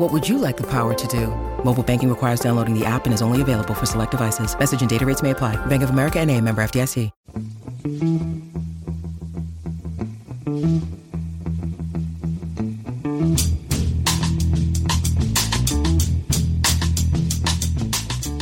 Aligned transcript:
What 0.00 0.14
would 0.14 0.26
you 0.26 0.38
like 0.38 0.56
the 0.56 0.66
power 0.66 0.94
to 0.94 1.06
do? 1.08 1.26
Mobile 1.62 1.82
banking 1.82 2.08
requires 2.08 2.40
downloading 2.40 2.72
the 2.72 2.86
app 2.86 3.04
and 3.04 3.12
is 3.12 3.20
only 3.20 3.42
available 3.42 3.74
for 3.74 3.84
select 3.84 4.12
devices. 4.12 4.58
Message 4.58 4.80
and 4.80 4.88
data 4.88 5.04
rates 5.04 5.22
may 5.22 5.32
apply. 5.32 5.56
Bank 5.66 5.82
of 5.82 5.90
America 5.90 6.18
and 6.18 6.30
a 6.30 6.40
member 6.40 6.62
FDIC. 6.62 7.10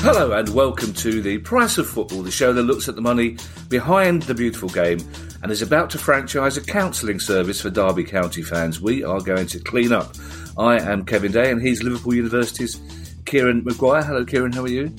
Hello 0.01 0.31
and 0.39 0.55
welcome 0.55 0.93
to 0.95 1.21
the 1.21 1.39
Price 1.39 1.77
of 1.77 1.89
Football, 1.89 2.23
the 2.23 2.31
show 2.31 2.53
that 2.53 2.63
looks 2.63 2.89
at 2.89 2.95
the 2.95 3.01
money 3.01 3.37
behind 3.69 4.23
the 4.23 4.35
beautiful 4.35 4.69
game 4.69 5.01
and 5.43 5.51
is 5.51 5.63
about 5.63 5.91
to 5.91 5.99
franchise 5.99 6.57
a 6.57 6.61
counselling 6.61 7.19
service 7.19 7.61
for 7.61 7.69
Derby 7.69 8.05
County 8.05 8.43
fans. 8.43 8.81
We 8.81 9.03
are 9.03 9.21
going 9.21 9.49
to 9.49 9.59
clean 9.59 9.93
up. 9.93 10.15
I 10.59 10.81
am 10.81 11.05
Kevin 11.05 11.31
Day 11.31 11.51
and 11.53 11.63
he's 11.63 11.83
Liverpool 11.85 12.15
University's 12.15 12.81
Kieran 13.27 13.63
Maguire. 13.65 14.03
Hello, 14.03 14.25
Kieran. 14.25 14.53
How 14.53 14.65
are 14.65 14.69
you? 14.69 14.93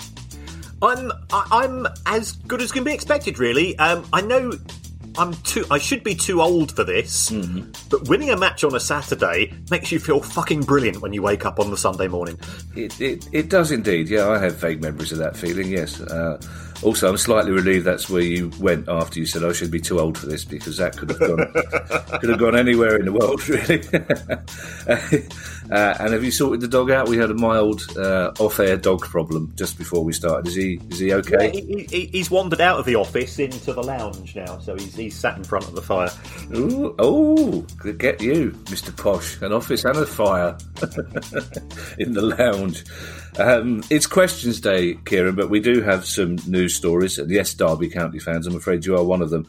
I'm 0.81 1.11
I'm 1.31 1.85
as 2.05 2.31
good 2.47 2.61
as 2.61 2.71
can 2.71 2.85
be 2.85 2.93
expected, 2.93 3.39
really. 3.39 3.77
Um, 3.77 4.05
I 4.13 4.21
know 4.21 4.53
I'm 5.17 5.33
too. 5.33 5.65
I 5.69 5.77
should 5.77 6.01
be 6.01 6.15
too 6.15 6.41
old 6.41 6.73
for 6.73 6.85
this, 6.85 7.29
but 7.89 8.07
winning 8.07 8.29
a 8.29 8.37
match 8.37 8.63
on 8.63 8.73
a 8.73 8.79
Saturday 8.79 9.53
makes 9.69 9.91
you 9.91 9.99
feel 9.99 10.21
fucking 10.21 10.61
brilliant 10.61 11.01
when 11.01 11.11
you 11.11 11.21
wake 11.21 11.45
up 11.45 11.59
on 11.59 11.71
the 11.71 11.77
Sunday 11.77 12.07
morning. 12.07 12.39
It, 12.77 12.99
it, 13.01 13.27
it 13.33 13.49
does 13.49 13.71
indeed. 13.71 14.07
Yeah, 14.07 14.29
I 14.29 14.39
have 14.39 14.55
vague 14.55 14.81
memories 14.81 15.11
of 15.11 15.17
that 15.17 15.35
feeling. 15.35 15.67
Yes. 15.67 15.99
Uh, 15.99 16.39
also, 16.81 17.09
I'm 17.09 17.17
slightly 17.17 17.51
relieved 17.51 17.85
that's 17.85 18.09
where 18.09 18.21
you 18.21 18.51
went 18.59 18.87
after 18.87 19.19
you 19.19 19.25
said 19.25 19.43
I 19.43 19.51
should 19.51 19.71
be 19.71 19.81
too 19.81 19.99
old 19.99 20.17
for 20.17 20.27
this 20.27 20.45
because 20.45 20.77
that 20.77 20.95
could 20.95 21.09
have 21.09 21.19
gone 21.19 22.19
could 22.19 22.29
have 22.29 22.39
gone 22.39 22.55
anywhere 22.55 22.97
in 22.97 23.05
the 23.05 23.11
world, 23.11 23.47
really. 23.49 23.81
uh, 25.71 25.97
and 25.99 26.13
have 26.13 26.23
you 26.23 26.31
sorted 26.31 26.61
the 26.61 26.67
dog 26.67 26.89
out? 26.89 27.09
We 27.09 27.17
had 27.17 27.31
a 27.31 27.33
mild 27.33 27.85
uh, 27.97 28.31
off-air 28.39 28.77
dog 28.77 29.01
problem 29.01 29.51
just 29.55 29.77
before 29.77 30.03
we 30.03 30.13
started. 30.13 30.47
Is 30.47 30.55
he 30.55 30.79
is 30.89 30.99
he 30.99 31.13
okay? 31.15 31.51
He, 31.51 31.85
he, 31.89 32.05
he's 32.05 32.31
wandered 32.31 32.61
out 32.61 32.79
of 32.79 32.85
the 32.85 32.95
office 32.95 33.39
into 33.39 33.73
the 33.73 33.83
lounge 33.83 34.35
now, 34.35 34.59
so 34.59 34.75
he's 34.75 34.95
he's 34.95 35.15
sat 35.15 35.37
in 35.37 35.43
front 35.43 35.65
of 35.65 35.75
the 35.75 35.81
fire. 35.81 36.11
Ooh, 36.55 36.95
oh, 36.99 37.61
get 37.97 38.21
you, 38.21 38.51
Mr. 38.65 38.95
Posh, 38.95 39.41
an 39.41 39.51
office 39.51 39.83
and 39.83 39.97
a 39.97 40.05
fire 40.05 40.57
in 41.99 42.13
the 42.13 42.21
lounge. 42.21 42.85
Um, 43.37 43.83
it's 43.89 44.07
questions 44.07 44.59
day, 44.59 44.95
Kieran, 45.05 45.35
but 45.35 45.49
we 45.49 45.59
do 45.59 45.81
have 45.81 46.05
some 46.05 46.37
news 46.47 46.75
stories. 46.75 47.17
And 47.17 47.29
yes, 47.29 47.53
Derby 47.53 47.89
County 47.89 48.19
fans, 48.19 48.47
I'm 48.47 48.55
afraid 48.55 48.85
you 48.85 48.97
are 48.97 49.03
one 49.03 49.21
of 49.21 49.29
them. 49.29 49.47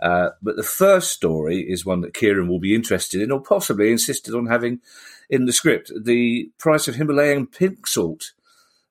Uh, 0.00 0.30
but 0.42 0.56
the 0.56 0.62
first 0.62 1.10
story 1.10 1.60
is 1.68 1.84
one 1.84 2.00
that 2.00 2.14
Kieran 2.14 2.48
will 2.48 2.58
be 2.58 2.74
interested 2.74 3.20
in, 3.20 3.30
or 3.30 3.40
possibly 3.40 3.90
insisted 3.92 4.34
on 4.34 4.46
having 4.46 4.80
in 5.28 5.44
the 5.44 5.52
script. 5.52 5.92
The 6.02 6.50
price 6.58 6.88
of 6.88 6.94
Himalayan 6.94 7.46
pink 7.46 7.86
salt 7.86 8.32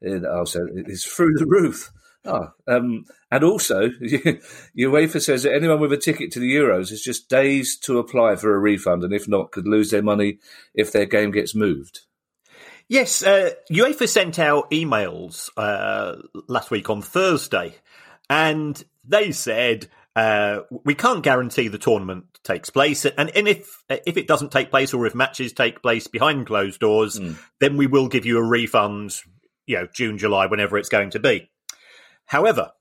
uh, 0.07 0.27
also 0.27 0.67
is 0.71 1.03
through 1.03 1.33
the 1.35 1.47
roof. 1.47 1.91
Oh, 2.25 2.51
um, 2.67 3.05
and 3.31 3.43
also, 3.43 3.89
UEFA 4.77 5.21
says 5.21 5.43
that 5.43 5.53
anyone 5.53 5.79
with 5.79 5.93
a 5.93 5.97
ticket 5.97 6.31
to 6.33 6.39
the 6.39 6.53
Euros 6.53 6.89
has 6.89 7.01
just 7.01 7.29
days 7.29 7.77
to 7.79 7.97
apply 7.97 8.35
for 8.35 8.53
a 8.53 8.59
refund, 8.59 9.03
and 9.03 9.13
if 9.13 9.27
not, 9.27 9.51
could 9.51 9.67
lose 9.67 9.89
their 9.89 10.03
money 10.03 10.39
if 10.73 10.91
their 10.91 11.05
game 11.05 11.31
gets 11.31 11.55
moved. 11.55 12.01
Yes, 12.89 13.21
uh, 13.21 13.51
UEFA 13.71 14.09
sent 14.09 14.39
out 14.39 14.71
emails 14.71 15.51
uh, 15.55 16.15
last 16.47 16.71
week 16.71 16.89
on 16.89 17.03
Thursday, 17.03 17.75
and 18.27 18.83
they 19.07 19.31
said 19.31 19.87
uh, 20.15 20.61
we 20.83 20.95
can't 20.95 21.23
guarantee 21.23 21.67
the 21.67 21.77
tournament 21.77 22.25
takes 22.43 22.71
place, 22.71 23.05
and, 23.05 23.29
and 23.35 23.47
if 23.47 23.83
if 23.87 24.17
it 24.17 24.27
doesn't 24.27 24.51
take 24.51 24.71
place, 24.71 24.91
or 24.91 25.05
if 25.05 25.13
matches 25.13 25.53
take 25.53 25.83
place 25.83 26.07
behind 26.07 26.47
closed 26.47 26.79
doors, 26.79 27.21
then 27.59 27.77
we 27.77 27.85
will 27.85 28.07
give 28.07 28.25
you 28.25 28.39
a 28.39 28.43
refund. 28.43 29.15
You 29.67 29.77
know, 29.77 29.87
June, 29.93 30.17
July, 30.17 30.47
whenever 30.47 30.75
it's 30.75 30.89
going 30.89 31.11
to 31.11 31.19
be. 31.19 31.51
However, 32.25 32.71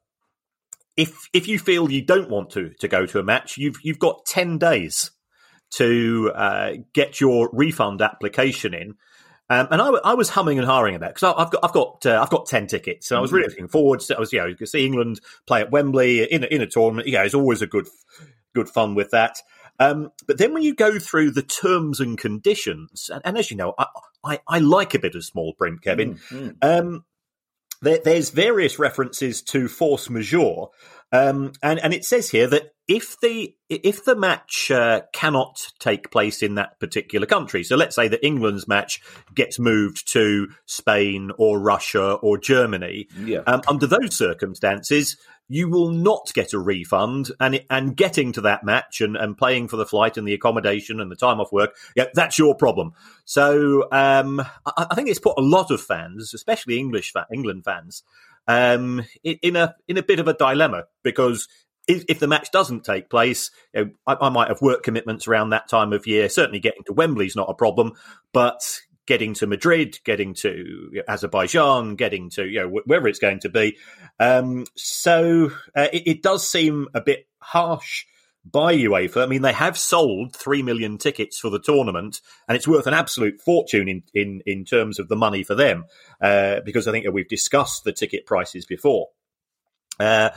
if 0.96 1.28
if 1.34 1.48
you 1.48 1.58
feel 1.58 1.90
you 1.90 2.02
don't 2.02 2.30
want 2.30 2.48
to 2.50 2.70
to 2.80 2.88
go 2.88 3.04
to 3.04 3.18
a 3.18 3.22
match, 3.22 3.58
you've 3.58 3.76
you've 3.82 3.98
got 3.98 4.24
ten 4.24 4.56
days 4.56 5.10
to 5.72 6.32
uh, 6.34 6.72
get 6.94 7.20
your 7.20 7.50
refund 7.52 8.00
application 8.00 8.72
in. 8.72 8.94
Um, 9.50 9.68
and 9.70 9.80
I 9.80 10.12
was 10.12 10.28
humming 10.28 10.58
and 10.58 10.66
hawing 10.66 10.94
about 10.94 11.14
because 11.14 11.34
I've 11.36 11.50
got 11.50 11.64
I've 11.64 11.72
got 11.72 12.04
uh, 12.04 12.20
I've 12.22 12.28
got 12.28 12.46
ten 12.46 12.66
tickets, 12.66 13.10
and 13.10 13.18
I 13.18 13.20
was 13.20 13.32
really 13.32 13.48
looking 13.48 13.68
forward 13.68 14.00
to. 14.00 14.16
I 14.16 14.20
was 14.20 14.30
you 14.32 14.40
know 14.40 14.46
you 14.46 14.56
can 14.56 14.66
see 14.66 14.84
England 14.84 15.20
play 15.46 15.62
at 15.62 15.70
Wembley 15.70 16.30
in 16.30 16.44
a, 16.44 16.46
in 16.48 16.60
a 16.60 16.66
tournament. 16.66 17.06
You 17.08 17.14
know, 17.14 17.22
it's 17.22 17.34
always 17.34 17.62
a 17.62 17.66
good 17.66 17.86
good 18.54 18.68
fun 18.68 18.94
with 18.94 19.10
that. 19.12 19.38
Um, 19.78 20.10
but 20.26 20.38
then 20.38 20.52
when 20.52 20.64
you 20.64 20.74
go 20.74 20.98
through 20.98 21.30
the 21.30 21.42
terms 21.42 22.00
and 22.00 22.18
conditions, 22.18 23.10
and, 23.12 23.22
and 23.24 23.38
as 23.38 23.50
you 23.50 23.56
know, 23.56 23.74
I, 23.78 23.86
I, 24.24 24.40
I 24.46 24.58
like 24.58 24.94
a 24.94 24.98
bit 24.98 25.14
of 25.14 25.24
small 25.24 25.54
print, 25.54 25.82
Kevin. 25.82 26.18
Um, 26.60 27.04
there, 27.80 28.00
there's 28.04 28.30
various 28.30 28.78
references 28.78 29.40
to 29.44 29.68
force 29.68 30.10
majeure, 30.10 30.66
um, 31.12 31.52
and 31.62 31.78
and 31.78 31.94
it 31.94 32.04
says 32.04 32.28
here 32.30 32.48
that 32.48 32.72
if 32.88 33.20
the 33.20 33.54
if 33.68 34.04
the 34.06 34.16
match 34.16 34.70
uh, 34.70 35.02
cannot 35.12 35.68
take 35.78 36.10
place 36.10 36.42
in 36.42 36.54
that 36.54 36.80
particular 36.80 37.26
country, 37.26 37.62
so 37.62 37.76
let's 37.76 37.94
say 37.94 38.08
that 38.08 38.24
England's 38.26 38.66
match 38.66 39.02
gets 39.34 39.58
moved 39.58 40.10
to 40.12 40.48
Spain 40.64 41.30
or 41.36 41.60
Russia 41.60 42.12
or 42.14 42.38
Germany, 42.38 43.06
Yeah. 43.18 43.40
um, 43.46 43.60
under 43.68 43.86
those 43.86 44.16
circumstances, 44.16 45.18
you 45.48 45.68
will 45.68 45.90
not 45.90 46.32
get 46.32 46.54
a 46.54 46.58
refund, 46.58 47.30
and 47.38 47.56
it, 47.56 47.66
and 47.68 47.94
getting 47.94 48.32
to 48.32 48.40
that 48.42 48.64
match 48.64 49.02
and, 49.02 49.16
and 49.16 49.36
paying 49.36 49.68
for 49.68 49.76
the 49.76 49.86
flight 49.86 50.16
and 50.16 50.26
the 50.26 50.34
accommodation 50.34 50.98
and 50.98 51.10
the 51.10 51.16
time 51.16 51.40
off 51.40 51.52
work, 51.52 51.74
yeah, 51.94 52.06
that's 52.14 52.38
your 52.38 52.54
problem. 52.54 52.92
So 53.26 53.86
um, 53.92 54.40
I, 54.64 54.86
I 54.90 54.94
think 54.94 55.10
it's 55.10 55.20
put 55.20 55.38
a 55.38 55.42
lot 55.42 55.70
of 55.70 55.82
fans, 55.82 56.32
especially 56.32 56.78
English 56.78 57.12
England 57.30 57.64
fans, 57.64 58.02
um, 58.46 59.04
in, 59.22 59.38
in 59.42 59.56
a 59.56 59.74
in 59.86 59.98
a 59.98 60.02
bit 60.02 60.20
of 60.20 60.26
a 60.28 60.32
dilemma 60.32 60.84
because 61.02 61.48
if, 61.88 62.04
if 62.08 62.18
the 62.20 62.28
match 62.28 62.50
doesn't 62.52 62.84
take 62.84 63.10
place, 63.10 63.50
you 63.74 63.86
know, 63.86 63.90
I, 64.06 64.26
I 64.26 64.28
might 64.28 64.48
have 64.48 64.62
work 64.62 64.82
commitments 64.82 65.26
around 65.26 65.50
that 65.50 65.68
time 65.68 65.92
of 65.92 66.06
year. 66.06 66.28
Certainly, 66.28 66.60
getting 66.60 66.84
to 66.84 66.92
Wembley's 66.92 67.34
not 67.34 67.50
a 67.50 67.54
problem, 67.54 67.94
but 68.32 68.60
getting 69.06 69.32
to 69.32 69.46
Madrid, 69.46 69.98
getting 70.04 70.34
to 70.34 71.02
Azerbaijan, 71.08 71.96
getting 71.96 72.28
to 72.30 72.46
you 72.46 72.60
know 72.60 72.68
wh- 72.68 72.86
wherever 72.86 73.08
it's 73.08 73.18
going 73.18 73.40
to 73.40 73.48
be. 73.48 73.76
Um, 74.20 74.66
so 74.76 75.50
uh, 75.74 75.88
it, 75.92 76.02
it 76.06 76.22
does 76.22 76.48
seem 76.48 76.88
a 76.94 77.00
bit 77.00 77.26
harsh 77.40 78.04
by 78.44 78.76
UEFA. 78.76 79.22
I 79.22 79.26
mean, 79.26 79.42
they 79.42 79.52
have 79.52 79.78
sold 79.78 80.36
three 80.36 80.62
million 80.62 80.98
tickets 80.98 81.38
for 81.38 81.50
the 81.50 81.58
tournament, 81.58 82.20
and 82.46 82.54
it's 82.54 82.68
worth 82.68 82.86
an 82.86 82.94
absolute 82.94 83.40
fortune 83.40 83.88
in 83.88 84.02
in, 84.14 84.42
in 84.46 84.64
terms 84.64 84.98
of 84.98 85.08
the 85.08 85.16
money 85.16 85.42
for 85.42 85.54
them, 85.54 85.86
uh, 86.20 86.60
because 86.64 86.86
I 86.86 86.92
think 86.92 87.06
we've 87.10 87.28
discussed 87.28 87.84
the 87.84 87.92
ticket 87.92 88.26
prices 88.26 88.66
before. 88.66 89.08
Uh, 89.98 90.30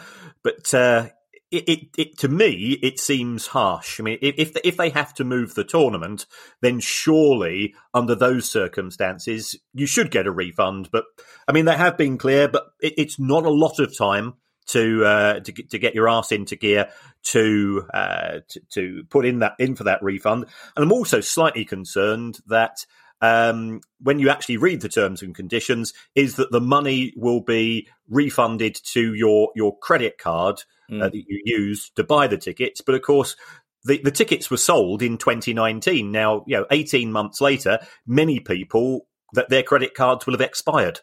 but 0.43 0.73
uh, 0.73 1.09
it, 1.51 1.89
it, 1.97 2.17
to 2.19 2.29
me, 2.29 2.79
it 2.81 2.99
seems 2.99 3.47
harsh. 3.47 3.99
I 3.99 4.03
mean, 4.03 4.17
if 4.21 4.55
if 4.63 4.77
they 4.77 4.89
have 4.89 5.13
to 5.15 5.23
move 5.23 5.53
the 5.53 5.63
tournament, 5.63 6.25
then 6.61 6.79
surely 6.79 7.75
under 7.93 8.15
those 8.15 8.49
circumstances 8.49 9.55
you 9.73 9.85
should 9.85 10.11
get 10.11 10.27
a 10.27 10.31
refund. 10.31 10.89
But 10.91 11.05
I 11.47 11.51
mean, 11.51 11.65
they 11.65 11.75
have 11.75 11.97
been 11.97 12.17
clear, 12.17 12.47
but 12.47 12.67
it, 12.81 12.93
it's 12.97 13.19
not 13.19 13.45
a 13.45 13.51
lot 13.51 13.79
of 13.79 13.97
time 13.97 14.35
to 14.67 15.05
uh, 15.05 15.39
to 15.41 15.51
to 15.51 15.77
get 15.77 15.95
your 15.95 16.07
ass 16.07 16.31
into 16.31 16.55
gear 16.55 16.89
to, 17.23 17.85
uh, 17.93 18.39
to 18.47 18.59
to 18.71 19.03
put 19.09 19.25
in 19.25 19.39
that 19.39 19.53
in 19.59 19.75
for 19.75 19.83
that 19.83 20.01
refund. 20.01 20.45
And 20.75 20.83
I'm 20.83 20.91
also 20.91 21.21
slightly 21.21 21.65
concerned 21.65 22.39
that 22.47 22.85
um, 23.21 23.81
when 23.99 24.19
you 24.19 24.29
actually 24.29 24.57
read 24.57 24.81
the 24.81 24.89
terms 24.89 25.21
and 25.21 25.35
conditions, 25.35 25.93
is 26.15 26.37
that 26.37 26.51
the 26.51 26.61
money 26.61 27.13
will 27.15 27.41
be 27.41 27.87
refunded 28.09 28.79
to 28.93 29.13
your 29.13 29.49
your 29.55 29.77
credit 29.77 30.17
card 30.17 30.63
uh, 30.91 31.09
that 31.09 31.15
you 31.15 31.41
used 31.45 31.95
to 31.95 32.03
buy 32.03 32.27
the 32.27 32.37
tickets. 32.37 32.81
But 32.81 32.95
of 32.95 33.01
course, 33.01 33.35
the, 33.83 33.99
the 34.03 34.11
tickets 34.11 34.51
were 34.51 34.57
sold 34.57 35.01
in 35.01 35.17
2019. 35.17 36.11
Now, 36.11 36.43
you 36.47 36.57
know, 36.57 36.65
18 36.69 37.11
months 37.11 37.41
later, 37.41 37.79
many 38.05 38.39
people 38.39 39.07
that 39.33 39.49
their 39.49 39.63
credit 39.63 39.93
cards 39.93 40.25
will 40.25 40.33
have 40.33 40.41
expired. 40.41 40.99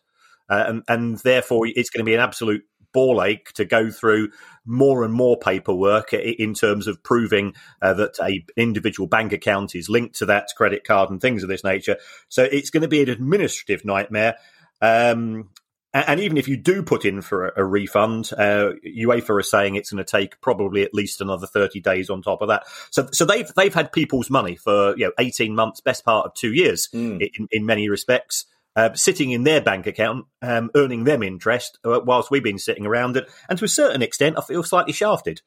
Uh, 0.48 0.64
and, 0.68 0.82
and 0.88 1.18
therefore, 1.18 1.66
it's 1.66 1.90
going 1.90 2.04
to 2.04 2.08
be 2.08 2.14
an 2.14 2.20
absolute 2.20 2.62
ball 2.92 3.22
ache 3.22 3.52
to 3.52 3.64
go 3.64 3.90
through 3.90 4.30
more 4.64 5.04
and 5.04 5.12
more 5.12 5.38
paperwork 5.38 6.12
in 6.12 6.54
terms 6.54 6.86
of 6.86 7.02
proving 7.02 7.54
uh, 7.82 7.94
that 7.94 8.18
a 8.22 8.44
individual 8.56 9.06
bank 9.06 9.32
account 9.32 9.74
is 9.74 9.88
linked 9.88 10.16
to 10.16 10.26
that 10.26 10.48
credit 10.56 10.84
card 10.84 11.10
and 11.10 11.20
things 11.20 11.42
of 11.42 11.48
this 11.48 11.64
nature. 11.64 11.96
So 12.28 12.44
it's 12.44 12.70
going 12.70 12.82
to 12.82 12.88
be 12.88 13.02
an 13.02 13.10
administrative 13.10 13.84
nightmare. 13.84 14.36
Um, 14.80 15.50
and 16.06 16.20
even 16.20 16.36
if 16.36 16.48
you 16.48 16.56
do 16.56 16.82
put 16.82 17.04
in 17.04 17.22
for 17.22 17.48
a, 17.56 17.64
refund, 17.64 18.30
uh, 18.36 18.72
UEFA 18.86 19.30
are 19.30 19.42
saying 19.42 19.74
it's 19.74 19.90
going 19.90 20.04
to 20.04 20.10
take 20.10 20.40
probably 20.40 20.82
at 20.82 20.94
least 20.94 21.20
another 21.20 21.46
thirty 21.46 21.80
days 21.80 22.10
on 22.10 22.22
top 22.22 22.42
of 22.42 22.48
that. 22.48 22.64
So, 22.90 23.08
so 23.12 23.24
they've 23.24 23.50
they've 23.54 23.74
had 23.74 23.92
people's 23.92 24.30
money 24.30 24.56
for 24.56 24.96
you 24.96 25.06
know 25.06 25.12
eighteen 25.18 25.54
months, 25.54 25.80
best 25.80 26.04
part 26.04 26.26
of 26.26 26.34
two 26.34 26.52
years 26.52 26.88
mm. 26.92 27.20
in, 27.34 27.48
in 27.50 27.66
many 27.66 27.88
respects. 27.88 28.46
Uh, 28.76 28.94
sitting 28.94 29.32
in 29.32 29.42
their 29.42 29.60
bank 29.60 29.88
account, 29.88 30.26
um, 30.40 30.70
earning 30.76 31.02
them 31.02 31.22
interest, 31.22 31.80
uh, 31.84 31.98
whilst 32.04 32.30
we've 32.30 32.44
been 32.44 32.58
sitting 32.58 32.86
around 32.86 33.16
it, 33.16 33.28
and 33.48 33.58
to 33.58 33.64
a 33.64 33.68
certain 33.68 34.02
extent, 34.02 34.38
I 34.38 34.42
feel 34.42 34.62
slightly 34.62 34.92
shafted. 34.92 35.40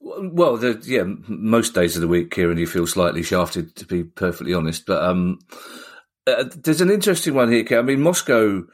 Well, 0.00 0.56
the, 0.56 0.82
yeah, 0.84 1.04
most 1.28 1.74
days 1.74 1.96
of 1.96 2.02
the 2.02 2.08
week, 2.08 2.30
Kieran, 2.30 2.58
you 2.58 2.66
feel 2.66 2.86
slightly 2.86 3.22
shafted, 3.22 3.74
to 3.76 3.86
be 3.86 4.02
perfectly 4.02 4.52
honest. 4.52 4.86
But 4.86 5.02
um, 5.02 5.38
uh, 6.26 6.44
there's 6.56 6.80
an 6.80 6.90
interesting 6.90 7.34
one 7.34 7.50
here. 7.50 7.66
I 7.78 7.82
mean, 7.82 8.02
Moscow 8.02 8.66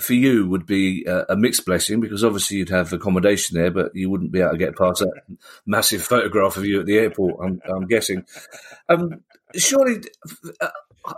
for 0.00 0.14
you 0.14 0.46
would 0.48 0.66
be 0.66 1.04
a, 1.06 1.24
a, 1.30 1.36
mixed 1.36 1.64
blessing 1.64 2.00
because 2.00 2.24
obviously 2.24 2.56
you'd 2.56 2.68
have 2.68 2.92
accommodation 2.92 3.56
there, 3.56 3.70
but 3.70 3.94
you 3.94 4.10
wouldn't 4.10 4.32
be 4.32 4.40
able 4.40 4.52
to 4.52 4.58
get 4.58 4.76
past 4.76 5.00
that 5.00 5.22
massive 5.66 6.02
photograph 6.02 6.56
of 6.56 6.64
you 6.64 6.80
at 6.80 6.86
the 6.86 6.98
airport. 6.98 7.36
I'm, 7.42 7.60
I'm 7.68 7.86
guessing. 7.86 8.24
Um, 8.88 9.22
surely, 9.54 10.02
uh, 10.60 10.68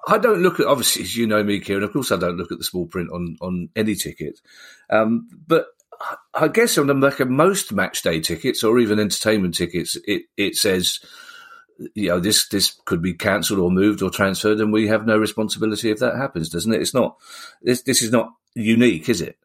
I 0.06 0.18
don't 0.18 0.42
look 0.42 0.60
at 0.60 0.66
obviously 0.66 1.02
as 1.02 1.16
you 1.16 1.26
know 1.26 1.42
me, 1.42 1.60
Kieran. 1.60 1.84
Of 1.84 1.92
course, 1.92 2.12
I 2.12 2.16
don't 2.16 2.36
look 2.36 2.52
at 2.52 2.58
the 2.58 2.64
small 2.64 2.86
print 2.86 3.10
on 3.12 3.36
on 3.40 3.68
any 3.76 3.94
ticket, 3.94 4.40
um, 4.90 5.28
but. 5.46 5.66
I 6.34 6.48
guess 6.48 6.76
on 6.76 6.88
the 6.88 6.94
back 6.94 7.20
of 7.20 7.30
most 7.30 7.72
match 7.72 8.02
day 8.02 8.20
tickets 8.20 8.62
or 8.62 8.78
even 8.78 9.00
entertainment 9.00 9.54
tickets, 9.54 9.96
it, 10.06 10.24
it 10.36 10.54
says 10.54 11.00
you 11.94 12.08
know 12.08 12.20
this 12.20 12.48
this 12.48 12.74
could 12.84 13.02
be 13.02 13.14
cancelled 13.14 13.60
or 13.60 13.70
moved 13.70 14.02
or 14.02 14.10
transferred, 14.10 14.60
and 14.60 14.72
we 14.72 14.88
have 14.88 15.06
no 15.06 15.16
responsibility 15.16 15.90
if 15.90 15.98
that 15.98 16.16
happens, 16.16 16.48
doesn't 16.48 16.72
it? 16.72 16.80
It's 16.80 16.94
not 16.94 17.16
this 17.62 17.82
this 17.82 18.02
is 18.02 18.12
not 18.12 18.32
unique, 18.54 19.08
is 19.08 19.20
it? 19.20 19.38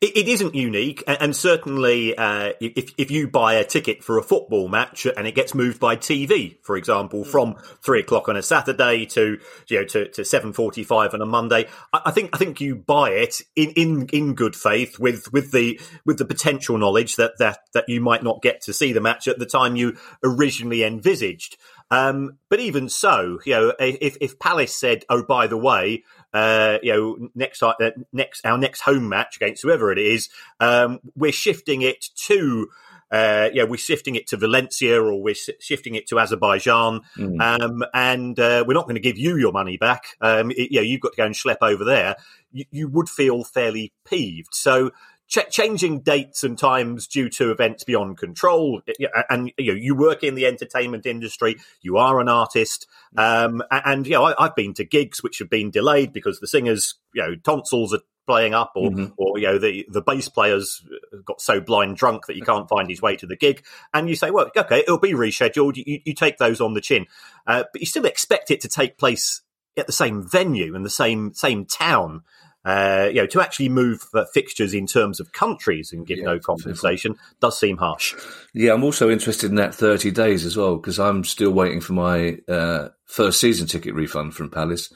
It, 0.00 0.16
it 0.16 0.28
isn't 0.28 0.54
unique, 0.54 1.02
and, 1.06 1.34
certainly 1.36 2.16
uh, 2.16 2.52
if 2.60 2.92
if 2.98 3.10
you 3.10 3.28
buy 3.28 3.54
a 3.54 3.64
ticket 3.64 4.02
for 4.02 4.18
a 4.18 4.22
football 4.22 4.68
match 4.68 5.06
and 5.06 5.26
it 5.26 5.34
gets 5.34 5.54
moved 5.54 5.80
by 5.80 5.96
TV, 5.96 6.56
for 6.62 6.76
example, 6.76 7.24
hmm. 7.24 7.30
from 7.30 7.54
three 7.82 8.00
o'clock 8.00 8.28
on 8.28 8.36
a 8.36 8.42
Saturday 8.42 9.06
to 9.06 9.38
you 9.68 9.78
know 9.78 9.84
to, 9.84 10.08
to 10.08 10.24
seven 10.24 10.52
forty 10.52 10.82
five 10.82 11.14
on 11.14 11.22
a 11.22 11.26
Monday, 11.26 11.66
I, 11.92 12.02
I, 12.06 12.10
think 12.10 12.30
I 12.32 12.38
think 12.38 12.60
you 12.60 12.76
buy 12.76 13.10
it 13.10 13.40
in, 13.54 13.70
in 13.70 14.06
in 14.12 14.34
good 14.34 14.56
faith 14.56 14.98
with 14.98 15.32
with 15.32 15.52
the 15.52 15.80
with 16.04 16.18
the 16.18 16.24
potential 16.24 16.78
knowledge 16.78 17.16
that 17.16 17.32
that 17.38 17.60
that 17.72 17.88
you 17.88 18.00
might 18.00 18.22
not 18.22 18.42
get 18.42 18.60
to 18.62 18.72
see 18.72 18.92
the 18.92 19.00
match 19.00 19.28
at 19.28 19.38
the 19.38 19.46
time 19.46 19.76
you 19.76 19.96
originally 20.22 20.84
envisaged. 20.84 21.56
Um, 21.90 22.38
but 22.50 22.58
even 22.58 22.88
so, 22.88 23.38
you 23.44 23.52
know, 23.52 23.72
if, 23.78 24.16
if 24.20 24.38
Palace 24.38 24.74
said, 24.74 25.04
"Oh, 25.08 25.22
by 25.22 25.46
the 25.46 25.56
way, 25.56 26.02
uh, 26.36 26.78
you 26.82 26.92
know, 26.92 27.28
next 27.34 27.62
uh, 27.62 27.72
next 28.12 28.44
our 28.44 28.58
next 28.58 28.80
home 28.80 29.08
match 29.08 29.36
against 29.36 29.62
whoever 29.62 29.90
it 29.90 29.98
is, 29.98 30.28
um, 30.60 31.00
we're 31.14 31.32
shifting 31.32 31.82
it 31.82 32.04
to." 32.26 32.68
Uh, 33.08 33.50
yeah, 33.54 33.62
we're 33.62 33.76
shifting 33.76 34.16
it 34.16 34.26
to 34.26 34.36
Valencia 34.36 35.00
or 35.00 35.22
we're 35.22 35.36
shifting 35.60 35.94
it 35.94 36.08
to 36.08 36.18
Azerbaijan, 36.18 37.02
mm. 37.16 37.40
um, 37.40 37.84
and 37.94 38.36
uh, 38.40 38.64
we're 38.66 38.74
not 38.74 38.82
going 38.82 38.96
to 38.96 39.00
give 39.00 39.16
you 39.16 39.36
your 39.36 39.52
money 39.52 39.76
back. 39.76 40.02
Um, 40.20 40.50
it, 40.50 40.72
you 40.72 40.80
know, 40.80 40.82
you've 40.82 41.00
got 41.00 41.12
to 41.12 41.16
go 41.16 41.24
and 41.24 41.34
schlep 41.34 41.58
over 41.62 41.84
there. 41.84 42.16
You, 42.50 42.64
you 42.72 42.88
would 42.88 43.08
feel 43.08 43.44
fairly 43.44 43.92
peeved. 44.04 44.54
So 44.54 44.90
ch- 45.28 45.50
changing 45.50 46.00
dates 46.00 46.44
and 46.44 46.58
times 46.58 47.06
due 47.06 47.28
to 47.30 47.50
events 47.50 47.84
beyond 47.84 48.18
control. 48.18 48.82
And 49.28 49.52
you 49.58 49.72
know, 49.72 49.78
you 49.78 49.94
work 49.94 50.22
in 50.22 50.34
the 50.34 50.46
entertainment 50.46 51.06
industry. 51.06 51.56
You 51.82 51.96
are 51.96 52.20
an 52.20 52.28
artist, 52.28 52.86
um, 53.16 53.62
and 53.70 54.06
you 54.06 54.14
know, 54.14 54.24
I, 54.24 54.44
have 54.44 54.56
been 54.56 54.74
to 54.74 54.84
gigs 54.84 55.22
which 55.22 55.38
have 55.38 55.50
been 55.50 55.70
delayed 55.70 56.12
because 56.12 56.40
the 56.40 56.46
singers, 56.46 56.94
you 57.14 57.22
know, 57.22 57.34
tonsils 57.36 57.94
are 57.94 58.00
playing 58.26 58.54
up 58.54 58.72
or 58.74 58.90
mm-hmm. 58.90 59.12
or 59.16 59.38
you 59.38 59.46
know 59.46 59.58
the 59.58 59.86
the 59.88 60.02
bass 60.02 60.28
players 60.28 60.84
got 61.24 61.40
so 61.40 61.60
blind 61.60 61.96
drunk 61.96 62.26
that 62.26 62.34
he 62.34 62.42
can't 62.42 62.68
find 62.68 62.90
his 62.90 63.00
way 63.00 63.16
to 63.16 63.26
the 63.26 63.36
gig 63.36 63.64
and 63.94 64.08
you 64.08 64.16
say 64.16 64.32
well 64.32 64.50
okay 64.56 64.80
it'll 64.80 64.98
be 64.98 65.12
rescheduled 65.12 65.76
you, 65.76 66.00
you 66.04 66.12
take 66.12 66.36
those 66.38 66.60
on 66.60 66.74
the 66.74 66.80
chin 66.80 67.06
uh, 67.46 67.62
but 67.72 67.80
you 67.80 67.86
still 67.86 68.04
expect 68.04 68.50
it 68.50 68.60
to 68.60 68.68
take 68.68 68.98
place 68.98 69.42
at 69.76 69.86
the 69.86 69.92
same 69.92 70.28
venue 70.28 70.74
in 70.74 70.82
the 70.82 70.90
same 70.90 71.32
same 71.34 71.64
town 71.64 72.22
uh, 72.66 73.08
you 73.08 73.20
know, 73.20 73.26
to 73.26 73.40
actually 73.40 73.68
move 73.68 74.04
fixtures 74.34 74.74
in 74.74 74.88
terms 74.88 75.20
of 75.20 75.30
countries 75.30 75.92
and 75.92 76.04
give 76.04 76.18
yeah, 76.18 76.24
no 76.24 76.40
compensation 76.40 77.14
does 77.40 77.58
seem 77.58 77.76
harsh. 77.76 78.12
Yeah, 78.54 78.74
I'm 78.74 78.82
also 78.82 79.08
interested 79.08 79.50
in 79.50 79.56
that 79.56 79.72
30 79.72 80.10
days 80.10 80.44
as 80.44 80.56
well 80.56 80.74
because 80.74 80.98
I'm 80.98 81.22
still 81.22 81.52
waiting 81.52 81.80
for 81.80 81.92
my 81.92 82.38
uh, 82.48 82.88
first 83.04 83.40
season 83.40 83.68
ticket 83.68 83.94
refund 83.94 84.34
from 84.34 84.50
Palace, 84.50 84.92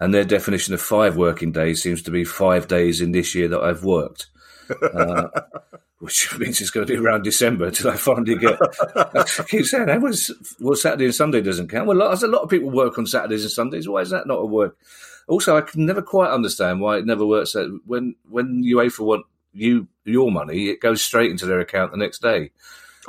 and 0.00 0.14
their 0.14 0.24
definition 0.24 0.74
of 0.74 0.80
five 0.80 1.16
working 1.16 1.50
days 1.50 1.82
seems 1.82 2.02
to 2.02 2.12
be 2.12 2.22
five 2.22 2.68
days 2.68 3.00
in 3.00 3.10
this 3.10 3.34
year 3.34 3.48
that 3.48 3.62
I've 3.62 3.82
worked. 3.82 4.28
Uh, 4.70 5.28
which 5.98 6.38
means 6.38 6.60
it's 6.60 6.70
going 6.70 6.86
to 6.86 6.92
be 6.92 6.98
around 7.00 7.24
December 7.24 7.66
until 7.66 7.90
I 7.90 7.96
finally 7.96 8.36
get. 8.36 8.56
I 8.96 9.24
keep 9.48 9.66
saying 9.66 9.86
that 9.86 10.00
was 10.00 10.30
well, 10.60 10.76
Saturday 10.76 11.06
and 11.06 11.14
Sunday 11.14 11.40
doesn't 11.40 11.68
count. 11.68 11.88
Well, 11.88 11.96
a 11.96 12.26
lot 12.28 12.42
of 12.42 12.48
people 12.48 12.70
work 12.70 12.96
on 12.96 13.06
Saturdays 13.06 13.42
and 13.42 13.50
Sundays. 13.50 13.88
Why 13.88 14.02
is 14.02 14.10
that 14.10 14.28
not 14.28 14.36
a 14.36 14.46
work? 14.46 14.76
Also, 15.28 15.56
I 15.56 15.60
can 15.60 15.86
never 15.86 16.02
quite 16.02 16.30
understand 16.30 16.80
why 16.80 16.96
it 16.96 17.06
never 17.06 17.26
works. 17.26 17.52
That 17.52 17.80
when 17.86 18.16
when 18.28 18.64
UEFA 18.64 19.00
want 19.00 19.26
you 19.52 19.88
your 20.04 20.30
money, 20.30 20.68
it 20.68 20.80
goes 20.80 21.02
straight 21.02 21.30
into 21.30 21.46
their 21.46 21.60
account 21.60 21.92
the 21.92 21.98
next 21.98 22.22
day. 22.22 22.50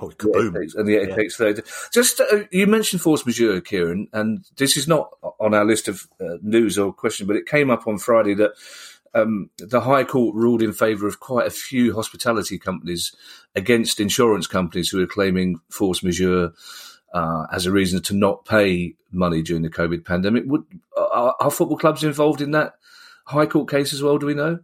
Oh, 0.01 0.09
kaboom! 0.09 0.53
Yeah, 0.53 0.79
and 0.79 0.89
yet 0.89 1.03
it 1.03 1.09
yeah. 1.09 1.15
takes 1.15 1.35
thirty. 1.35 1.61
Just 1.91 2.21
uh, 2.21 2.43
you 2.51 2.67
mentioned 2.67 3.01
force 3.01 3.25
majeure, 3.25 3.61
Kieran, 3.61 4.07
and 4.13 4.45
this 4.57 4.77
is 4.77 4.87
not 4.87 5.11
on 5.39 5.53
our 5.53 5.65
list 5.65 5.87
of 5.87 6.07
uh, 6.21 6.37
news 6.41 6.77
or 6.77 6.93
question, 6.93 7.27
but 7.27 7.35
it 7.35 7.45
came 7.45 7.69
up 7.69 7.87
on 7.87 7.97
Friday 7.97 8.33
that 8.35 8.51
um, 9.13 9.49
the 9.57 9.81
High 9.81 10.03
Court 10.03 10.35
ruled 10.35 10.61
in 10.61 10.73
favour 10.73 11.07
of 11.07 11.19
quite 11.19 11.47
a 11.47 11.51
few 11.51 11.93
hospitality 11.93 12.57
companies 12.57 13.15
against 13.55 13.99
insurance 13.99 14.47
companies 14.47 14.89
who 14.89 15.01
are 15.01 15.07
claiming 15.07 15.59
force 15.69 16.03
majeure 16.03 16.53
uh, 17.13 17.45
as 17.51 17.65
a 17.65 17.71
reason 17.71 18.01
to 18.03 18.13
not 18.13 18.45
pay 18.45 18.95
money 19.11 19.41
during 19.41 19.63
the 19.63 19.69
COVID 19.69 20.05
pandemic. 20.05 20.43
Would 20.47 20.63
are, 20.97 21.35
are 21.39 21.51
football 21.51 21.77
clubs 21.77 22.03
involved 22.03 22.41
in 22.41 22.51
that 22.51 22.73
high 23.25 23.45
court 23.45 23.69
case 23.69 23.93
as 23.93 24.03
well? 24.03 24.17
Do 24.17 24.27
we 24.27 24.33
know? 24.33 24.59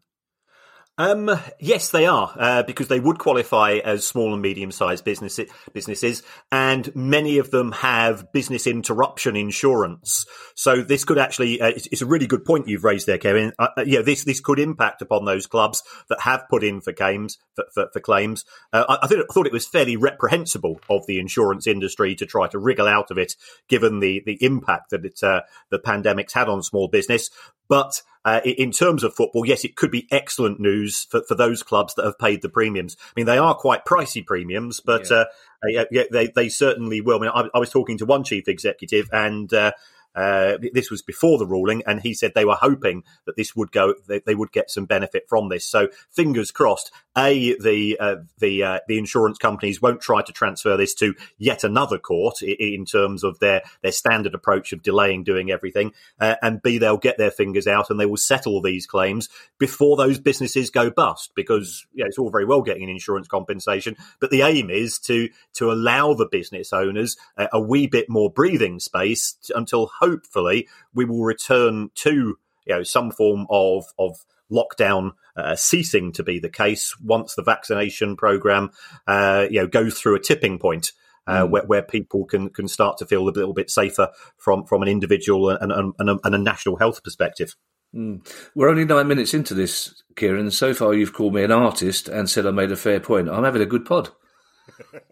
Um, 0.97 1.29
yes, 1.59 1.89
they 1.89 2.05
are, 2.05 2.33
uh, 2.39 2.63
because 2.63 2.87
they 2.87 3.01
would 3.01 3.19
qualify 3.19 3.79
as 3.83 4.07
small 4.07 4.31
and 4.31 4.41
medium 4.41 4.71
sized 4.71 5.03
business, 5.03 5.37
businesses, 5.73 6.23
and 6.53 6.93
many 6.95 7.37
of 7.37 7.51
them 7.51 7.73
have 7.73 8.31
business 8.31 8.65
interruption 8.65 9.35
insurance. 9.35 10.25
So 10.55 10.81
this 10.81 11.03
could 11.03 11.17
actually, 11.17 11.59
uh, 11.59 11.67
it's, 11.67 11.87
it's, 11.87 12.01
a 12.01 12.05
really 12.05 12.27
good 12.27 12.45
point 12.45 12.69
you've 12.69 12.85
raised 12.85 13.07
there, 13.07 13.17
Kevin. 13.17 13.51
Uh, 13.59 13.67
uh 13.75 13.83
yeah, 13.85 14.01
this, 14.03 14.23
this 14.23 14.39
could 14.39 14.57
impact 14.57 15.01
upon 15.01 15.25
those 15.25 15.47
clubs 15.47 15.83
that 16.07 16.21
have 16.21 16.47
put 16.49 16.63
in 16.63 16.79
for 16.79 16.93
claims, 16.93 17.39
for, 17.55 17.65
for, 17.73 17.89
for 17.91 17.99
claims. 17.99 18.45
Uh, 18.71 18.85
I, 18.87 18.93
I, 18.93 19.05
I 19.05 19.33
thought 19.33 19.47
it 19.47 19.53
was 19.53 19.67
fairly 19.67 19.97
reprehensible 19.97 20.79
of 20.89 21.05
the 21.07 21.19
insurance 21.19 21.67
industry 21.67 22.15
to 22.15 22.25
try 22.25 22.47
to 22.47 22.57
wriggle 22.57 22.87
out 22.87 23.11
of 23.11 23.17
it, 23.17 23.35
given 23.67 23.99
the, 23.99 24.23
the 24.25 24.37
impact 24.39 24.91
that 24.91 25.03
it, 25.03 25.21
uh, 25.21 25.41
the 25.69 25.79
pandemic's 25.79 26.33
had 26.33 26.47
on 26.47 26.63
small 26.63 26.87
business. 26.87 27.29
But 27.67 28.01
uh, 28.25 28.41
in 28.43 28.71
terms 28.71 29.03
of 29.03 29.13
football, 29.13 29.45
yes, 29.45 29.63
it 29.63 29.75
could 29.75 29.91
be 29.91 30.07
excellent 30.09 30.59
news 30.59 31.05
for, 31.05 31.21
for 31.27 31.35
those 31.35 31.61
clubs 31.61 31.93
that 31.93 32.05
have 32.05 32.17
paid 32.17 32.41
the 32.41 32.49
premiums. 32.49 32.97
I 32.99 33.13
mean, 33.15 33.27
they 33.27 33.37
are 33.37 33.53
quite 33.53 33.85
pricey 33.85 34.25
premiums, 34.25 34.79
but 34.79 35.09
yeah. 35.11 35.17
uh, 35.17 35.85
yeah, 35.91 36.03
they, 36.11 36.27
they 36.27 36.49
certainly 36.49 37.01
will. 37.01 37.17
I 37.17 37.21
mean, 37.21 37.31
I, 37.33 37.49
I, 37.53 37.59
was 37.59 37.69
talking 37.69 37.99
to 37.99 38.05
one 38.05 38.23
chief 38.23 38.47
executive 38.47 39.09
and 39.13 39.53
uh, 39.53 39.73
uh, 40.15 40.57
this 40.73 40.89
was 40.89 41.01
before 41.01 41.37
the 41.37 41.45
ruling, 41.45 41.83
and 41.85 42.01
he 42.01 42.13
said 42.13 42.33
they 42.33 42.45
were 42.45 42.55
hoping 42.55 43.03
that 43.25 43.35
this 43.35 43.55
would 43.55 43.71
go, 43.71 43.93
they, 44.07 44.19
they 44.19 44.35
would 44.35 44.51
get 44.51 44.71
some 44.71 44.85
benefit 44.85 45.27
from 45.27 45.49
this. 45.49 45.65
So 45.65 45.89
fingers 46.09 46.51
crossed. 46.51 46.91
A 47.17 47.55
the 47.59 47.97
uh, 47.97 48.15
the 48.39 48.63
uh, 48.63 48.79
the 48.89 48.97
insurance 48.97 49.37
companies 49.37 49.81
won't 49.81 50.01
try 50.01 50.21
to 50.21 50.33
transfer 50.33 50.75
this 50.75 50.93
to 50.95 51.15
yet 51.37 51.63
another 51.63 51.97
court 51.97 52.41
in, 52.41 52.55
in 52.59 52.85
terms 52.85 53.23
of 53.23 53.39
their 53.39 53.61
their 53.81 53.93
standard 53.93 54.35
approach 54.35 54.73
of 54.73 54.83
delaying 54.83 55.23
doing 55.23 55.49
everything, 55.49 55.93
uh, 56.19 56.35
and 56.41 56.61
B 56.61 56.77
they'll 56.77 56.97
get 56.97 57.17
their 57.17 57.31
fingers 57.31 57.67
out 57.67 57.89
and 57.89 57.99
they 57.99 58.05
will 58.05 58.17
settle 58.17 58.61
these 58.61 58.85
claims 58.85 59.29
before 59.57 59.95
those 59.95 60.19
businesses 60.19 60.69
go 60.69 60.89
bust. 60.89 61.31
Because 61.35 61.85
yeah, 61.93 62.05
it's 62.05 62.17
all 62.17 62.29
very 62.29 62.43
well 62.43 62.61
getting 62.61 62.83
an 62.83 62.89
insurance 62.89 63.29
compensation, 63.29 63.95
but 64.19 64.29
the 64.29 64.41
aim 64.41 64.69
is 64.69 64.99
to 64.99 65.29
to 65.53 65.71
allow 65.71 66.13
the 66.13 66.27
business 66.29 66.73
owners 66.73 67.15
a, 67.37 67.47
a 67.53 67.61
wee 67.61 67.87
bit 67.87 68.09
more 68.09 68.29
breathing 68.29 68.79
space 68.79 69.37
until 69.55 69.89
hopefully 70.05 70.67
we 70.93 71.05
will 71.05 71.23
return 71.23 71.89
to 71.95 72.37
you 72.65 72.75
know 72.75 72.83
some 72.83 73.11
form 73.11 73.45
of 73.49 73.85
of 73.97 74.17
lockdown 74.51 75.11
uh, 75.35 75.55
ceasing 75.55 76.11
to 76.11 76.23
be 76.23 76.39
the 76.39 76.49
case 76.49 76.95
once 76.99 77.33
the 77.35 77.43
vaccination 77.43 78.15
program 78.15 78.69
uh, 79.07 79.45
you 79.49 79.59
know 79.59 79.67
goes 79.67 79.99
through 79.99 80.15
a 80.15 80.19
tipping 80.19 80.59
point. 80.59 80.91
uh, 81.27 81.43
mm. 81.43 81.49
where, 81.49 81.63
where 81.65 81.81
people 81.81 82.25
can 82.25 82.49
can 82.49 82.67
start 82.67 82.97
to 82.97 83.05
feel 83.05 83.27
a 83.27 83.29
little 83.29 83.53
bit 83.53 83.69
safer 83.69 84.09
from 84.37 84.65
from 84.65 84.81
an 84.81 84.87
individual 84.87 85.49
and, 85.49 85.71
and, 85.71 85.93
and, 85.99 86.09
a, 86.09 86.19
and 86.23 86.35
a 86.35 86.37
national 86.37 86.77
health 86.77 87.03
perspective. 87.03 87.55
Mm. 87.95 88.27
We're 88.55 88.69
only 88.69 88.85
nine 88.85 89.07
minutes 89.07 89.33
into 89.33 89.53
this, 89.53 90.03
Kieran. 90.15 90.51
So 90.51 90.73
far, 90.73 90.93
you've 90.93 91.13
called 91.13 91.33
me 91.33 91.43
an 91.43 91.51
artist 91.51 92.09
and 92.09 92.29
said 92.29 92.45
I 92.45 92.51
made 92.51 92.71
a 92.71 92.75
fair 92.75 92.99
point. 92.99 93.29
I'm 93.29 93.43
having 93.43 93.61
a 93.61 93.65
good 93.65 93.85
pod. 93.85 94.09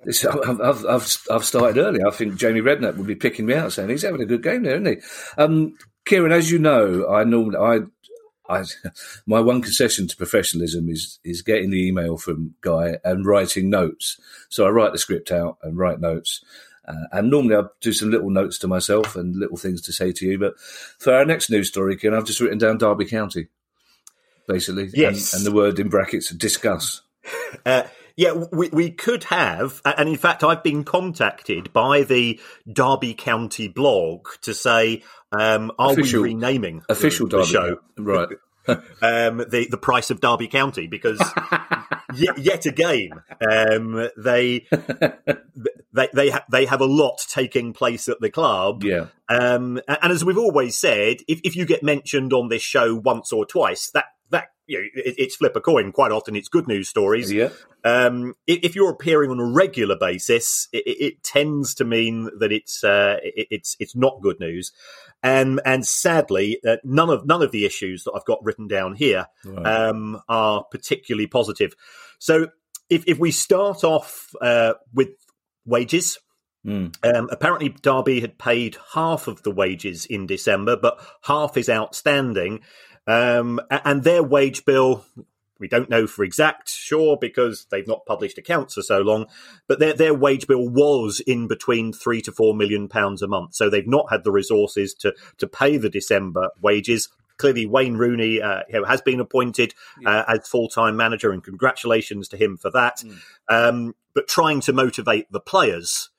I've, 0.08 0.62
I've, 0.62 0.86
I've, 0.86 1.18
I've, 1.32 1.46
started 1.46 1.78
early. 1.80 2.02
I 2.04 2.12
think 2.12 2.36
Jamie 2.36 2.62
Redknapp 2.62 2.98
would 2.98 3.08
be 3.08 3.16
picking 3.16 3.46
me 3.46 3.54
out 3.54 3.72
saying 3.72 3.90
he's 3.90 4.02
having 4.02 4.22
a 4.22 4.26
good 4.26 4.44
game 4.44 4.64
there, 4.64 4.76
isn't 4.76 4.86
he? 4.86 5.42
Um, 5.42 5.78
Kieran, 6.06 6.32
as 6.32 6.52
you 6.52 6.60
know, 6.60 7.08
I 7.10 7.24
normally 7.24 7.58
I 7.58 7.80
I, 8.50 8.66
my 9.26 9.40
one 9.40 9.62
concession 9.62 10.08
to 10.08 10.18
professionalism 10.18 10.90
is 10.90 11.20
is 11.24 11.42
getting 11.42 11.70
the 11.70 11.88
email 11.88 12.18
from 12.18 12.56
Guy 12.62 12.98
and 13.04 13.26
writing 13.26 13.70
notes. 13.70 14.20
So 14.50 14.66
I 14.66 14.70
write 14.70 14.92
the 14.92 14.98
script 14.98 15.32
out 15.32 15.58
and 15.64 15.78
write 15.78 16.00
notes. 16.00 16.44
Uh, 16.86 17.08
and 17.14 17.30
normally 17.30 17.56
I 17.56 17.64
do 17.80 17.94
some 17.94 18.12
little 18.12 18.30
notes 18.30 18.58
to 18.60 18.68
myself 18.68 19.16
and 19.16 19.38
little 19.38 19.56
things 19.56 19.82
to 19.84 19.94
say 19.94 20.12
to 20.12 20.26
you. 20.26 20.38
But 20.38 20.60
for 20.60 21.14
our 21.14 21.24
next 21.24 21.50
news 21.50 21.70
story, 21.70 21.96
Ken, 21.96 22.14
I've 22.14 22.26
just 22.26 22.42
written 22.42 22.58
down 22.58 22.78
Derby 22.78 23.06
County, 23.06 23.48
basically. 24.50 24.90
Yes. 24.94 25.32
And, 25.32 25.40
and 25.40 25.48
the 25.48 25.56
word 25.56 25.80
in 25.80 25.90
brackets, 25.90 26.30
discuss. 26.30 27.02
Uh, 27.66 27.84
yeah, 28.16 28.34
we, 28.52 28.70
we 28.70 28.92
could 28.92 29.26
have, 29.26 29.82
and 29.86 30.08
in 30.08 30.18
fact, 30.18 30.44
I've 30.44 30.64
been 30.64 30.84
contacted 30.84 31.74
by 31.74 32.04
the 32.04 32.40
Derby 32.72 33.14
County 33.14 33.68
blog 33.68 34.28
to 34.42 34.54
say, 34.54 35.04
um, 35.32 35.72
are 35.80 35.94
official, 35.94 36.22
we 36.22 36.30
renaming 36.30 36.84
official 36.90 37.28
the, 37.28 37.38
the 37.38 37.46
show? 37.46 37.80
Right. 37.98 38.30
um, 38.68 39.40
the 39.50 39.68
the 39.70 39.78
price 39.78 40.10
of 40.10 40.22
Derby 40.22 40.48
County 40.48 40.88
because 40.88 41.20
yet, 42.16 42.38
yet 42.38 42.66
again 42.66 43.10
um, 43.46 44.08
they 44.18 44.66
they 45.92 46.08
they, 46.14 46.30
ha- 46.30 46.46
they 46.50 46.66
have 46.66 46.80
a 46.80 46.86
lot 46.86 47.18
taking 47.28 47.74
place 47.74 48.08
at 48.08 48.22
the 48.22 48.30
club. 48.30 48.84
Yeah. 48.84 49.08
Um, 49.30 49.82
and 49.88 50.14
as 50.14 50.24
we've 50.24 50.38
always 50.38 50.80
said, 50.80 51.18
if, 51.28 51.42
if 51.44 51.58
you 51.58 51.66
get 51.66 51.84
mentioned 51.84 52.32
on 52.32 52.48
this 52.48 52.62
show 52.62 52.96
once 52.96 53.34
or 53.34 53.46
twice, 53.46 53.90
that 53.92 54.06
that 54.34 54.50
you 54.68 54.80
know, 54.80 54.88
it, 54.96 55.16
it's 55.18 55.36
flip 55.36 55.56
a 55.56 55.62
coin. 55.62 55.92
Quite 55.92 56.12
often, 56.12 56.36
it's 56.36 56.50
good 56.50 56.68
news 56.68 56.90
stories. 56.90 57.32
Yeah. 57.32 57.50
Um, 57.84 58.34
if 58.48 58.76
you're 58.76 58.92
appearing 58.92 59.30
on 59.30 59.40
a 59.40 59.46
regular 59.46 59.98
basis, 59.98 60.68
it, 60.72 60.84
it 60.86 61.24
tends 61.24 61.76
to 61.76 61.86
mean 61.86 62.30
that 62.40 62.52
it's 62.52 62.84
uh, 62.84 63.18
it, 63.24 63.48
it's 63.50 63.76
it's 63.80 63.96
not 63.96 64.22
good 64.22 64.40
news. 64.40 64.72
And 65.22 65.62
and 65.66 65.86
sadly, 65.86 66.60
uh, 66.68 66.78
none 66.84 67.10
of 67.10 67.26
none 67.26 67.42
of 67.42 67.52
the 67.52 67.66
issues 67.66 68.04
that 68.04 68.14
I've 68.14 68.26
got 68.26 68.44
written 68.44 68.68
down 68.68 68.96
here 68.96 69.28
right. 69.46 69.66
um, 69.66 70.22
are 70.30 70.64
particularly 70.64 71.28
positive. 71.28 71.74
So 72.20 72.50
if 72.90 73.04
if 73.08 73.20
we 73.20 73.32
start 73.32 73.84
off 73.84 74.34
uh, 74.42 74.74
with 74.94 75.10
wages. 75.66 76.20
Mm. 76.66 76.96
Um, 77.04 77.28
apparently, 77.30 77.68
Derby 77.68 78.22
had 78.22 78.38
paid 78.38 78.78
half 78.94 79.28
of 79.28 79.44
the 79.44 79.52
wages 79.52 80.06
in 80.06 80.28
December, 80.28 80.78
but 80.78 80.98
half 81.24 81.58
is 81.58 81.68
outstanding. 81.68 82.62
Um, 83.08 83.60
and 83.70 84.04
their 84.04 84.24
wage 84.24 84.66
bill, 84.66 85.06
we 85.60 85.68
don't 85.68 85.90
know 85.90 86.08
for 86.08 86.24
exact, 86.24 86.70
sure, 86.70 87.18
because 87.20 87.66
they've 87.70 87.88
not 87.88 88.06
published 88.06 88.38
accounts 88.38 88.74
for 88.76 88.82
so 88.82 89.00
long, 89.00 89.28
but 89.68 89.80
their, 89.80 89.94
their 89.94 90.14
wage 90.14 90.48
bill 90.48 90.68
was 90.68 91.20
in 91.22 91.48
between 91.48 91.94
three 91.94 92.22
to 92.22 92.32
four 92.32 92.56
million 92.56 92.88
pounds 92.88 93.22
a 93.22 93.28
month. 93.28 93.56
So 93.56 93.70
they've 93.70 93.88
not 93.88 94.08
had 94.10 94.24
the 94.24 94.32
resources 94.32 94.94
to, 94.96 95.14
to 95.38 95.48
pay 95.48 95.78
the 95.78 95.90
December 95.90 96.50
wages. 96.62 97.10
Clearly, 97.38 97.66
Wayne 97.66 97.96
Rooney 97.96 98.42
uh, 98.42 98.62
has 98.88 99.02
been 99.02 99.20
appointed 99.20 99.74
uh, 100.06 100.24
as 100.28 100.48
full 100.48 100.70
time 100.70 100.96
manager, 100.96 101.32
and 101.32 101.44
congratulations 101.44 102.28
to 102.30 102.38
him 102.38 102.58
for 102.58 102.70
that. 102.72 103.04
Mm. 103.04 103.20
Um, 103.50 103.96
but 104.14 104.28
trying 104.28 104.62
to 104.62 104.74
motivate 104.74 105.32
the 105.32 105.40
players 105.40 106.10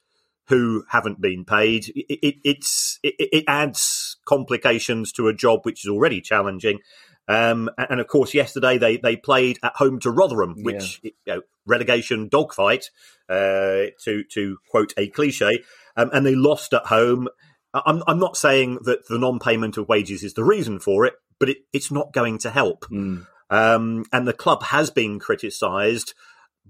who 0.48 0.84
haven't 0.90 1.20
been 1.20 1.44
paid, 1.44 1.88
it, 1.94 2.26
it, 2.26 2.34
it's 2.44 2.98
it, 3.02 3.14
it, 3.18 3.44
adds 3.46 4.13
complications 4.24 5.12
to 5.12 5.28
a 5.28 5.34
job 5.34 5.60
which 5.62 5.84
is 5.84 5.90
already 5.90 6.20
challenging. 6.20 6.80
Um, 7.26 7.70
and 7.78 8.00
of 8.00 8.06
course, 8.06 8.34
yesterday 8.34 8.78
they 8.78 8.96
they 8.98 9.16
played 9.16 9.58
at 9.62 9.76
home 9.76 9.98
to 10.00 10.10
Rotherham, 10.10 10.62
which 10.62 11.00
yeah. 11.02 11.10
you 11.26 11.34
know, 11.34 11.42
relegation 11.66 12.28
dogfight, 12.28 12.90
uh, 13.28 13.86
to 14.04 14.24
to 14.30 14.58
quote 14.70 14.92
a 14.96 15.08
cliche, 15.08 15.62
um, 15.96 16.10
and 16.12 16.26
they 16.26 16.34
lost 16.34 16.74
at 16.74 16.86
home. 16.86 17.28
I'm 17.72 18.02
I'm 18.06 18.18
not 18.18 18.36
saying 18.36 18.80
that 18.82 19.08
the 19.08 19.18
non-payment 19.18 19.78
of 19.78 19.88
wages 19.88 20.22
is 20.22 20.34
the 20.34 20.44
reason 20.44 20.78
for 20.78 21.06
it, 21.06 21.14
but 21.38 21.48
it, 21.48 21.58
it's 21.72 21.90
not 21.90 22.12
going 22.12 22.38
to 22.38 22.50
help. 22.50 22.84
Mm. 22.90 23.26
Um, 23.50 24.04
and 24.12 24.28
the 24.28 24.32
club 24.32 24.62
has 24.64 24.90
been 24.90 25.18
criticised 25.18 26.14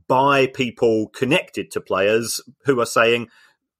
by 0.06 0.46
people 0.46 1.08
connected 1.08 1.70
to 1.72 1.80
players 1.80 2.40
who 2.64 2.80
are 2.80 2.86
saying 2.86 3.28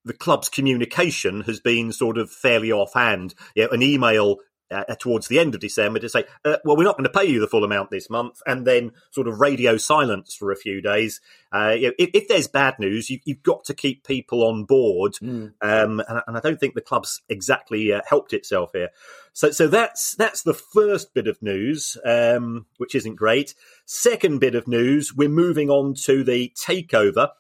the 0.05 0.13
club's 0.13 0.49
communication 0.49 1.43
has 1.43 1.61
been 1.61 1.93
sort 1.93 2.19
of 2.19 2.31
fairly 2.31 2.71
offhand. 2.71 3.35
You 3.55 3.65
know, 3.65 3.71
an 3.71 3.83
email 3.83 4.39
uh, 4.71 4.85
towards 4.97 5.29
the 5.29 5.39
end 5.39 5.55
of 5.55 5.61
December 5.61 5.99
to 5.99 6.09
say, 6.09 6.25
uh, 6.45 6.57
well, 6.65 6.77
we're 6.77 6.85
not 6.85 6.97
going 6.97 7.11
to 7.11 7.19
pay 7.19 7.25
you 7.25 7.39
the 7.41 7.47
full 7.47 7.65
amount 7.65 7.91
this 7.91 8.11
month, 8.11 8.41
and 8.47 8.67
then 8.67 8.93
sort 9.11 9.29
of 9.29 9.41
radio 9.41 9.77
silence 9.77 10.35
for 10.35 10.51
a 10.51 10.57
few 10.57 10.81
days. 10.81 11.21
Uh, 11.53 11.71
you 11.71 11.89
know, 11.89 11.95
if, 11.99 12.11
if, 12.15 12.29
there's 12.29 12.49
bad 12.49 12.79
news, 12.79 13.11
you, 13.11 13.21
have 13.27 13.43
got 13.43 13.65
to 13.65 13.75
keep 13.75 14.07
people 14.07 14.43
on 14.43 14.65
board, 14.65 15.15
mm. 15.23 15.53
um, 15.61 16.01
and, 16.09 16.23
and, 16.27 16.37
I 16.37 16.41
don't 16.41 16.59
think 16.59 16.75
the 16.75 16.81
club's 16.81 17.23
exactly 17.29 17.93
uh, 17.93 18.01
helped 18.09 18.33
itself 18.33 18.71
here. 18.73 18.91
So, 19.33 19.51
so 19.51 19.69
that's 19.69 20.15
that's 20.15 20.43
the 20.43 20.55
first 20.55 21.15
bit 21.15 21.29
of 21.29 21.43
news, 21.43 21.97
um, 22.05 22.67
which 22.79 22.95
isn't 22.95 23.17
great. 23.17 23.55
Second 23.85 24.41
bit 24.41 24.55
of 24.55 24.67
news, 24.67 25.15
we're 25.15 25.29
moving 25.29 25.71
on 25.71 25.95
to 26.05 26.25
the 26.25 26.53
takeover 26.57 27.31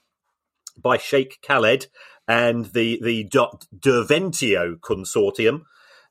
by 0.76 0.98
Sheikh 0.98 1.38
Khaled 1.46 1.86
and 2.26 2.66
the 2.66 3.00
the 3.02 3.24
Derventio 3.24 4.78
consortium. 4.80 5.62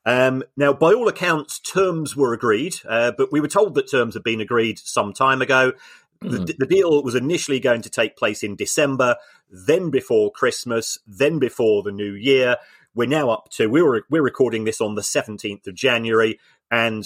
Um, 0.05 0.43
now, 0.57 0.73
by 0.73 0.93
all 0.93 1.07
accounts, 1.07 1.59
terms 1.59 2.15
were 2.15 2.33
agreed, 2.33 2.75
uh, 2.87 3.13
but 3.17 3.31
we 3.31 3.39
were 3.39 3.47
told 3.47 3.75
that 3.75 3.89
terms 3.89 4.15
had 4.15 4.23
been 4.23 4.41
agreed 4.41 4.77
some 4.79 5.13
time 5.13 5.41
ago. 5.41 5.73
The, 6.19 6.37
hmm. 6.37 6.45
the, 6.57 6.67
deal 6.67 7.03
was 7.03 7.15
initially 7.15 7.59
going 7.59 7.81
to 7.81 7.89
take 7.89 8.17
place 8.17 8.43
in 8.43 8.55
December, 8.55 9.17
then 9.49 9.89
before 9.89 10.31
Christmas, 10.31 10.97
then 11.07 11.39
before 11.39 11.83
the 11.83 11.91
New 11.91 12.13
Year. 12.13 12.57
We're 12.95 13.07
now 13.07 13.29
up 13.29 13.49
to 13.51 13.67
we 13.67 13.81
were 13.81 14.03
we're 14.09 14.21
recording 14.21 14.65
this 14.65 14.79
on 14.79 14.95
the 14.95 15.03
seventeenth 15.03 15.65
of 15.67 15.75
January, 15.75 16.39
and 16.69 17.05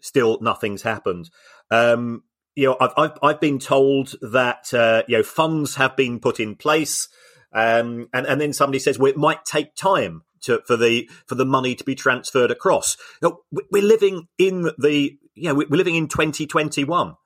still 0.00 0.38
nothing's 0.40 0.82
happened. 0.82 1.30
Um, 1.70 2.24
you 2.54 2.66
know, 2.66 2.76
I've, 2.80 2.92
I've, 2.96 3.18
I've 3.22 3.40
been 3.40 3.58
told 3.58 4.14
that 4.20 4.72
uh, 4.74 5.04
you 5.08 5.16
know 5.16 5.22
funds 5.22 5.76
have 5.76 5.96
been 5.96 6.20
put 6.20 6.38
in 6.38 6.54
place. 6.54 7.08
Um, 7.52 8.08
and, 8.12 8.26
and 8.26 8.40
then 8.40 8.52
somebody 8.52 8.78
says, 8.78 8.98
well, 8.98 9.10
it 9.10 9.16
might 9.16 9.44
take 9.44 9.74
time 9.74 10.22
to, 10.42 10.60
for 10.66 10.76
the 10.76 11.08
for 11.26 11.34
the 11.34 11.44
money 11.44 11.74
to 11.74 11.84
be 11.84 11.94
transferred 11.94 12.50
across. 12.50 12.96
You 13.22 13.28
know, 13.28 13.62
we're 13.70 13.82
living 13.82 14.28
in 14.38 14.70
the 14.78 15.18
you 15.34 15.48
know, 15.48 15.54
we're 15.54 15.68
living 15.68 15.94
in 15.94 16.08
2021. 16.08 17.16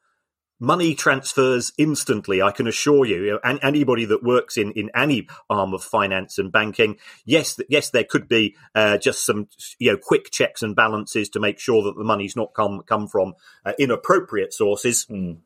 Money 0.59 0.95
transfers 0.95 1.71
instantly. 1.76 2.40
I 2.40 2.50
can 2.50 2.66
assure 2.66 3.04
you, 3.04 3.25
you 3.25 3.38
and 3.45 3.59
anybody 3.62 4.06
that 4.06 4.23
works 4.23 4.56
in, 4.56 4.73
in 4.73 4.90
any 4.95 5.28
arm 5.50 5.75
of 5.75 5.85
finance 5.85 6.38
and 6.38 6.50
banking, 6.50 6.97
yes, 7.26 7.61
yes, 7.68 7.90
there 7.90 8.04
could 8.04 8.26
be 8.26 8.56
uh, 8.75 8.97
just 8.97 9.26
some 9.26 9.49
you 9.78 9.92
know 9.92 9.99
quick 9.99 10.30
checks 10.30 10.62
and 10.62 10.75
balances 10.75 11.28
to 11.30 11.40
make 11.40 11.59
sure 11.59 11.83
that 11.83 11.97
the 11.99 12.04
money's 12.04 12.37
not 12.37 12.54
come 12.54 12.83
come 12.87 13.06
from 13.06 13.35
uh, 13.66 13.75
inappropriate 13.78 14.54
sources. 14.54 15.06
Mm. 15.11 15.40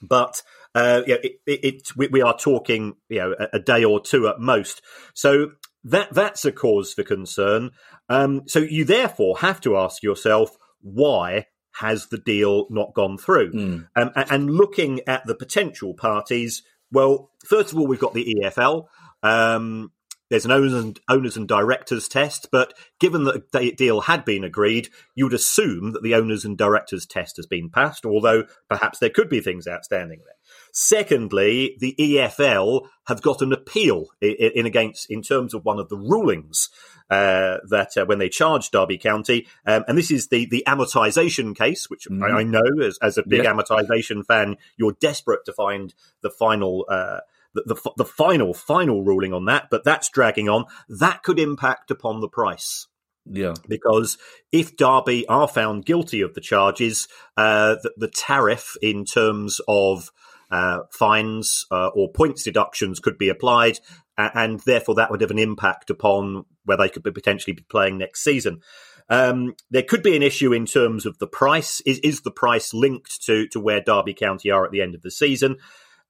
But 0.00 0.42
uh, 0.74 1.02
yeah, 1.06 1.16
it, 1.22 1.32
it, 1.46 1.64
it 1.64 1.96
we, 1.96 2.08
we, 2.08 2.22
are 2.22 2.36
talking, 2.36 2.94
you 3.08 3.18
know, 3.18 3.34
a, 3.38 3.48
a, 3.54 3.58
day 3.60 3.84
or 3.84 4.00
two 4.00 4.26
at 4.28 4.40
most. 4.40 4.82
So 5.14 5.52
that 5.84 6.12
that's 6.12 6.44
a 6.44 6.52
cause 6.52 6.92
for 6.92 7.04
concern. 7.04 7.70
Um, 8.08 8.42
so 8.46 8.58
you 8.58 8.84
therefore 8.84 9.38
have 9.38 9.60
to 9.62 9.76
ask 9.76 10.02
yourself 10.02 10.56
why 10.80 11.46
has 11.76 12.06
the 12.06 12.18
deal 12.18 12.66
not 12.70 12.94
gone 12.94 13.18
through? 13.18 13.52
Mm. 13.52 13.88
Um, 13.96 14.10
and, 14.14 14.30
and, 14.30 14.50
looking 14.50 15.00
at 15.06 15.26
the 15.26 15.34
potential 15.34 15.94
parties, 15.94 16.62
well, 16.92 17.30
first 17.44 17.72
of 17.72 17.78
all, 17.78 17.86
we've 17.86 17.98
got 17.98 18.14
the 18.14 18.36
EFL. 18.42 18.86
Um, 19.22 19.90
there's 20.30 20.44
an 20.44 20.52
owners 20.52 20.74
and, 20.74 21.00
owners 21.08 21.36
and 21.36 21.46
directors 21.46 22.08
test, 22.08 22.48
but 22.50 22.74
given 22.98 23.24
that 23.24 23.44
a 23.54 23.70
deal 23.72 24.02
had 24.02 24.24
been 24.24 24.44
agreed, 24.44 24.88
you 25.14 25.24
would 25.24 25.34
assume 25.34 25.92
that 25.92 26.02
the 26.02 26.14
owners 26.14 26.44
and 26.44 26.56
directors 26.56 27.06
test 27.06 27.36
has 27.36 27.46
been 27.46 27.70
passed, 27.70 28.06
although 28.06 28.44
perhaps 28.68 28.98
there 28.98 29.10
could 29.10 29.28
be 29.28 29.40
things 29.40 29.68
outstanding 29.68 30.20
there. 30.24 30.33
Secondly, 30.76 31.76
the 31.78 31.94
EFL 31.96 32.88
have 33.06 33.22
got 33.22 33.40
an 33.42 33.52
appeal 33.52 34.08
in, 34.20 34.34
in 34.56 34.66
against 34.66 35.08
in 35.08 35.22
terms 35.22 35.54
of 35.54 35.64
one 35.64 35.78
of 35.78 35.88
the 35.88 35.96
rulings 35.96 36.68
uh, 37.10 37.58
that 37.68 37.96
uh, 37.96 38.04
when 38.06 38.18
they 38.18 38.28
charged 38.28 38.72
Derby 38.72 38.98
County, 38.98 39.46
um, 39.66 39.84
and 39.86 39.96
this 39.96 40.10
is 40.10 40.28
the 40.28 40.46
the 40.46 40.64
amortisation 40.66 41.54
case, 41.54 41.88
which 41.88 42.08
mm. 42.10 42.20
I, 42.24 42.40
I, 42.40 42.42
know 42.42 42.62
as, 42.82 42.98
as 43.00 43.16
a 43.16 43.22
big 43.22 43.44
yeah. 43.44 43.52
amortisation 43.52 44.26
fan, 44.26 44.56
you're 44.76 44.96
desperate 45.00 45.44
to 45.46 45.52
find 45.52 45.94
the 46.22 46.30
final. 46.30 46.86
Uh, 46.88 47.20
the, 47.54 47.62
the, 47.74 47.90
the 47.98 48.04
final 48.04 48.52
final 48.52 49.04
ruling 49.04 49.32
on 49.32 49.44
that, 49.44 49.68
but 49.70 49.84
that's 49.84 50.08
dragging 50.08 50.48
on. 50.48 50.64
That 50.88 51.22
could 51.22 51.38
impact 51.38 51.92
upon 51.92 52.20
the 52.20 52.28
price. 52.28 52.88
Yeah. 53.30 53.54
Because 53.68 54.18
if 54.50 54.76
Derby 54.76 55.24
are 55.28 55.46
found 55.46 55.86
guilty 55.86 56.20
of 56.20 56.34
the 56.34 56.40
charges, 56.40 57.06
uh, 57.36 57.76
the, 57.80 57.92
the, 57.96 58.08
tariff 58.08 58.76
in 58.82 59.04
terms 59.04 59.60
of 59.68 60.10
uh, 60.50 60.80
fines 60.90 61.66
uh, 61.70 61.88
or 61.88 62.12
points 62.12 62.42
deductions 62.42 63.00
could 63.00 63.18
be 63.18 63.28
applied. 63.28 63.78
and 64.16 64.60
therefore 64.60 64.94
that 64.94 65.10
would 65.10 65.20
have 65.20 65.32
an 65.32 65.38
impact 65.38 65.90
upon 65.90 66.44
where 66.64 66.76
they 66.76 66.88
could 66.88 67.02
be 67.02 67.10
potentially 67.10 67.52
be 67.52 67.64
playing 67.68 67.98
next 67.98 68.22
season. 68.22 68.60
Um, 69.08 69.54
there 69.70 69.82
could 69.82 70.02
be 70.02 70.16
an 70.16 70.22
issue 70.22 70.52
in 70.52 70.66
terms 70.66 71.04
of 71.06 71.18
the 71.18 71.26
price. 71.26 71.80
Is, 71.82 71.98
is 71.98 72.22
the 72.22 72.30
price 72.30 72.72
linked 72.72 73.22
to, 73.24 73.46
to 73.48 73.60
where 73.60 73.80
Derby 73.80 74.14
County 74.14 74.50
are 74.50 74.64
at 74.64 74.70
the 74.70 74.80
end 74.80 74.94
of 74.94 75.02
the 75.02 75.10
season? 75.10 75.56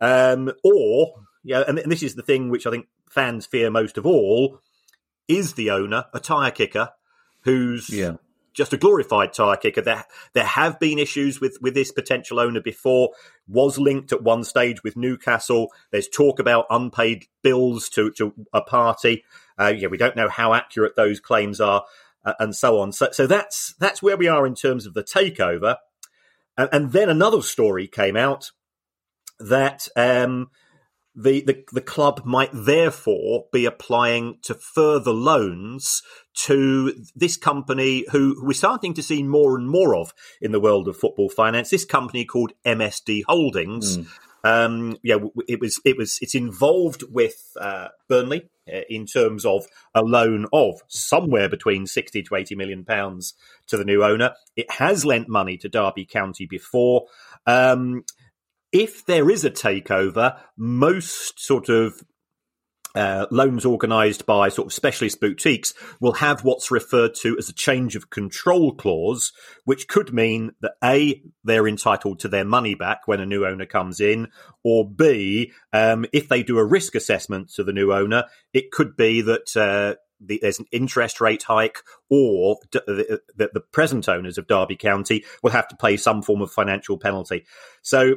Um, 0.00 0.52
or, 0.62 1.14
yeah, 1.42 1.64
and 1.66 1.78
this 1.90 2.02
is 2.02 2.14
the 2.14 2.22
thing 2.22 2.50
which 2.50 2.66
I 2.66 2.70
think 2.70 2.86
fans 3.10 3.46
fear 3.46 3.70
most 3.70 3.98
of 3.98 4.06
all, 4.06 4.60
is 5.26 5.54
the 5.54 5.70
owner 5.70 6.04
a 6.12 6.20
tyre 6.20 6.50
kicker 6.50 6.90
who's 7.42 7.88
yeah. 7.88 8.16
Just 8.54 8.72
a 8.72 8.76
glorified 8.76 9.32
tyre 9.32 9.56
kicker? 9.56 9.82
There, 9.82 10.04
there 10.32 10.44
have 10.44 10.78
been 10.78 10.98
issues 10.98 11.40
with, 11.40 11.58
with 11.60 11.74
this 11.74 11.92
potential 11.92 12.40
owner 12.40 12.60
before, 12.60 13.10
was 13.46 13.78
linked 13.78 14.12
at 14.12 14.22
one 14.22 14.44
stage 14.44 14.82
with 14.82 14.96
Newcastle. 14.96 15.72
There's 15.90 16.08
talk 16.08 16.38
about 16.38 16.66
unpaid 16.70 17.26
bills 17.42 17.88
to, 17.90 18.10
to 18.12 18.32
a 18.52 18.62
party. 18.62 19.24
Uh, 19.60 19.74
yeah, 19.76 19.88
we 19.88 19.98
don't 19.98 20.16
know 20.16 20.28
how 20.28 20.54
accurate 20.54 20.96
those 20.96 21.20
claims 21.20 21.60
are 21.60 21.84
uh, 22.24 22.34
and 22.40 22.54
so 22.54 22.78
on. 22.80 22.92
So, 22.92 23.08
so 23.12 23.26
that's 23.26 23.74
that's 23.78 24.02
where 24.02 24.16
we 24.16 24.28
are 24.28 24.46
in 24.46 24.54
terms 24.54 24.86
of 24.86 24.94
the 24.94 25.04
takeover. 25.04 25.76
And, 26.56 26.68
and 26.72 26.92
then 26.92 27.08
another 27.08 27.42
story 27.42 27.86
came 27.86 28.16
out 28.16 28.52
that 29.38 29.88
um, 29.96 30.50
the, 31.14 31.42
the 31.42 31.64
the 31.72 31.80
club 31.80 32.22
might 32.24 32.50
therefore 32.52 33.46
be 33.52 33.66
applying 33.66 34.38
to 34.42 34.54
further 34.54 35.12
loans 35.12 36.02
to 36.34 36.92
this 37.14 37.36
company 37.36 38.04
who, 38.10 38.34
who 38.34 38.46
we're 38.46 38.52
starting 38.52 38.94
to 38.94 39.02
see 39.02 39.22
more 39.22 39.56
and 39.56 39.68
more 39.68 39.94
of 39.94 40.12
in 40.40 40.52
the 40.52 40.60
world 40.60 40.88
of 40.88 40.96
football 40.96 41.28
finance. 41.28 41.70
This 41.70 41.84
company 41.84 42.24
called 42.24 42.52
MSD 42.66 43.22
Holdings. 43.28 43.98
Mm. 43.98 44.06
Um, 44.44 44.98
yeah, 45.02 45.16
it 45.48 45.60
was 45.60 45.80
it 45.84 45.96
was 45.96 46.18
it's 46.20 46.34
involved 46.34 47.04
with 47.08 47.56
uh, 47.58 47.88
Burnley 48.08 48.50
uh, 48.72 48.80
in 48.90 49.06
terms 49.06 49.46
of 49.46 49.66
a 49.94 50.02
loan 50.02 50.46
of 50.52 50.82
somewhere 50.88 51.48
between 51.48 51.86
60 51.86 52.22
to 52.24 52.34
80 52.34 52.54
million 52.56 52.84
pounds 52.84 53.34
to 53.68 53.76
the 53.76 53.84
new 53.84 54.04
owner. 54.04 54.34
It 54.56 54.70
has 54.72 55.04
lent 55.04 55.28
money 55.28 55.56
to 55.58 55.68
Derby 55.68 56.04
County 56.04 56.44
before. 56.44 57.06
Um, 57.46 58.04
if 58.74 59.06
there 59.06 59.30
is 59.30 59.44
a 59.44 59.50
takeover, 59.50 60.36
most 60.58 61.38
sort 61.38 61.68
of 61.68 62.02
uh, 62.96 63.26
loans 63.30 63.64
organised 63.64 64.26
by 64.26 64.48
sort 64.48 64.66
of 64.66 64.72
specialist 64.72 65.20
boutiques 65.20 65.74
will 66.00 66.14
have 66.14 66.44
what's 66.44 66.70
referred 66.70 67.14
to 67.14 67.36
as 67.38 67.48
a 67.48 67.52
change 67.52 67.94
of 67.94 68.10
control 68.10 68.74
clause, 68.74 69.32
which 69.64 69.86
could 69.86 70.12
mean 70.12 70.52
that 70.60 70.72
A, 70.82 71.22
they're 71.44 71.68
entitled 71.68 72.18
to 72.20 72.28
their 72.28 72.44
money 72.44 72.74
back 72.74 73.06
when 73.06 73.20
a 73.20 73.26
new 73.26 73.46
owner 73.46 73.66
comes 73.66 74.00
in, 74.00 74.28
or 74.64 74.88
B, 74.88 75.52
um, 75.72 76.04
if 76.12 76.28
they 76.28 76.42
do 76.42 76.58
a 76.58 76.64
risk 76.64 76.96
assessment 76.96 77.50
to 77.54 77.64
the 77.64 77.72
new 77.72 77.92
owner, 77.92 78.24
it 78.52 78.72
could 78.72 78.96
be 78.96 79.20
that 79.22 79.56
uh, 79.56 79.94
the, 80.20 80.38
there's 80.42 80.58
an 80.58 80.66
interest 80.72 81.20
rate 81.20 81.44
hike, 81.44 81.78
or 82.10 82.58
d- 82.72 82.80
the, 82.86 83.20
the, 83.36 83.50
the 83.54 83.60
present 83.60 84.08
owners 84.08 84.36
of 84.36 84.48
Derby 84.48 84.76
County 84.76 85.24
will 85.42 85.50
have 85.50 85.68
to 85.68 85.76
pay 85.76 85.96
some 85.96 86.22
form 86.22 86.42
of 86.42 86.50
financial 86.50 86.98
penalty. 86.98 87.44
So 87.82 88.16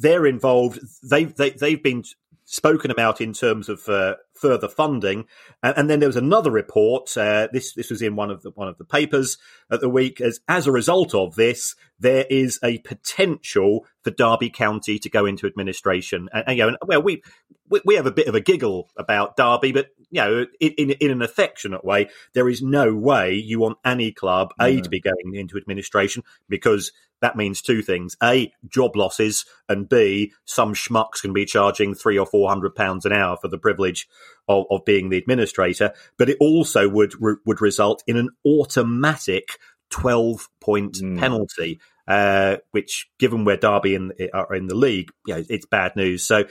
they're 0.00 0.26
involved. 0.26 0.80
They've 1.02 1.34
they, 1.34 1.50
have 1.50 1.58
they 1.58 1.70
have 1.72 1.82
been 1.82 2.04
spoken 2.44 2.90
about 2.90 3.20
in 3.20 3.32
terms 3.32 3.68
of 3.68 3.88
uh, 3.88 4.16
further 4.34 4.68
funding. 4.68 5.24
And, 5.62 5.74
and, 5.78 5.90
then 5.90 6.00
there 6.00 6.08
was 6.08 6.16
another 6.16 6.50
report. 6.50 7.16
Uh, 7.16 7.48
this 7.50 7.72
this 7.72 7.90
was 7.90 8.02
in 8.02 8.14
one 8.14 8.30
of 8.30 8.42
the 8.42 8.50
one 8.50 8.68
of 8.68 8.76
the 8.76 8.84
papers 8.84 9.38
at 9.70 9.80
the 9.80 9.88
week. 9.88 10.20
As 10.20 10.40
as 10.48 10.66
a 10.66 10.72
result 10.72 11.14
of 11.14 11.34
this, 11.34 11.74
there 11.98 12.26
is 12.28 12.58
a 12.62 12.78
potential 12.78 13.86
for 14.02 14.10
Derby 14.10 14.50
County 14.50 14.98
to 14.98 15.08
go 15.08 15.24
into 15.24 15.46
administration. 15.46 16.28
And, 16.32 16.44
and 16.46 16.58
you 16.58 16.70
know, 16.70 16.76
well, 16.84 17.02
we, 17.02 17.22
we, 17.68 17.80
we 17.84 17.94
have 17.94 18.06
a 18.06 18.12
bit 18.12 18.28
of 18.28 18.34
a 18.34 18.40
giggle 18.40 18.90
about 18.96 19.36
Derby, 19.36 19.72
but 19.72 19.88
you 20.10 20.20
know, 20.20 20.46
in, 20.60 20.72
in, 20.72 20.90
in 20.90 21.10
an 21.10 21.22
affectionate 21.22 21.84
way, 21.84 22.10
there 22.34 22.48
is 22.48 22.60
no 22.60 22.94
way 22.94 23.34
you 23.34 23.60
want 23.60 23.78
any 23.82 24.12
club 24.12 24.52
a 24.60 24.80
to 24.80 24.90
be 24.90 25.00
going 25.00 25.34
into 25.34 25.56
administration 25.56 26.22
because 26.48 26.92
that 27.22 27.36
means 27.36 27.62
two 27.62 27.80
things: 27.80 28.16
a 28.22 28.52
job 28.68 28.94
losses, 28.94 29.46
and 29.68 29.88
b 29.88 30.32
some 30.44 30.74
schmucks 30.74 31.22
can 31.22 31.32
be 31.32 31.46
charging 31.46 31.94
three 31.94 32.18
or 32.18 32.26
four 32.26 32.48
hundred 32.48 32.74
pounds 32.74 33.06
an 33.06 33.12
hour 33.12 33.38
for 33.40 33.48
the 33.48 33.58
privilege 33.58 34.06
of, 34.46 34.66
of 34.70 34.84
being 34.84 35.08
the 35.08 35.18
administrator. 35.18 35.92
But 36.18 36.28
it 36.28 36.36
also 36.40 36.88
would 36.88 37.14
would 37.20 37.62
result 37.62 38.02
in 38.06 38.18
an 38.18 38.28
automatic 38.46 39.58
12 39.92 40.48
point 40.60 40.94
mm. 40.94 41.18
penalty, 41.18 41.80
uh, 42.08 42.56
which, 42.72 43.08
given 43.18 43.44
where 43.44 43.56
Derby 43.56 43.94
in, 43.94 44.12
are 44.34 44.54
in 44.54 44.66
the 44.66 44.74
league, 44.74 45.10
you 45.26 45.34
know, 45.34 45.44
it's 45.48 45.66
bad 45.66 45.94
news. 45.94 46.24
So, 46.24 46.44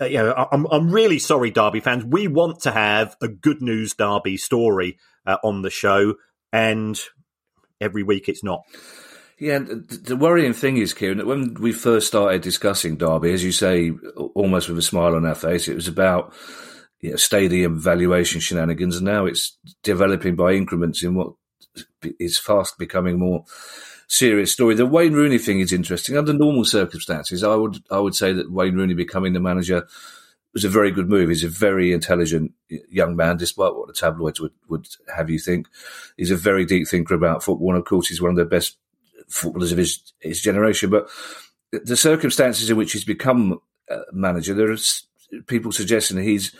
uh, 0.00 0.06
you 0.06 0.18
know, 0.18 0.48
I'm, 0.50 0.66
I'm 0.70 0.90
really 0.90 1.18
sorry, 1.18 1.50
Derby 1.50 1.80
fans. 1.80 2.04
We 2.04 2.28
want 2.28 2.60
to 2.60 2.70
have 2.70 3.16
a 3.20 3.28
good 3.28 3.60
news 3.60 3.94
Derby 3.94 4.38
story 4.38 4.98
uh, 5.26 5.36
on 5.44 5.62
the 5.62 5.70
show, 5.70 6.14
and 6.52 6.98
every 7.80 8.02
week 8.02 8.28
it's 8.28 8.44
not. 8.44 8.62
Yeah, 9.38 9.58
the 9.58 10.16
worrying 10.16 10.54
thing 10.54 10.78
is, 10.78 10.94
Kieran, 10.94 11.18
that 11.18 11.26
when 11.26 11.54
we 11.54 11.72
first 11.72 12.06
started 12.06 12.40
discussing 12.40 12.96
Derby, 12.96 13.32
as 13.32 13.44
you 13.44 13.52
say, 13.52 13.90
almost 14.34 14.68
with 14.68 14.78
a 14.78 14.82
smile 14.82 15.14
on 15.14 15.26
our 15.26 15.34
face, 15.34 15.68
it 15.68 15.74
was 15.74 15.88
about 15.88 16.32
you 17.00 17.10
know, 17.10 17.16
stadium 17.16 17.78
valuation 17.78 18.40
shenanigans, 18.40 18.96
and 18.96 19.04
now 19.04 19.26
it's 19.26 19.58
developing 19.82 20.36
by 20.36 20.52
increments 20.52 21.02
in 21.02 21.14
what 21.14 21.34
is 22.18 22.38
fast 22.38 22.78
becoming 22.78 23.18
more 23.18 23.44
serious 24.08 24.52
story. 24.52 24.74
The 24.74 24.86
Wayne 24.86 25.12
Rooney 25.12 25.38
thing 25.38 25.60
is 25.60 25.72
interesting. 25.72 26.16
Under 26.16 26.32
normal 26.32 26.64
circumstances, 26.64 27.44
I 27.44 27.54
would 27.56 27.82
I 27.90 27.98
would 27.98 28.14
say 28.14 28.32
that 28.32 28.50
Wayne 28.50 28.76
Rooney 28.76 28.94
becoming 28.94 29.34
the 29.34 29.40
manager 29.40 29.86
was 30.54 30.64
a 30.64 30.70
very 30.70 30.90
good 30.90 31.10
move. 31.10 31.28
He's 31.28 31.44
a 31.44 31.48
very 31.48 31.92
intelligent 31.92 32.52
young 32.88 33.14
man, 33.16 33.36
despite 33.36 33.74
what 33.74 33.88
the 33.88 33.92
tabloids 33.92 34.40
would, 34.40 34.52
would 34.70 34.86
have 35.14 35.28
you 35.28 35.38
think. 35.38 35.68
He's 36.16 36.30
a 36.30 36.36
very 36.36 36.64
deep 36.64 36.88
thinker 36.88 37.14
about 37.14 37.42
football, 37.42 37.70
and 37.70 37.78
of 37.78 37.84
course, 37.84 38.08
he's 38.08 38.22
one 38.22 38.30
of 38.30 38.38
the 38.38 38.46
best 38.46 38.78
footballers 39.28 39.72
of 39.72 39.78
his 39.78 40.12
his 40.20 40.40
generation. 40.40 40.90
But 40.90 41.08
the 41.72 41.96
circumstances 41.96 42.70
in 42.70 42.76
which 42.76 42.92
he's 42.92 43.04
become 43.04 43.60
manager, 44.12 44.54
there 44.54 44.70
are 44.70 45.42
people 45.46 45.72
suggesting 45.72 46.18
he's 46.18 46.54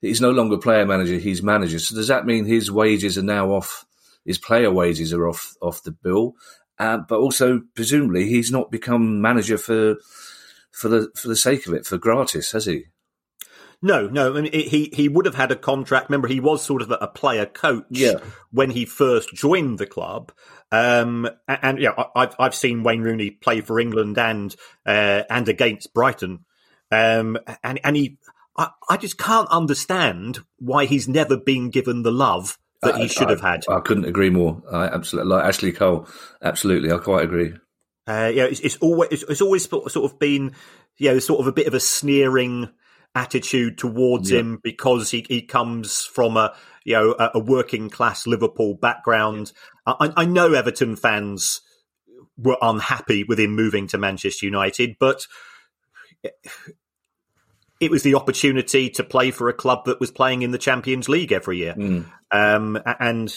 he's 0.00 0.20
no 0.20 0.30
longer 0.30 0.58
player 0.58 0.86
manager; 0.86 1.18
he's 1.18 1.42
manager. 1.42 1.78
So 1.78 1.94
does 1.94 2.08
that 2.08 2.26
mean 2.26 2.44
his 2.44 2.70
wages 2.70 3.18
are 3.18 3.22
now 3.22 3.50
off? 3.50 3.84
His 4.24 4.38
player 4.38 4.70
wages 4.70 5.12
are 5.12 5.28
off 5.28 5.56
off 5.60 5.82
the 5.82 5.92
bill, 5.92 6.34
uh, 6.78 6.98
but 6.98 7.18
also 7.18 7.62
presumably 7.74 8.28
he's 8.28 8.50
not 8.50 8.70
become 8.70 9.20
manager 9.20 9.58
for 9.58 9.96
for 10.72 10.88
the 10.88 11.10
for 11.14 11.28
the 11.28 11.36
sake 11.36 11.66
of 11.66 11.74
it 11.74 11.86
for 11.86 11.98
gratis, 11.98 12.52
has 12.52 12.66
he? 12.66 12.86
No, 13.82 14.06
no. 14.08 14.36
I 14.36 14.40
mean, 14.40 14.52
he 14.52 14.90
he 14.92 15.08
would 15.08 15.26
have 15.26 15.34
had 15.34 15.52
a 15.52 15.56
contract. 15.56 16.08
Remember, 16.08 16.28
he 16.28 16.40
was 16.40 16.64
sort 16.64 16.82
of 16.82 16.90
a 16.90 17.06
player 17.06 17.46
coach 17.46 17.84
yeah. 17.90 18.18
when 18.50 18.70
he 18.70 18.84
first 18.84 19.34
joined 19.34 19.78
the 19.78 19.86
club. 19.86 20.32
Um, 20.72 21.28
and, 21.46 21.58
and 21.62 21.78
yeah, 21.78 21.92
I've 22.14 22.34
I've 22.38 22.54
seen 22.54 22.82
Wayne 22.82 23.02
Rooney 23.02 23.30
play 23.30 23.60
for 23.60 23.78
England 23.78 24.18
and 24.18 24.54
uh, 24.84 25.22
and 25.30 25.48
against 25.48 25.94
Brighton. 25.94 26.44
Um, 26.90 27.38
and 27.62 27.80
and 27.84 27.96
he, 27.96 28.18
I, 28.56 28.70
I 28.88 28.96
just 28.96 29.18
can't 29.18 29.48
understand 29.50 30.40
why 30.58 30.86
he's 30.86 31.08
never 31.08 31.36
been 31.36 31.70
given 31.70 32.02
the 32.02 32.12
love 32.12 32.58
that 32.82 32.96
he 32.96 33.08
should 33.08 33.28
I, 33.28 33.30
have 33.30 33.40
had. 33.40 33.64
I, 33.68 33.80
couldn't 33.80 34.04
agree 34.04 34.30
more. 34.30 34.62
I 34.70 34.86
absolutely 34.86 35.30
like 35.30 35.44
Ashley 35.44 35.72
Cole. 35.72 36.08
Absolutely, 36.42 36.92
I 36.92 36.98
quite 36.98 37.24
agree. 37.24 37.54
Uh, 38.06 38.30
yeah, 38.32 38.44
it's, 38.44 38.60
it's 38.60 38.76
always 38.76 39.10
it's, 39.10 39.22
it's, 39.24 39.40
always 39.40 39.68
sort 39.68 39.96
of 39.96 40.18
been, 40.18 40.52
you 40.98 41.10
know, 41.10 41.18
sort 41.18 41.40
of 41.40 41.48
a 41.48 41.52
bit 41.52 41.66
of 41.66 41.74
a 41.74 41.80
sneering 41.80 42.68
attitude 43.14 43.78
towards 43.78 44.30
yeah. 44.30 44.40
him 44.40 44.60
because 44.62 45.10
he, 45.10 45.26
he 45.28 45.42
comes 45.42 46.04
from 46.04 46.36
a 46.36 46.54
you 46.86 46.94
know 46.94 47.14
a, 47.18 47.32
a 47.34 47.38
working 47.38 47.90
class 47.90 48.26
Liverpool 48.26 48.74
background. 48.74 49.52
Yeah. 49.86 49.94
I, 50.00 50.12
I 50.18 50.24
know 50.24 50.54
Everton 50.54 50.96
fans 50.96 51.60
were 52.38 52.56
unhappy 52.62 53.24
with 53.24 53.40
him 53.40 53.54
moving 53.54 53.88
to 53.88 53.98
Manchester 53.98 54.46
United, 54.46 54.96
but 55.00 55.26
it 57.80 57.90
was 57.90 58.02
the 58.02 58.14
opportunity 58.14 58.88
to 58.90 59.04
play 59.04 59.30
for 59.30 59.48
a 59.48 59.54
club 59.54 59.84
that 59.86 60.00
was 60.00 60.10
playing 60.10 60.42
in 60.42 60.50
the 60.50 60.58
Champions 60.58 61.08
League 61.08 61.32
every 61.32 61.58
year. 61.58 61.74
Mm. 61.74 62.06
Um, 62.30 62.78
and 63.00 63.34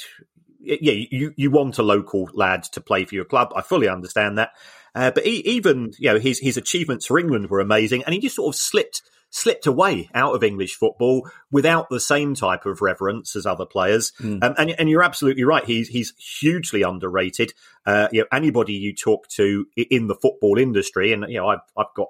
yeah, 0.60 0.94
you, 1.10 1.34
you 1.36 1.52
want 1.52 1.78
a 1.80 1.84
local 1.84 2.30
lad 2.34 2.64
to 2.64 2.82
play 2.82 3.06
for 3.06 3.16
your 3.16 3.26
club. 3.26 3.52
I 3.56 3.62
fully 3.62 3.88
understand 3.88 4.38
that. 4.38 4.52
Uh, 4.96 5.12
but 5.12 5.26
he, 5.26 5.40
even, 5.42 5.92
you 5.98 6.14
know, 6.14 6.20
his, 6.20 6.40
his 6.40 6.58
achievements 6.58 7.06
for 7.06 7.20
England 7.20 7.50
were 7.50 7.60
amazing 7.60 8.04
and 8.04 8.14
he 8.14 8.20
just 8.20 8.36
sort 8.36 8.54
of 8.54 8.60
slipped, 8.60 9.02
slipped 9.30 9.68
away 9.68 10.10
out 10.14 10.36
of 10.36 10.44
English 10.44 10.76
football 10.76 11.30
without 11.52 11.90
the 11.90 12.00
same 12.00 12.36
type 12.36 12.66
of 12.66 12.82
reverence 12.82 13.36
as 13.36 13.46
other 13.46 13.66
players. 13.66 14.12
Mm. 14.20 14.44
Um, 14.44 14.56
and, 14.58 14.72
and 14.72 14.90
you're 14.90 15.04
absolutely 15.04 15.44
right. 15.44 15.64
He's, 15.66 15.88
he's 15.88 16.14
hugely 16.18 16.82
underrated. 16.82 17.54
Uh, 17.86 18.08
you 18.12 18.22
know, 18.22 18.28
anybody 18.32 18.74
you 18.74 18.94
talk 18.94 19.28
to 19.30 19.66
in 19.76 20.08
the 20.08 20.16
football 20.16 20.58
industry, 20.58 21.14
and, 21.14 21.26
you 21.30 21.38
know, 21.38 21.48
I've, 21.48 21.60
I've 21.78 21.94
got 21.96 22.10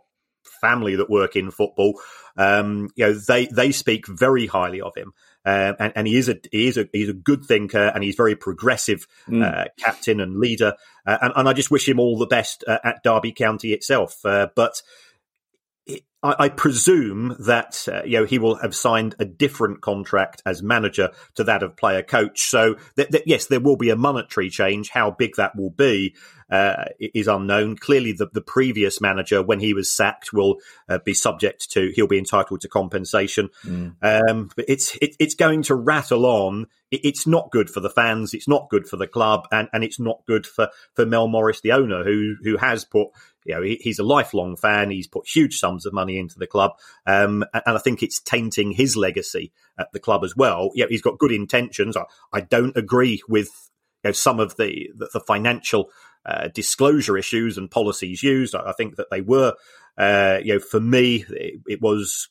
family 0.59 0.95
that 0.97 1.09
work 1.09 1.35
in 1.35 1.51
football, 1.51 1.99
um, 2.37 2.89
you 2.95 3.05
know, 3.05 3.13
they 3.13 3.47
they 3.47 3.71
speak 3.71 4.07
very 4.07 4.47
highly 4.47 4.81
of 4.81 4.95
him, 4.95 5.13
uh, 5.45 5.73
and, 5.79 5.93
and 5.95 6.07
he 6.07 6.17
is 6.17 6.29
a 6.29 6.37
he 6.51 6.67
is 6.67 6.77
a 6.77 6.87
he's 6.93 7.09
a 7.09 7.13
good 7.13 7.43
thinker, 7.43 7.91
and 7.93 8.03
he's 8.03 8.15
very 8.15 8.35
progressive 8.35 9.07
mm. 9.27 9.43
uh, 9.43 9.65
captain 9.77 10.19
and 10.19 10.37
leader, 10.37 10.75
uh, 11.05 11.17
and, 11.21 11.33
and, 11.35 11.49
I 11.49 11.53
just 11.53 11.71
wish 11.71 11.87
him 11.87 11.99
all 11.99 12.17
the 12.17 12.27
best 12.27 12.63
uh, 12.67 12.79
at 12.83 13.03
Derby 13.03 13.31
County 13.31 13.73
itself. 13.73 14.25
Uh, 14.25 14.47
but 14.55 14.81
I, 16.21 16.35
I 16.39 16.49
presume 16.49 17.35
that 17.39 17.87
uh, 17.91 18.03
you 18.03 18.19
know 18.19 18.25
he 18.25 18.39
will 18.39 18.55
have 18.55 18.75
signed 18.75 19.15
a 19.19 19.25
different 19.25 19.81
contract 19.81 20.41
as 20.45 20.61
manager 20.61 21.11
to 21.35 21.43
that 21.45 21.63
of 21.63 21.75
player 21.75 22.03
coach. 22.03 22.49
So 22.49 22.75
th- 22.95 23.09
th- 23.09 23.23
yes, 23.25 23.45
there 23.47 23.59
will 23.59 23.77
be 23.77 23.89
a 23.89 23.95
monetary 23.95 24.49
change. 24.49 24.89
How 24.89 25.11
big 25.11 25.35
that 25.37 25.55
will 25.55 25.69
be 25.69 26.15
uh, 26.49 26.85
is 26.99 27.27
unknown. 27.27 27.77
Clearly, 27.77 28.11
the, 28.11 28.27
the 28.33 28.41
previous 28.41 28.99
manager, 28.99 29.41
when 29.41 29.59
he 29.59 29.73
was 29.73 29.91
sacked, 29.91 30.33
will 30.33 30.57
uh, 30.87 30.99
be 30.99 31.13
subject 31.13 31.69
to 31.71 31.91
he'll 31.95 32.07
be 32.07 32.17
entitled 32.17 32.61
to 32.61 32.67
compensation. 32.67 33.49
Mm. 33.63 33.95
Um, 34.01 34.49
but 34.55 34.65
it's 34.67 34.95
it, 34.97 35.15
it's 35.19 35.35
going 35.35 35.63
to 35.63 35.75
rattle 35.75 36.25
on. 36.25 36.67
It, 36.91 37.01
it's 37.03 37.27
not 37.27 37.51
good 37.51 37.69
for 37.69 37.79
the 37.79 37.89
fans. 37.89 38.33
It's 38.33 38.47
not 38.47 38.69
good 38.69 38.87
for 38.87 38.97
the 38.97 39.07
club, 39.07 39.47
and, 39.51 39.69
and 39.73 39.83
it's 39.83 39.99
not 39.99 40.25
good 40.25 40.45
for, 40.45 40.69
for 40.95 41.05
Mel 41.05 41.27
Morris, 41.27 41.61
the 41.61 41.71
owner, 41.71 42.03
who 42.03 42.35
who 42.43 42.57
has 42.57 42.83
put 42.83 43.09
you 43.49 43.55
know, 43.55 43.63
he, 43.63 43.79
he's 43.81 43.97
a 43.97 44.03
lifelong 44.03 44.55
fan. 44.55 44.91
He's 44.91 45.07
put 45.07 45.27
huge 45.27 45.57
sums 45.57 45.87
of 45.87 45.93
money 45.93 46.19
into 46.19 46.37
the 46.37 46.45
club, 46.45 46.73
um, 47.07 47.43
and 47.51 47.75
I 47.75 47.79
think 47.79 48.03
it's 48.03 48.21
tainting 48.21 48.71
his 48.71 48.95
legacy 48.95 49.51
at 49.79 49.91
the 49.91 49.99
club 49.99 50.23
as 50.23 50.35
well. 50.35 50.69
Yeah, 50.75 50.85
he's 50.87 51.01
got 51.01 51.17
good 51.17 51.31
intentions. 51.31 51.97
I, 51.97 52.03
I 52.31 52.41
don't 52.41 52.77
agree 52.77 53.23
with 53.27 53.49
you 54.03 54.09
know, 54.09 54.11
some 54.11 54.39
of 54.39 54.55
the 54.57 54.91
the, 54.95 55.09
the 55.13 55.19
financial 55.19 55.89
uh, 56.27 56.49
disclosure 56.53 57.17
issues 57.17 57.57
and 57.57 57.71
policies 57.71 58.21
used. 58.21 58.53
I, 58.53 58.69
I 58.69 58.73
think 58.73 58.97
that 58.97 59.09
they 59.09 59.21
were, 59.21 59.55
uh, 59.97 60.37
you 60.43 60.53
know, 60.53 60.59
for 60.59 60.79
me, 60.79 61.25
it, 61.27 61.61
it 61.67 61.81
was 61.81 62.29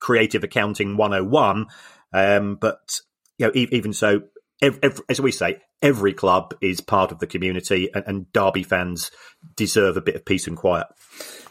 creative 0.00 0.42
accounting 0.42 0.96
101. 0.96 1.66
Um, 2.12 2.56
but 2.56 3.00
you 3.38 3.46
know, 3.46 3.52
even 3.54 3.92
so, 3.92 4.22
every, 4.60 4.90
as 5.08 5.20
we 5.20 5.30
say, 5.30 5.60
every 5.82 6.12
club 6.12 6.54
is 6.60 6.80
part 6.80 7.12
of 7.12 7.18
the 7.18 7.26
community, 7.26 7.90
and, 7.94 8.04
and, 8.06 8.32
Derby 8.32 8.62
fans 8.62 9.10
deserve 9.56 9.96
a 9.96 10.00
bit 10.00 10.16
of 10.16 10.24
peace 10.24 10.46
and 10.46 10.56
quiet. 10.56 10.86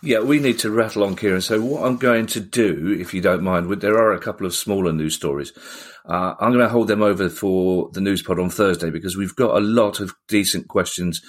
Yeah, 0.02 0.20
we 0.20 0.40
need 0.40 0.60
to 0.60 0.72
rattle 0.72 1.04
on, 1.04 1.16
Kieran. 1.16 1.42
So, 1.42 1.62
what 1.62 1.84
I'm 1.84 1.98
going 1.98 2.28
to 2.28 2.40
do, 2.40 2.96
if 3.00 3.14
you 3.14 3.22
don't 3.22 3.44
mind, 3.44 3.70
there 3.82 3.98
are 3.98 4.14
a 4.14 4.20
couple 4.20 4.46
of 4.46 4.54
smaller 4.54 4.92
news 4.92 5.16
stories. 5.16 5.54
Uh, 6.08 6.36
I'm 6.40 6.52
going 6.52 6.60
to 6.60 6.70
hold 6.70 6.88
them 6.88 7.02
over 7.02 7.30
for 7.30 7.90
the 7.94 8.02
news 8.02 8.22
pod 8.22 8.40
on 8.40 8.50
Thursday 8.50 8.92
because 8.92 9.18
we've 9.18 9.36
got 9.36 9.58
a 9.58 9.62
lot 9.62 10.00
of 10.00 10.14
decent 10.28 10.68
questions 10.68 11.22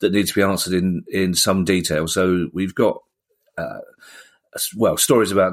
that 0.00 0.12
need 0.12 0.26
to 0.28 0.34
be 0.34 0.42
answered 0.42 0.72
in 0.72 1.04
in 1.08 1.34
some 1.34 1.64
detail. 1.64 2.06
So, 2.06 2.48
we've 2.52 2.74
got. 2.74 2.98
Uh, 3.58 3.80
well, 4.76 4.96
stories 4.98 5.32
about 5.32 5.52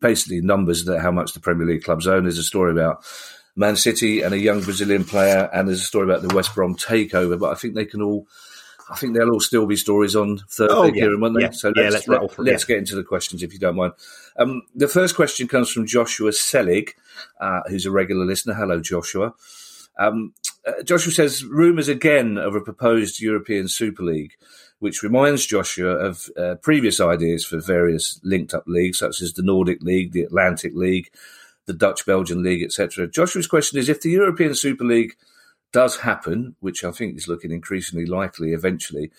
basically 0.00 0.40
numbers 0.40 0.84
that 0.84 1.00
how 1.00 1.10
much 1.10 1.32
the 1.32 1.40
Premier 1.40 1.66
League 1.66 1.84
clubs 1.84 2.06
own. 2.06 2.24
There's 2.24 2.38
a 2.38 2.42
story 2.42 2.72
about 2.72 3.04
Man 3.56 3.76
City 3.76 4.22
and 4.22 4.34
a 4.34 4.38
young 4.38 4.60
Brazilian 4.60 5.04
player, 5.04 5.48
and 5.52 5.68
there's 5.68 5.80
a 5.80 5.84
story 5.84 6.04
about 6.04 6.26
the 6.26 6.34
West 6.34 6.54
Brom 6.54 6.76
takeover. 6.76 7.38
But 7.38 7.52
I 7.52 7.54
think 7.54 7.74
they 7.74 7.84
can 7.84 8.02
all, 8.02 8.26
I 8.90 8.96
think 8.96 9.14
they'll 9.14 9.30
all 9.30 9.40
still 9.40 9.66
be 9.66 9.76
stories 9.76 10.16
on 10.16 10.38
Thursday, 10.48 10.74
oh, 10.74 10.84
yeah. 10.84 10.92
Kieran, 10.92 11.20
won't 11.20 11.36
they? 11.36 11.42
Yeah. 11.42 11.50
So 11.50 11.68
let's, 11.68 11.78
yeah, 11.78 12.18
let's, 12.18 12.38
let, 12.38 12.54
us 12.54 12.64
get 12.64 12.78
into 12.78 12.96
the 12.96 13.04
questions 13.04 13.42
if 13.42 13.52
you 13.52 13.58
don't 13.58 13.76
mind. 13.76 13.92
Um, 14.36 14.62
the 14.74 14.88
first 14.88 15.14
question 15.14 15.46
comes 15.46 15.70
from 15.70 15.86
Joshua 15.86 16.32
Selig, 16.32 16.94
uh, 17.40 17.60
who's 17.68 17.86
a 17.86 17.92
regular 17.92 18.24
listener. 18.24 18.54
Hello, 18.54 18.80
Joshua. 18.80 19.34
Um, 19.98 20.34
uh, 20.66 20.82
Joshua 20.82 21.12
says 21.12 21.44
rumours 21.44 21.88
again 21.88 22.36
of 22.36 22.56
a 22.56 22.60
proposed 22.60 23.20
European 23.20 23.68
Super 23.68 24.02
League, 24.02 24.32
which 24.80 25.04
reminds 25.04 25.46
Joshua 25.46 25.90
of 25.90 26.28
uh, 26.36 26.56
previous 26.56 27.00
ideas 27.00 27.44
for 27.44 27.60
various 27.60 28.18
linked 28.24 28.52
up 28.52 28.64
leagues, 28.66 28.98
such 28.98 29.22
as 29.22 29.34
the 29.34 29.42
Nordic 29.42 29.80
League, 29.82 30.10
the 30.10 30.22
Atlantic 30.22 30.72
League 30.74 31.10
the 31.66 31.72
Dutch 31.72 32.04
Belgian 32.06 32.42
League, 32.42 32.62
etc. 32.62 33.08
Joshua's 33.08 33.46
question 33.46 33.78
is 33.78 33.88
if 33.88 34.00
the 34.00 34.10
European 34.10 34.54
Super 34.54 34.84
League 34.84 35.16
does 35.72 35.98
happen, 35.98 36.56
which 36.60 36.84
I 36.84 36.90
think 36.90 37.16
is 37.16 37.28
looking 37.28 37.50
increasingly 37.50 38.06
likely 38.06 38.52
eventually, 38.52 39.10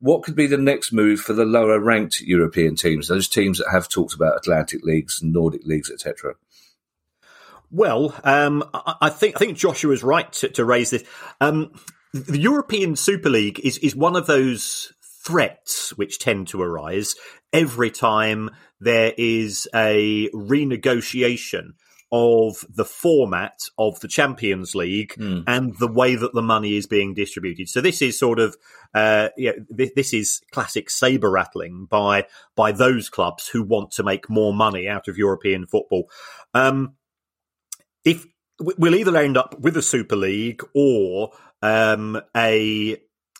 what 0.00 0.22
could 0.22 0.36
be 0.36 0.46
the 0.46 0.56
next 0.56 0.92
move 0.92 1.20
for 1.20 1.32
the 1.32 1.44
lower 1.44 1.80
ranked 1.80 2.20
European 2.20 2.76
teams, 2.76 3.08
those 3.08 3.28
teams 3.28 3.58
that 3.58 3.70
have 3.70 3.88
talked 3.88 4.14
about 4.14 4.36
Atlantic 4.36 4.82
leagues 4.84 5.20
and 5.20 5.32
Nordic 5.32 5.64
leagues, 5.64 5.90
etc.? 5.90 6.34
Well, 7.70 8.14
um, 8.24 8.64
I 8.72 9.10
think 9.10 9.36
I 9.36 9.38
think 9.40 9.58
Joshua 9.58 9.92
is 9.92 10.02
right 10.02 10.32
to, 10.34 10.48
to 10.50 10.64
raise 10.64 10.90
this. 10.90 11.04
Um, 11.40 11.72
the 12.14 12.38
European 12.38 12.96
Super 12.96 13.28
League 13.28 13.60
is 13.60 13.76
is 13.78 13.94
one 13.94 14.16
of 14.16 14.26
those 14.26 14.92
threats 15.02 15.90
which 15.98 16.18
tend 16.18 16.48
to 16.48 16.62
arise 16.62 17.14
every 17.52 17.90
time 17.90 18.50
there 18.80 19.12
is 19.18 19.68
a 19.74 20.30
renegotiation 20.30 21.72
of 22.10 22.64
the 22.68 22.84
format 22.84 23.60
of 23.76 24.00
the 24.00 24.08
Champions 24.08 24.74
League 24.74 25.14
mm. 25.18 25.44
and 25.46 25.76
the 25.78 25.90
way 25.90 26.16
that 26.16 26.32
the 26.32 26.42
money 26.42 26.76
is 26.76 26.86
being 26.86 27.14
distributed. 27.14 27.68
So 27.68 27.80
this 27.80 28.00
is 28.00 28.18
sort 28.18 28.38
of, 28.38 28.56
uh, 28.94 29.28
yeah, 29.36 29.52
this, 29.68 29.90
this 29.94 30.14
is 30.14 30.40
classic 30.50 30.88
saber 30.88 31.30
rattling 31.30 31.86
by 31.86 32.26
by 32.56 32.72
those 32.72 33.10
clubs 33.10 33.48
who 33.48 33.62
want 33.62 33.90
to 33.92 34.02
make 34.02 34.30
more 34.30 34.54
money 34.54 34.88
out 34.88 35.08
of 35.08 35.18
European 35.18 35.66
football. 35.66 36.08
Um, 36.54 36.94
if 38.04 38.26
we'll 38.58 38.94
either 38.94 39.16
end 39.16 39.36
up 39.36 39.58
with 39.58 39.76
a 39.76 39.82
Super 39.82 40.16
League 40.16 40.62
or 40.74 41.32
um, 41.62 42.20
a 42.36 42.96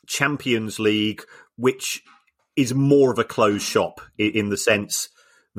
Champions 0.07 0.79
League, 0.79 1.23
which 1.57 2.03
is 2.55 2.75
more 2.75 3.13
of 3.13 3.19
a 3.19 3.25
closed 3.25 3.65
shop 3.65 4.01
in, 4.19 4.31
in 4.33 4.49
the 4.51 4.57
sense 4.57 5.09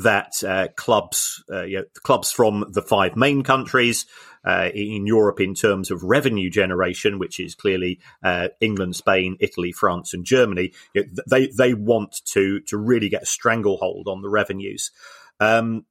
that 0.03 0.43
uh, 0.43 0.67
clubs, 0.75 1.43
uh, 1.51 1.63
you 1.63 1.77
know, 1.77 1.85
clubs 2.03 2.31
from 2.31 2.65
the 2.69 2.81
five 2.81 3.15
main 3.15 3.43
countries 3.43 4.05
uh, 4.45 4.69
in 4.73 5.05
Europe, 5.05 5.39
in 5.39 5.53
terms 5.53 5.91
of 5.91 6.03
revenue 6.03 6.49
generation, 6.49 7.19
which 7.19 7.39
is 7.39 7.55
clearly 7.55 7.99
uh, 8.23 8.49
England, 8.61 8.95
Spain, 8.95 9.37
Italy, 9.39 9.71
France, 9.71 10.13
and 10.13 10.25
Germany, 10.25 10.71
you 10.93 11.03
know, 11.03 11.23
they 11.29 11.47
they 11.47 11.73
want 11.73 12.21
to 12.25 12.59
to 12.61 12.77
really 12.77 13.09
get 13.09 13.23
a 13.23 13.27
stranglehold 13.27 14.07
on 14.07 14.21
the 14.21 14.29
revenues. 14.29 14.91
Um, 15.39 15.85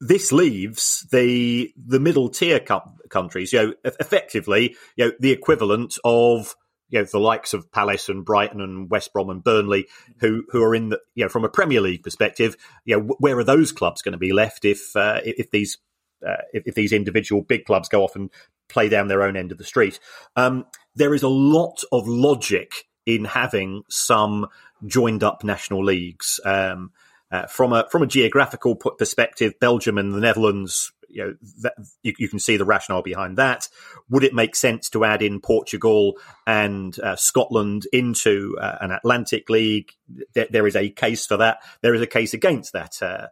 this 0.00 0.32
leaves 0.32 1.06
the 1.12 1.72
the 1.76 2.00
middle 2.00 2.28
tier 2.28 2.60
countries, 3.08 3.52
you 3.52 3.62
know, 3.62 3.74
effectively, 3.84 4.76
you 4.96 5.06
know, 5.06 5.12
the 5.20 5.30
equivalent 5.30 5.96
of 6.04 6.56
you 6.88 7.00
know 7.00 7.04
the 7.04 7.18
likes 7.18 7.54
of 7.54 7.70
Palace 7.72 8.08
and 8.08 8.24
Brighton 8.24 8.60
and 8.60 8.90
West 8.90 9.12
Brom 9.12 9.30
and 9.30 9.42
Burnley, 9.42 9.86
who 10.18 10.44
who 10.50 10.62
are 10.62 10.74
in 10.74 10.90
the 10.90 11.00
you 11.14 11.24
know 11.24 11.28
from 11.28 11.44
a 11.44 11.48
Premier 11.48 11.80
League 11.80 12.02
perspective, 12.02 12.56
you 12.84 12.96
know 12.96 13.14
where 13.18 13.38
are 13.38 13.44
those 13.44 13.72
clubs 13.72 14.02
going 14.02 14.12
to 14.12 14.18
be 14.18 14.32
left 14.32 14.64
if 14.64 14.94
uh, 14.96 15.20
if 15.24 15.50
these 15.50 15.78
uh, 16.26 16.42
if, 16.52 16.66
if, 16.66 16.74
these 16.74 16.92
individual 16.92 17.42
big 17.42 17.64
clubs 17.66 17.88
go 17.88 18.02
off 18.02 18.16
and 18.16 18.30
play 18.68 18.88
down 18.88 19.08
their 19.08 19.22
own 19.22 19.36
end 19.36 19.52
of 19.52 19.58
the 19.58 19.64
street? 19.64 20.00
Um, 20.36 20.64
there 20.94 21.14
is 21.14 21.22
a 21.22 21.28
lot 21.28 21.82
of 21.92 22.08
logic 22.08 22.86
in 23.04 23.26
having 23.26 23.82
some 23.90 24.46
joined 24.86 25.22
up 25.22 25.44
national 25.44 25.84
leagues. 25.84 26.40
Um, 26.44 26.92
uh, 27.30 27.46
from 27.46 27.72
a 27.72 27.86
from 27.90 28.02
a 28.02 28.06
geographical 28.06 28.76
perspective, 28.76 29.54
Belgium 29.58 29.98
and 29.98 30.14
the 30.14 30.20
Netherlands 30.20 30.92
you 31.08 31.24
know 31.24 31.34
that, 31.62 31.74
you, 32.02 32.14
you, 32.18 32.28
can 32.28 32.38
see 32.38 32.56
the 32.56 32.64
rationale 32.64 33.02
behind 33.02 33.38
that. 33.38 33.68
Would 34.10 34.24
it 34.24 34.34
make 34.34 34.56
sense 34.56 34.88
to 34.90 35.04
add 35.04 35.22
in 35.22 35.40
Portugal 35.40 36.18
and 36.46 36.98
uh, 37.00 37.16
Scotland 37.16 37.86
into 37.92 38.56
uh, 38.60 38.78
an 38.80 38.90
Atlantic 38.90 39.48
League? 39.48 39.92
There, 40.34 40.48
there 40.50 40.66
is 40.66 40.76
a 40.76 40.90
case 40.90 41.26
for 41.26 41.36
that. 41.38 41.58
There 41.82 41.94
is 41.94 42.02
a 42.02 42.06
case 42.06 42.34
against 42.34 42.72
that 42.72 43.02
uh, 43.02 43.28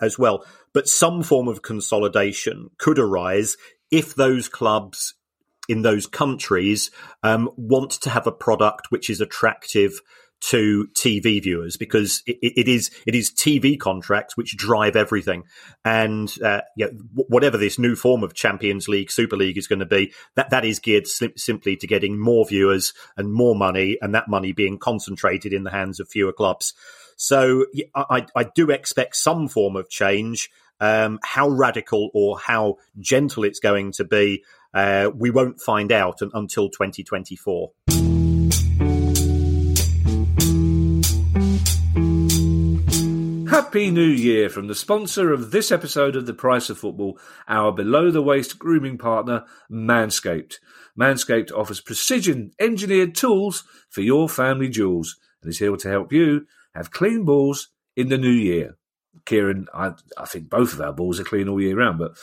as 0.00 0.18
well. 0.18 0.44
But 0.72 0.88
some 0.88 1.22
form 1.22 1.48
of 1.48 1.62
consolidation 1.62 2.70
could 2.78 2.98
arise 2.98 3.56
if 3.90 4.14
those 4.14 4.48
clubs 4.48 5.14
in 5.68 5.82
those 5.82 6.06
countries 6.06 6.90
um, 7.22 7.48
want 7.56 7.92
to 7.92 8.10
have 8.10 8.26
a 8.26 8.32
product 8.32 8.90
which 8.90 9.08
is 9.08 9.20
attractive 9.20 10.00
to 10.42 10.88
TV 10.94 11.40
viewers 11.42 11.76
because 11.76 12.22
it, 12.26 12.38
it 12.42 12.68
is 12.68 12.90
it 13.06 13.14
is 13.14 13.30
TV 13.30 13.78
contracts 13.78 14.36
which 14.36 14.56
drive 14.56 14.96
everything, 14.96 15.44
and 15.84 16.34
uh, 16.44 16.62
yeah, 16.76 16.88
whatever 17.14 17.56
this 17.56 17.78
new 17.78 17.94
form 17.94 18.24
of 18.24 18.34
Champions 18.34 18.88
League, 18.88 19.10
Super 19.10 19.36
League 19.36 19.56
is 19.56 19.68
going 19.68 19.78
to 19.78 19.86
be, 19.86 20.12
that 20.34 20.50
that 20.50 20.64
is 20.64 20.80
geared 20.80 21.06
sim- 21.06 21.36
simply 21.36 21.76
to 21.76 21.86
getting 21.86 22.18
more 22.18 22.44
viewers 22.44 22.92
and 23.16 23.32
more 23.32 23.54
money, 23.54 23.98
and 24.02 24.14
that 24.14 24.28
money 24.28 24.52
being 24.52 24.78
concentrated 24.78 25.52
in 25.52 25.62
the 25.62 25.70
hands 25.70 26.00
of 26.00 26.08
fewer 26.08 26.32
clubs. 26.32 26.74
So 27.16 27.66
I, 27.94 28.26
I 28.34 28.44
do 28.44 28.70
expect 28.70 29.16
some 29.16 29.48
form 29.48 29.76
of 29.76 29.88
change. 29.88 30.50
Um, 30.80 31.20
how 31.22 31.48
radical 31.48 32.10
or 32.12 32.40
how 32.40 32.78
gentle 32.98 33.44
it's 33.44 33.60
going 33.60 33.92
to 33.92 34.04
be, 34.04 34.42
uh, 34.74 35.10
we 35.14 35.30
won't 35.30 35.60
find 35.60 35.92
out 35.92 36.18
until 36.20 36.70
2024. 36.70 37.70
Happy 43.62 43.92
New 43.92 44.02
Year 44.02 44.48
from 44.48 44.66
the 44.66 44.74
sponsor 44.74 45.32
of 45.32 45.52
this 45.52 45.70
episode 45.70 46.16
of 46.16 46.26
The 46.26 46.34
Price 46.34 46.68
of 46.68 46.78
Football, 46.78 47.16
our 47.46 47.70
below 47.70 48.10
the 48.10 48.20
waist 48.20 48.58
grooming 48.58 48.98
partner, 48.98 49.44
Manscaped. 49.70 50.56
Manscaped 50.98 51.52
offers 51.52 51.80
precision 51.80 52.50
engineered 52.58 53.14
tools 53.14 53.62
for 53.88 54.00
your 54.00 54.28
family 54.28 54.68
jewels 54.68 55.16
and 55.40 55.48
is 55.48 55.60
here 55.60 55.76
to 55.76 55.88
help 55.88 56.12
you 56.12 56.44
have 56.74 56.90
clean 56.90 57.24
balls 57.24 57.68
in 57.94 58.08
the 58.08 58.18
new 58.18 58.32
year. 58.32 58.76
Kieran, 59.26 59.68
I, 59.72 59.92
I 60.18 60.24
think 60.24 60.50
both 60.50 60.72
of 60.72 60.80
our 60.80 60.92
balls 60.92 61.20
are 61.20 61.24
clean 61.24 61.48
all 61.48 61.60
year 61.60 61.76
round, 61.76 62.00
but 62.00 62.16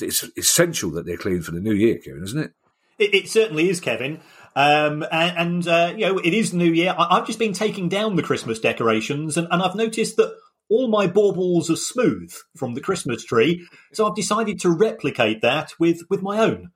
it's 0.00 0.22
essential 0.38 0.92
that 0.92 1.04
they're 1.04 1.16
clean 1.16 1.42
for 1.42 1.50
the 1.50 1.60
new 1.60 1.74
year, 1.74 1.98
Kieran, 1.98 2.22
isn't 2.22 2.40
it? 2.40 2.52
It, 3.00 3.12
it 3.12 3.28
certainly 3.28 3.68
is, 3.68 3.80
Kevin. 3.80 4.20
Um, 4.54 5.04
and, 5.10 5.36
and 5.36 5.68
uh, 5.68 5.92
you 5.96 6.06
know, 6.06 6.18
it 6.18 6.32
is 6.32 6.54
New 6.54 6.72
Year. 6.72 6.94
I, 6.96 7.16
have 7.16 7.26
just 7.26 7.40
been 7.40 7.52
taking 7.52 7.88
down 7.88 8.14
the 8.14 8.22
Christmas 8.22 8.60
decorations, 8.60 9.36
and, 9.36 9.48
and 9.50 9.60
I've 9.60 9.74
noticed 9.74 10.16
that 10.16 10.34
all 10.68 10.88
my 10.88 11.06
baubles 11.06 11.70
are 11.70 11.76
smooth 11.76 12.32
from 12.56 12.74
the 12.74 12.80
Christmas 12.80 13.24
tree, 13.24 13.66
so 13.92 14.06
I've 14.06 14.16
decided 14.16 14.60
to 14.60 14.70
replicate 14.70 15.42
that 15.42 15.72
with 15.78 16.02
with 16.10 16.22
my 16.22 16.38
own. 16.38 16.70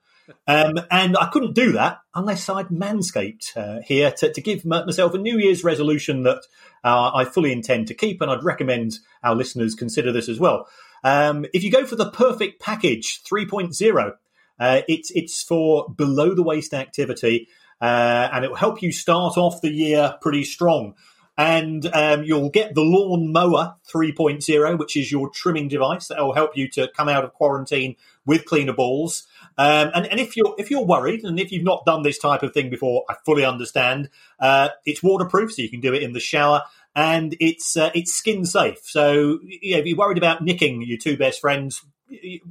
Um, 0.46 0.74
and 0.90 1.16
I 1.16 1.28
couldn't 1.32 1.54
do 1.54 1.72
that 1.72 1.98
unless 2.14 2.48
I'd 2.48 2.68
manscaped 2.68 3.56
uh, 3.56 3.80
here 3.84 4.12
to, 4.12 4.32
to, 4.32 4.40
give 4.40 4.64
myself 4.64 5.14
a 5.14 5.18
New 5.18 5.38
Year's 5.38 5.64
resolution 5.64 6.22
that 6.22 6.42
uh, 6.84 7.10
I 7.14 7.24
fully 7.24 7.52
intend 7.52 7.88
to 7.88 7.94
keep, 7.94 8.20
and 8.20 8.30
I'd 8.30 8.44
recommend 8.44 8.98
our 9.22 9.34
listeners 9.34 9.74
consider 9.74 10.12
this 10.12 10.28
as 10.28 10.38
well. 10.38 10.68
Um, 11.02 11.46
if 11.52 11.64
you 11.64 11.70
go 11.70 11.86
for 11.86 11.96
the 11.96 12.10
perfect 12.10 12.60
package 12.60 13.22
3.0, 13.24 14.12
uh, 14.58 14.82
it's 14.88 15.10
it's 15.12 15.42
for 15.42 15.88
below 15.96 16.34
the 16.34 16.42
waist 16.42 16.74
activity, 16.74 17.48
uh, 17.80 18.28
and 18.32 18.44
it 18.44 18.50
will 18.50 18.56
help 18.56 18.82
you 18.82 18.92
start 18.92 19.38
off 19.38 19.62
the 19.62 19.70
year 19.70 20.16
pretty 20.20 20.44
strong. 20.44 20.94
And 21.40 21.86
um, 21.94 22.22
you'll 22.22 22.50
get 22.50 22.74
the 22.74 22.82
Lawn 22.82 23.32
Mower 23.32 23.76
3.0, 23.90 24.78
which 24.78 24.94
is 24.94 25.10
your 25.10 25.30
trimming 25.30 25.68
device 25.68 26.08
that 26.08 26.18
will 26.18 26.34
help 26.34 26.54
you 26.54 26.68
to 26.72 26.88
come 26.94 27.08
out 27.08 27.24
of 27.24 27.32
quarantine 27.32 27.96
with 28.26 28.44
cleaner 28.44 28.74
balls. 28.74 29.26
Um, 29.56 29.90
and, 29.94 30.06
and 30.06 30.20
if 30.20 30.36
you're 30.36 30.54
if 30.58 30.70
you're 30.70 30.84
worried, 30.84 31.24
and 31.24 31.40
if 31.40 31.50
you've 31.50 31.64
not 31.64 31.86
done 31.86 32.02
this 32.02 32.18
type 32.18 32.42
of 32.42 32.52
thing 32.52 32.68
before, 32.68 33.06
I 33.08 33.14
fully 33.24 33.42
understand. 33.42 34.10
Uh, 34.38 34.68
it's 34.84 35.02
waterproof, 35.02 35.54
so 35.54 35.62
you 35.62 35.70
can 35.70 35.80
do 35.80 35.94
it 35.94 36.02
in 36.02 36.12
the 36.12 36.20
shower, 36.20 36.64
and 36.94 37.34
it's 37.40 37.74
uh, 37.74 37.90
it's 37.94 38.12
skin 38.12 38.44
safe. 38.44 38.80
So 38.82 39.38
if 39.42 39.86
you're 39.86 39.96
worried 39.96 40.18
about 40.18 40.44
nicking 40.44 40.82
your 40.82 40.98
two 40.98 41.16
best 41.16 41.40
friends, 41.40 41.82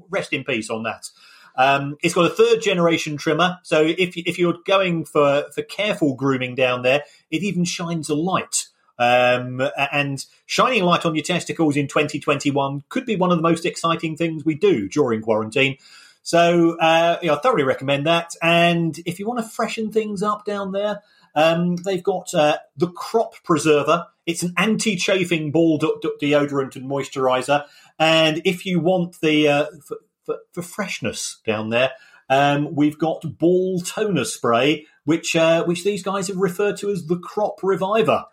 rest 0.09 0.33
in 0.33 0.43
peace 0.43 0.71
on 0.71 0.81
that. 0.81 1.09
Um, 1.55 1.95
it's 2.01 2.15
got 2.15 2.25
a 2.25 2.33
third 2.33 2.63
generation 2.63 3.17
trimmer, 3.17 3.59
so 3.61 3.83
if 3.83 4.17
if 4.17 4.39
you're 4.39 4.57
going 4.65 5.05
for 5.05 5.45
for 5.53 5.61
careful 5.61 6.15
grooming 6.15 6.55
down 6.55 6.81
there, 6.81 7.03
it 7.29 7.43
even 7.43 7.65
shines 7.65 8.09
a 8.09 8.15
light. 8.15 8.65
Um, 8.99 9.63
and 9.93 10.23
shining 10.45 10.83
light 10.83 11.05
on 11.05 11.15
your 11.15 11.23
testicles 11.23 11.77
in 11.77 11.87
2021 11.87 12.83
could 12.89 13.05
be 13.05 13.15
one 13.15 13.31
of 13.31 13.37
the 13.37 13.43
most 13.43 13.65
exciting 13.65 14.17
things 14.17 14.43
we 14.43 14.55
do 14.55 14.89
during 14.89 15.21
quarantine. 15.21 15.77
So, 16.21 16.77
uh, 16.77 17.17
know, 17.23 17.35
I 17.35 17.39
thoroughly 17.39 17.63
recommend 17.63 18.05
that. 18.05 18.35
And 18.41 18.99
if 19.05 19.19
you 19.19 19.27
want 19.27 19.39
to 19.39 19.49
freshen 19.49 19.91
things 19.91 20.21
up 20.21 20.45
down 20.45 20.73
there, 20.73 21.01
um, 21.33 21.77
they've 21.77 22.03
got 22.03 22.33
uh, 22.33 22.57
the 22.75 22.91
Crop 22.91 23.35
Preserver. 23.43 24.07
It's 24.25 24.43
an 24.43 24.53
anti-chafing 24.57 25.51
ball 25.51 25.79
deodorant 25.79 26.75
and 26.75 26.85
moisturizer. 26.85 27.65
And 27.97 28.41
if 28.45 28.65
you 28.65 28.79
want 28.79 29.19
the 29.21 29.47
uh, 29.47 29.65
for, 29.83 29.97
for, 30.25 30.37
for, 30.53 30.61
freshness 30.61 31.39
down 31.45 31.69
there, 31.69 31.91
um, 32.29 32.75
we've 32.75 32.99
got 32.99 33.37
Ball 33.37 33.79
Toner 33.79 34.25
Spray, 34.25 34.85
which 35.05 35.35
uh, 35.35 35.63
which 35.63 35.83
these 35.83 36.03
guys 36.03 36.27
have 36.27 36.37
referred 36.37 36.77
to 36.77 36.91
as 36.91 37.07
the 37.07 37.17
Crop 37.17 37.63
Reviver. 37.63 38.25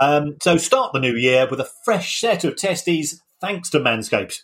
Um, 0.00 0.36
so 0.42 0.56
start 0.56 0.92
the 0.92 1.00
new 1.00 1.14
year 1.14 1.46
with 1.50 1.60
a 1.60 1.68
fresh 1.84 2.20
set 2.20 2.44
of 2.44 2.56
testes, 2.56 3.20
thanks 3.40 3.70
to 3.70 3.78
Manscaped. 3.78 4.42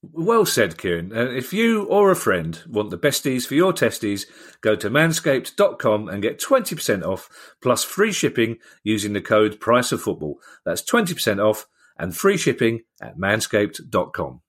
Well 0.00 0.46
said, 0.46 0.78
Kieran. 0.78 1.10
If 1.12 1.52
you 1.52 1.82
or 1.84 2.12
a 2.12 2.16
friend 2.16 2.62
want 2.68 2.90
the 2.90 2.98
besties 2.98 3.46
for 3.46 3.54
your 3.54 3.72
testes, 3.72 4.26
go 4.60 4.76
to 4.76 4.88
manscaped.com 4.88 6.08
and 6.08 6.22
get 6.22 6.40
20% 6.40 7.04
off 7.04 7.28
plus 7.60 7.82
free 7.82 8.12
shipping 8.12 8.58
using 8.84 9.12
the 9.12 9.20
code 9.20 9.58
Price 9.58 9.90
of 9.90 10.00
Football. 10.00 10.38
That's 10.64 10.82
20% 10.82 11.44
off 11.44 11.66
and 11.98 12.16
free 12.16 12.36
shipping 12.36 12.82
at 13.02 13.18
manscaped.com. 13.18 14.40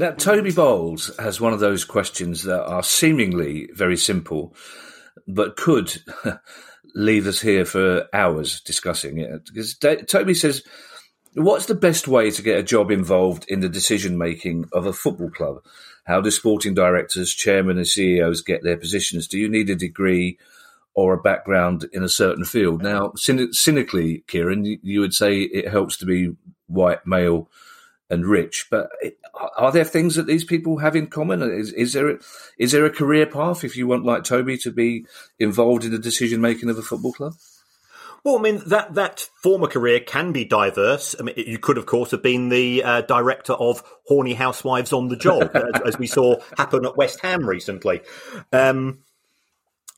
Now, 0.00 0.12
Toby 0.12 0.50
Bowles 0.50 1.14
has 1.18 1.42
one 1.42 1.52
of 1.52 1.60
those 1.60 1.84
questions 1.84 2.44
that 2.44 2.64
are 2.64 2.82
seemingly 2.82 3.68
very 3.74 3.98
simple, 3.98 4.54
but 5.28 5.58
could 5.58 5.94
leave 6.94 7.26
us 7.26 7.42
here 7.42 7.66
for 7.66 8.08
hours 8.14 8.62
discussing 8.62 9.18
it. 9.18 9.50
Because 9.52 9.76
Toby 9.76 10.32
says, 10.32 10.62
What's 11.34 11.66
the 11.66 11.74
best 11.74 12.08
way 12.08 12.30
to 12.30 12.40
get 12.40 12.58
a 12.58 12.62
job 12.62 12.90
involved 12.90 13.44
in 13.46 13.60
the 13.60 13.68
decision 13.68 14.16
making 14.16 14.70
of 14.72 14.86
a 14.86 14.94
football 14.94 15.28
club? 15.28 15.56
How 16.04 16.22
do 16.22 16.30
sporting 16.30 16.72
directors, 16.72 17.34
chairmen, 17.34 17.76
and 17.76 17.86
CEOs 17.86 18.40
get 18.40 18.62
their 18.62 18.78
positions? 18.78 19.28
Do 19.28 19.38
you 19.38 19.50
need 19.50 19.68
a 19.68 19.74
degree 19.74 20.38
or 20.94 21.12
a 21.12 21.20
background 21.20 21.84
in 21.92 22.02
a 22.02 22.08
certain 22.08 22.46
field? 22.46 22.82
Now, 22.82 23.12
cynically, 23.16 24.24
Kieran, 24.28 24.64
you 24.64 25.00
would 25.00 25.12
say 25.12 25.40
it 25.40 25.68
helps 25.68 25.98
to 25.98 26.06
be 26.06 26.34
white, 26.68 27.06
male, 27.06 27.50
and 28.10 28.26
rich. 28.26 28.66
But 28.70 28.90
are 29.56 29.72
there 29.72 29.84
things 29.84 30.16
that 30.16 30.26
these 30.26 30.44
people 30.44 30.78
have 30.78 30.96
in 30.96 31.06
common? 31.06 31.42
Is, 31.42 31.72
is 31.72 31.92
there 31.92 32.10
a, 32.10 32.18
is 32.58 32.72
there 32.72 32.84
a 32.84 32.90
career 32.90 33.26
path 33.26 33.64
if 33.64 33.76
you 33.76 33.86
want, 33.86 34.04
like 34.04 34.24
Toby, 34.24 34.58
to 34.58 34.70
be 34.70 35.06
involved 35.38 35.84
in 35.84 35.92
the 35.92 35.98
decision 35.98 36.40
making 36.40 36.68
of 36.68 36.78
a 36.78 36.82
football 36.82 37.12
club? 37.12 37.34
Well, 38.22 38.38
I 38.38 38.42
mean 38.42 38.60
that 38.66 38.94
that 38.94 39.30
former 39.42 39.66
career 39.66 40.00
can 40.00 40.32
be 40.32 40.44
diverse. 40.44 41.16
I 41.18 41.22
mean, 41.22 41.36
you 41.38 41.58
could, 41.58 41.78
of 41.78 41.86
course, 41.86 42.10
have 42.10 42.22
been 42.22 42.50
the 42.50 42.82
uh, 42.84 43.00
director 43.02 43.54
of 43.54 43.82
Horny 44.06 44.34
Housewives 44.34 44.92
on 44.92 45.08
the 45.08 45.16
Job, 45.16 45.50
as, 45.54 45.80
as, 45.86 45.98
we 45.98 46.06
saw 46.06 46.36
happen 46.58 46.84
at 46.84 46.98
West 46.98 47.20
Ham 47.20 47.46
recently. 47.48 48.02
Um, 48.52 48.98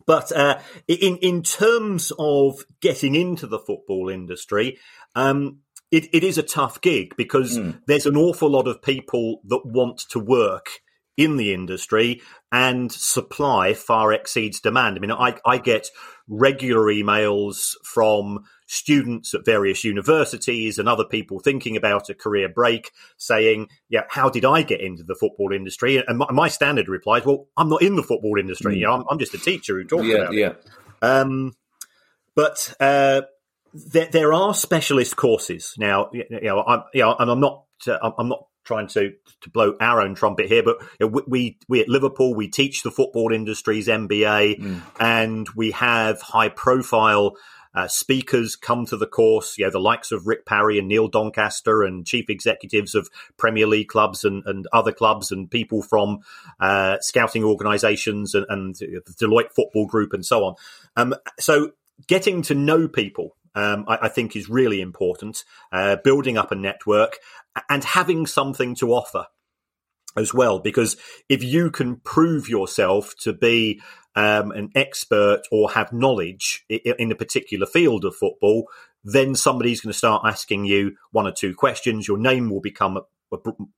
but 0.07 0.31
uh, 0.31 0.61
in 0.87 1.16
in 1.16 1.42
terms 1.42 2.12
of 2.16 2.64
getting 2.81 3.16
into 3.16 3.48
the 3.48 3.59
football 3.59 4.09
industry, 4.09 4.79
um, 5.16 5.62
it, 5.93 6.09
it 6.13 6.25
is 6.25 6.39
a 6.39 6.43
tough 6.43 6.81
gig 6.81 7.15
because 7.17 7.59
mm. 7.59 7.79
there's 7.87 8.07
an 8.07 8.17
awful 8.17 8.51
lot 8.51 8.67
of 8.67 8.83
people 8.83 9.41
that 9.45 9.61
want 9.65 9.99
to 10.11 10.19
work 10.19 10.81
in 11.19 11.37
the 11.37 11.53
industry 11.53 12.23
and 12.51 12.91
supply 12.91 13.75
far 13.75 14.13
exceeds 14.13 14.61
demand. 14.61 14.97
I 14.97 15.01
mean, 15.01 15.13
I, 15.13 15.37
I 15.45 15.59
get 15.59 15.89
regular 16.27 16.85
emails 16.85 17.75
from 17.85 18.45
students 18.67 19.35
at 19.35 19.45
various 19.45 19.85
universities 19.85 20.79
and 20.79 20.89
other 20.89 21.05
people 21.05 21.39
thinking 21.39 21.77
about 21.77 22.09
a 22.09 22.15
career 22.15 22.49
break 22.49 22.91
saying, 23.19 23.69
yeah, 23.91 24.05
how 24.09 24.31
did 24.31 24.47
I 24.47 24.63
get 24.63 24.81
into 24.81 25.03
the 25.03 25.15
football 25.15 25.53
industry? 25.53 26.03
And 26.07 26.17
my, 26.17 26.33
my 26.33 26.49
standard 26.49 26.89
reply 26.89 27.19
is, 27.19 27.27
well, 27.27 27.49
I'm 27.59 27.69
not 27.69 27.83
in 27.83 27.97
the 27.97 28.03
football 28.03 28.39
industry. 28.39 28.77
Mm. 28.77 28.79
You 28.79 28.87
know, 28.87 28.95
I'm, 28.95 29.05
I'm, 29.11 29.19
just 29.19 29.35
a 29.35 29.39
teacher 29.39 29.75
who 29.75 29.85
talks 29.85 30.07
yeah, 30.07 30.17
about 30.17 30.33
yeah. 30.33 30.49
it. 30.49 30.71
Um, 31.03 31.53
but, 32.35 32.75
uh, 32.81 33.23
there, 33.75 34.07
there 34.07 34.33
are 34.33 34.55
specialist 34.55 35.17
courses 35.17 35.75
now. 35.79 36.11
You 36.13 36.25
know, 36.31 36.63
I'm, 36.63 36.83
you 36.93 37.03
know, 37.03 37.17
and 37.19 37.31
I'm 37.31 37.41
not, 37.41 37.65
uh, 37.87 38.11
I'm 38.19 38.29
not 38.29 38.47
trying 38.65 38.87
to 38.87 39.13
to 39.41 39.51
blow 39.51 39.75
our 39.81 40.01
own 40.01 40.15
trumpet 40.15 40.47
here, 40.47 40.63
but 40.63 40.79
we 41.29 41.59
we 41.69 41.81
at 41.81 41.89
Liverpool 41.89 42.35
we 42.35 42.49
teach 42.49 42.83
the 42.83 42.91
football 42.91 43.33
industry's 43.33 43.89
MBA, 43.89 44.61
mm. 44.61 44.83
and 45.01 45.49
we 45.57 45.73
have 45.73 46.21
high 46.21 46.49
profile. 46.49 47.37
Uh, 47.75 47.89
speakers 47.89 48.55
come 48.55 48.85
to 48.85 48.99
the 48.99 49.07
course, 49.07 49.57
you 49.57 49.65
know, 49.65 49.71
the 49.71 49.81
likes 49.81 50.13
of 50.13 50.27
Rick 50.27 50.45
Parry 50.45 50.79
and 50.79 50.89
Neil 50.89 51.09
Doncaster 51.09 51.83
and 51.83 52.07
chief 52.07 52.29
executives 52.29 52.95
of 52.95 53.09
Premier 53.39 53.67
League 53.67 53.89
clubs 53.89 54.25
and, 54.25 54.43
and 54.45 54.67
other 54.75 54.93
clubs 54.93 55.33
and 55.33 55.51
people 55.51 55.81
from 55.81 56.19
uh, 56.61 56.99
scouting 57.01 57.43
organizations 57.43 58.35
and, 58.35 58.45
and 58.51 58.75
the 58.75 59.01
Deloitte 59.19 59.55
Football 59.55 59.87
Group 59.87 60.13
and 60.13 60.23
so 60.23 60.45
on. 60.45 60.55
Um, 60.97 61.15
so 61.41 61.71
getting 62.07 62.43
to 62.43 62.55
know 62.55 62.89
people 62.89 63.37
um, 63.55 63.85
I, 63.88 63.99
I, 64.03 64.09
think 64.09 64.35
is 64.35 64.49
really 64.49 64.81
important. 64.81 65.45
Uh, 65.71 65.97
building 65.97 66.38
up 66.38 66.53
a 66.53 66.55
network 66.55 67.19
and 67.69 67.85
having 67.85 68.27
something 68.27 68.75
to 68.77 68.93
offer 68.93 69.27
as 70.17 70.33
well, 70.33 70.59
because 70.59 70.97
if 71.29 71.43
you 71.43 71.71
can 71.71 71.97
prove 71.97 72.49
yourself 72.49 73.15
to 73.21 73.33
be 73.33 73.81
um, 74.15 74.51
an 74.53 74.71
expert 74.75 75.43
or 75.51 75.71
have 75.73 75.93
knowledge 75.93 76.65
in 76.69 77.12
a 77.12 77.17
particular 77.17 77.67
field 77.67 78.05
of 78.05 78.15
football, 78.15 78.69
then 79.05 79.35
somebody's 79.35 79.81
going 79.81 79.93
to 79.93 79.99
start 79.99 80.23
asking 80.25 80.65
you 80.65 80.97
one 81.11 81.27
or 81.27 81.33
two 81.33 81.55
questions. 81.55 82.07
Your 82.07 82.19
name 82.19 82.51
will 82.51 82.61
become 82.61 83.01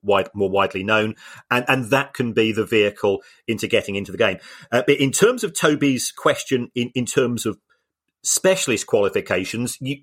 wide, 0.03 0.29
more 0.35 0.51
widely 0.51 0.83
known, 0.83 1.15
and 1.51 1.65
and 1.69 1.85
that 1.91 2.15
can 2.15 2.33
be 2.33 2.53
the 2.53 2.67
vehicle 2.67 3.23
into 3.47 3.67
getting 3.67 3.95
into 3.95 4.13
the 4.13 4.19
game. 4.19 4.39
Uh, 4.71 4.83
but 4.87 4.99
in 4.99 5.13
terms 5.13 5.45
of 5.45 5.59
Toby's 5.59 6.13
question, 6.13 6.71
in 6.75 6.91
in 6.95 7.07
terms 7.07 7.47
of 7.47 7.59
specialist 8.25 8.87
qualifications, 8.87 9.79
you 9.81 9.99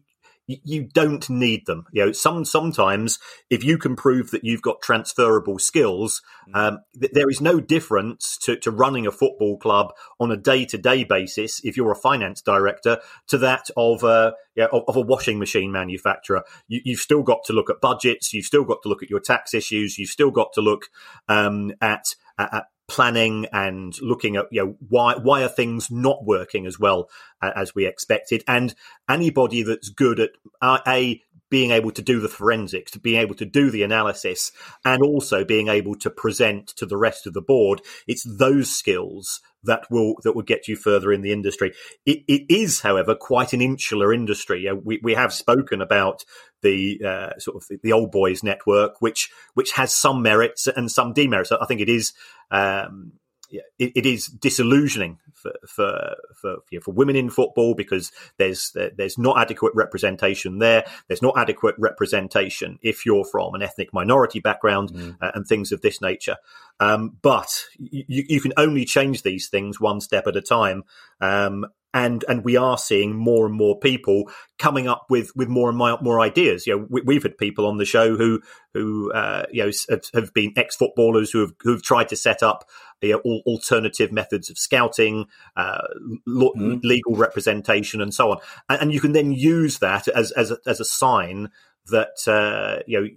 you 0.47 0.83
don't 0.83 1.29
need 1.29 1.65
them. 1.65 1.85
You 1.91 2.05
know, 2.05 2.11
some 2.11 2.45
sometimes 2.45 3.19
if 3.49 3.63
you 3.63 3.77
can 3.77 3.95
prove 3.95 4.31
that 4.31 4.43
you've 4.43 4.61
got 4.61 4.81
transferable 4.81 5.59
skills, 5.59 6.21
mm. 6.49 6.55
um, 6.55 6.79
th- 6.99 7.11
there 7.13 7.29
is 7.29 7.41
no 7.41 7.59
difference 7.59 8.37
to, 8.39 8.55
to 8.57 8.71
running 8.71 9.07
a 9.07 9.11
football 9.11 9.57
club 9.57 9.93
on 10.19 10.31
a 10.31 10.37
day 10.37 10.65
to 10.65 10.77
day 10.77 11.03
basis 11.03 11.61
if 11.63 11.77
you're 11.77 11.91
a 11.91 11.95
finance 11.95 12.41
director 12.41 12.99
to 13.27 13.37
that 13.37 13.69
of 13.77 14.03
a 14.03 14.33
you 14.55 14.63
know, 14.63 14.83
of 14.87 14.95
a 14.95 15.01
washing 15.01 15.39
machine 15.39 15.71
manufacturer. 15.71 16.43
You, 16.67 16.81
have 16.87 16.99
still 16.99 17.23
got 17.23 17.43
to 17.45 17.53
look 17.53 17.69
at 17.69 17.81
budgets. 17.81 18.33
You've 18.33 18.45
still 18.45 18.65
got 18.65 18.81
to 18.83 18.89
look 18.89 19.03
at 19.03 19.09
your 19.09 19.21
tax 19.21 19.53
issues. 19.53 19.97
You've 19.97 20.09
still 20.09 20.31
got 20.31 20.53
to 20.53 20.61
look 20.61 20.87
um, 21.29 21.71
at, 21.81 22.15
at 22.37 22.65
planning 22.91 23.45
and 23.53 23.97
looking 24.01 24.35
at 24.35 24.47
you 24.51 24.65
know 24.65 24.75
why 24.89 25.15
why 25.15 25.43
are 25.43 25.47
things 25.47 25.89
not 25.89 26.25
working 26.25 26.65
as 26.65 26.77
well 26.77 27.09
as 27.41 27.73
we 27.73 27.85
expected? 27.85 28.43
And 28.47 28.75
anybody 29.09 29.63
that's 29.63 29.89
good 29.89 30.19
at 30.19 30.31
uh, 30.61 30.79
a 30.85 31.21
being 31.51 31.69
able 31.69 31.91
to 31.91 32.01
do 32.01 32.19
the 32.19 32.29
forensics, 32.29 32.91
to 32.91 32.99
being 32.99 33.19
able 33.19 33.35
to 33.35 33.45
do 33.45 33.69
the 33.69 33.83
analysis, 33.83 34.51
and 34.83 35.03
also 35.03 35.45
being 35.45 35.67
able 35.67 35.93
to 35.95 36.09
present 36.09 36.67
to 36.77 36.87
the 36.87 36.97
rest 36.97 37.27
of 37.27 37.33
the 37.33 37.41
board. 37.41 37.81
It's 38.07 38.23
those 38.23 38.71
skills 38.71 39.41
that 39.63 39.83
will 39.91 40.15
that 40.23 40.33
will 40.33 40.41
get 40.41 40.67
you 40.67 40.75
further 40.75 41.11
in 41.11 41.21
the 41.21 41.31
industry. 41.31 41.73
It, 42.05 42.23
it 42.27 42.45
is, 42.49 42.81
however, 42.81 43.13
quite 43.13 43.53
an 43.53 43.61
insular 43.61 44.11
industry. 44.13 44.67
We 44.83 44.99
we 45.03 45.13
have 45.13 45.33
spoken 45.33 45.81
about 45.81 46.23
the 46.63 47.01
uh, 47.05 47.37
sort 47.37 47.57
of 47.57 47.67
the, 47.67 47.77
the, 47.83 47.93
old 47.93 48.11
boys 48.11 48.43
network, 48.43 49.01
which 49.01 49.29
which 49.53 49.73
has 49.73 49.93
some 49.93 50.23
merits 50.23 50.67
and 50.67 50.89
some 50.89 51.13
demerits. 51.13 51.51
I 51.51 51.65
think 51.67 51.81
it 51.81 51.89
is. 51.89 52.13
Um, 52.49 53.13
it, 53.51 53.91
it 53.95 54.05
is 54.05 54.27
disillusioning 54.27 55.19
for 55.33 55.53
for 55.67 56.15
for, 56.35 56.57
you 56.69 56.79
know, 56.79 56.81
for 56.81 56.91
women 56.91 57.15
in 57.15 57.29
football 57.29 57.73
because 57.73 58.11
there's 58.37 58.75
there's 58.95 59.17
not 59.17 59.37
adequate 59.39 59.73
representation 59.75 60.59
there. 60.59 60.85
There's 61.07 61.21
not 61.21 61.37
adequate 61.37 61.75
representation 61.77 62.79
if 62.81 63.05
you're 63.05 63.25
from 63.25 63.55
an 63.55 63.61
ethnic 63.61 63.93
minority 63.93 64.39
background 64.39 64.91
mm. 64.91 65.17
uh, 65.21 65.31
and 65.35 65.45
things 65.45 65.71
of 65.71 65.81
this 65.81 66.01
nature. 66.01 66.37
Um, 66.79 67.17
but 67.21 67.65
you, 67.77 68.23
you, 68.27 68.41
can 68.41 68.53
only 68.57 68.85
change 68.85 69.21
these 69.21 69.49
things 69.49 69.79
one 69.79 70.01
step 70.01 70.25
at 70.25 70.35
a 70.35 70.41
time. 70.41 70.83
Um, 71.19 71.67
and 71.93 72.23
and 72.27 72.43
we 72.43 72.55
are 72.55 72.77
seeing 72.77 73.15
more 73.15 73.45
and 73.45 73.55
more 73.55 73.79
people 73.79 74.29
coming 74.57 74.87
up 74.87 75.05
with 75.09 75.31
with 75.35 75.49
more 75.49 75.69
and 75.69 75.77
more, 75.77 75.97
more 76.01 76.19
ideas. 76.19 76.65
You 76.65 76.79
know, 76.79 77.01
we, 77.05 77.15
have 77.15 77.23
had 77.23 77.37
people 77.37 77.65
on 77.65 77.77
the 77.77 77.85
show 77.85 78.15
who 78.15 78.41
who 78.73 79.11
uh, 79.11 79.45
you 79.51 79.65
know 79.65 79.71
have, 79.89 80.05
have 80.13 80.33
been 80.33 80.53
ex 80.55 80.75
footballers 80.75 81.31
who 81.31 81.39
have 81.39 81.53
who've 81.61 81.83
tried 81.83 82.09
to 82.09 82.15
set 82.15 82.41
up 82.41 82.69
you 83.01 83.13
know, 83.13 83.41
alternative 83.45 84.11
methods 84.11 84.49
of 84.49 84.57
scouting, 84.57 85.25
uh, 85.55 85.87
lo- 86.25 86.53
mm. 86.55 86.81
legal 86.83 87.15
representation, 87.15 88.01
and 88.01 88.13
so 88.13 88.31
on. 88.31 88.37
And, 88.69 88.81
and, 88.83 88.93
you 88.93 89.01
can 89.01 89.13
then 89.13 89.31
use 89.31 89.79
that 89.79 90.07
as 90.07 90.31
as 90.31 90.51
a, 90.51 90.57
as 90.65 90.79
a 90.79 90.85
sign 90.85 91.49
that 91.87 92.27
uh, 92.27 92.83
you 92.85 93.01
know 93.01 93.07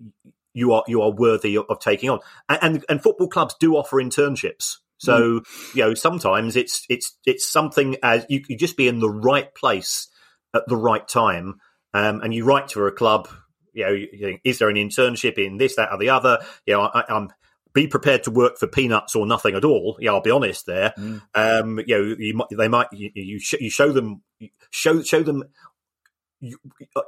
you 0.54 0.72
are 0.72 0.84
you 0.86 1.02
are 1.02 1.10
worthy 1.10 1.56
of, 1.56 1.66
of 1.68 1.80
taking 1.80 2.08
on. 2.08 2.20
And, 2.48 2.58
and, 2.62 2.84
and 2.88 3.02
football 3.02 3.28
clubs 3.28 3.54
do 3.60 3.76
offer 3.76 3.96
internships. 3.96 4.78
So 4.98 5.40
mm. 5.40 5.74
you 5.74 5.82
know 5.82 5.94
sometimes 5.94 6.56
it's 6.56 6.84
it's 6.88 7.18
it's 7.26 7.50
something 7.50 7.96
as 8.02 8.24
you 8.28 8.40
could 8.40 8.58
just 8.58 8.76
be 8.76 8.88
in 8.88 9.00
the 9.00 9.10
right 9.10 9.52
place 9.54 10.08
at 10.54 10.62
the 10.68 10.76
right 10.76 11.06
time, 11.06 11.56
um, 11.92 12.20
and 12.20 12.32
you 12.32 12.44
write 12.44 12.68
to 12.68 12.84
a 12.84 12.92
club. 12.92 13.28
You 13.72 13.84
know, 13.84 13.92
you 13.92 14.38
is 14.44 14.58
there 14.58 14.68
an 14.68 14.76
internship 14.76 15.36
in 15.36 15.56
this, 15.56 15.76
that, 15.76 15.90
or 15.90 15.98
the 15.98 16.10
other? 16.10 16.38
You 16.64 16.74
know, 16.74 16.82
I, 16.82 17.04
am 17.08 17.28
be 17.74 17.88
prepared 17.88 18.22
to 18.22 18.30
work 18.30 18.56
for 18.56 18.68
peanuts 18.68 19.16
or 19.16 19.26
nothing 19.26 19.56
at 19.56 19.64
all. 19.64 19.98
Yeah, 20.00 20.12
I'll 20.12 20.20
be 20.20 20.30
honest 20.30 20.64
there. 20.64 20.94
Mm. 20.96 21.22
Um, 21.34 21.80
you 21.86 21.98
know, 21.98 22.16
you, 22.16 22.56
they 22.56 22.68
might 22.68 22.86
you 22.92 23.10
you, 23.14 23.40
sh- 23.40 23.60
you 23.60 23.68
show 23.68 23.90
them 23.90 24.22
show 24.70 25.02
show 25.02 25.22
them 25.22 25.42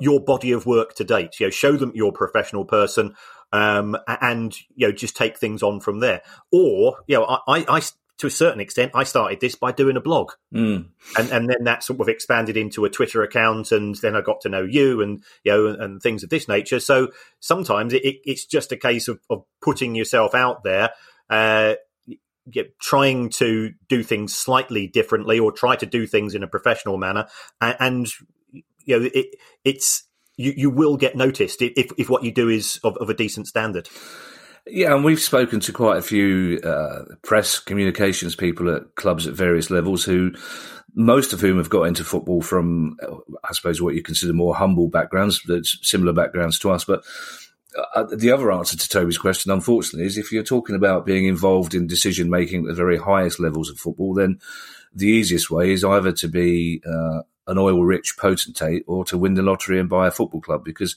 your 0.00 0.20
body 0.20 0.52
of 0.52 0.66
work 0.66 0.94
to 0.94 1.04
date. 1.04 1.38
You 1.38 1.46
know, 1.46 1.50
show 1.50 1.76
them 1.76 1.92
you're 1.94 2.08
a 2.08 2.12
professional 2.12 2.64
person, 2.64 3.14
um, 3.52 3.96
and 4.06 4.56
you 4.74 4.88
know, 4.88 4.92
just 4.92 5.16
take 5.16 5.38
things 5.38 5.62
on 5.62 5.80
from 5.80 6.00
there. 6.00 6.22
Or 6.52 6.98
you 7.06 7.16
know, 7.16 7.24
I, 7.46 7.64
I 7.68 7.82
to 8.18 8.26
a 8.26 8.30
certain 8.30 8.60
extent, 8.60 8.92
I 8.94 9.04
started 9.04 9.40
this 9.40 9.56
by 9.56 9.72
doing 9.72 9.96
a 9.96 10.00
blog, 10.00 10.32
mm. 10.52 10.86
and 11.18 11.30
and 11.30 11.48
then 11.48 11.64
that 11.64 11.84
sort 11.84 12.00
of 12.00 12.08
expanded 12.08 12.56
into 12.56 12.84
a 12.84 12.90
Twitter 12.90 13.22
account, 13.22 13.72
and 13.72 13.94
then 13.96 14.16
I 14.16 14.20
got 14.20 14.40
to 14.42 14.48
know 14.48 14.62
you, 14.62 15.02
and 15.02 15.22
you 15.44 15.52
know, 15.52 15.66
and, 15.66 15.82
and 15.82 16.02
things 16.02 16.22
of 16.22 16.30
this 16.30 16.48
nature. 16.48 16.80
So 16.80 17.12
sometimes 17.40 17.92
it, 17.92 18.04
it, 18.04 18.16
it's 18.24 18.46
just 18.46 18.72
a 18.72 18.76
case 18.76 19.08
of, 19.08 19.20
of 19.30 19.44
putting 19.62 19.94
yourself 19.94 20.34
out 20.34 20.64
there. 20.64 20.90
Uh, 21.28 21.74
trying 22.80 23.28
to 23.28 23.72
do 23.88 24.04
things 24.04 24.32
slightly 24.32 24.86
differently 24.86 25.36
or 25.36 25.50
try 25.50 25.74
to 25.74 25.84
do 25.84 26.06
things 26.06 26.32
in 26.32 26.44
a 26.44 26.46
professional 26.46 26.96
manner 26.96 27.26
and, 27.60 27.76
and 27.80 28.08
you 28.86 29.00
know, 29.00 29.10
it, 29.12 29.26
it's 29.64 30.05
you, 30.36 30.52
you 30.56 30.70
will 30.70 30.96
get 30.96 31.16
noticed 31.16 31.62
if, 31.62 31.90
if 31.96 32.10
what 32.10 32.22
you 32.22 32.32
do 32.32 32.48
is 32.48 32.78
of, 32.84 32.96
of 32.98 33.08
a 33.08 33.14
decent 33.14 33.46
standard. 33.46 33.88
Yeah, 34.68 34.94
and 34.94 35.04
we've 35.04 35.20
spoken 35.20 35.60
to 35.60 35.72
quite 35.72 35.98
a 35.98 36.02
few 36.02 36.58
uh, 36.58 37.04
press 37.22 37.60
communications 37.60 38.34
people 38.34 38.74
at 38.74 38.96
clubs 38.96 39.26
at 39.26 39.34
various 39.34 39.70
levels 39.70 40.04
who, 40.04 40.32
most 40.94 41.32
of 41.32 41.40
whom 41.40 41.58
have 41.58 41.70
got 41.70 41.84
into 41.84 42.02
football 42.02 42.42
from, 42.42 42.96
I 43.44 43.52
suppose, 43.52 43.80
what 43.80 43.94
you 43.94 44.02
consider 44.02 44.32
more 44.32 44.56
humble 44.56 44.88
backgrounds, 44.88 45.40
similar 45.82 46.12
backgrounds 46.12 46.58
to 46.60 46.72
us. 46.72 46.84
But 46.84 47.04
uh, 47.94 48.06
the 48.12 48.32
other 48.32 48.50
answer 48.50 48.76
to 48.76 48.88
Toby's 48.88 49.18
question, 49.18 49.52
unfortunately, 49.52 50.06
is 50.06 50.18
if 50.18 50.32
you're 50.32 50.42
talking 50.42 50.74
about 50.74 51.06
being 51.06 51.26
involved 51.26 51.74
in 51.74 51.86
decision 51.86 52.28
making 52.28 52.62
at 52.62 52.68
the 52.68 52.74
very 52.74 52.98
highest 52.98 53.38
levels 53.38 53.70
of 53.70 53.78
football, 53.78 54.14
then 54.14 54.40
the 54.92 55.06
easiest 55.06 55.48
way 55.48 55.70
is 55.70 55.84
either 55.84 56.10
to 56.10 56.26
be 56.26 56.82
uh, 56.84 57.20
an 57.46 57.58
oil 57.58 57.84
rich 57.84 58.16
potentate 58.18 58.84
or 58.86 59.04
to 59.04 59.18
win 59.18 59.34
the 59.34 59.42
lottery 59.42 59.78
and 59.78 59.88
buy 59.88 60.06
a 60.06 60.10
football 60.10 60.40
club 60.40 60.64
because 60.64 60.96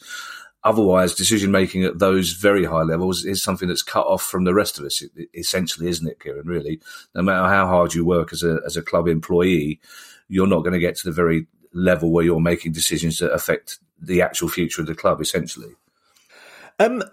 otherwise 0.63 1.15
decision 1.15 1.51
making 1.51 1.83
at 1.83 1.99
those 1.99 2.33
very 2.33 2.65
high 2.65 2.81
levels 2.81 3.23
is 3.23 3.41
something 3.41 3.67
that's 3.67 3.81
cut 3.81 4.05
off 4.05 4.23
from 4.23 4.43
the 4.43 4.53
rest 4.53 4.77
of 4.77 4.85
us 4.85 5.03
essentially 5.33 5.87
isn't 5.87 6.07
it 6.07 6.19
kieran 6.19 6.45
really 6.45 6.81
no 7.15 7.21
matter 7.21 7.47
how 7.47 7.65
hard 7.65 7.93
you 7.93 8.03
work 8.03 8.33
as 8.33 8.43
a 8.43 8.59
as 8.65 8.75
a 8.75 8.81
club 8.81 9.07
employee 9.07 9.79
you're 10.27 10.47
not 10.47 10.59
going 10.59 10.73
to 10.73 10.79
get 10.79 10.95
to 10.95 11.07
the 11.07 11.13
very 11.13 11.47
level 11.73 12.11
where 12.11 12.25
you're 12.25 12.41
making 12.41 12.71
decisions 12.71 13.19
that 13.19 13.31
affect 13.31 13.79
the 14.01 14.21
actual 14.21 14.49
future 14.49 14.81
of 14.81 14.87
the 14.87 14.95
club 14.95 15.21
essentially 15.21 15.75
um 16.79 17.03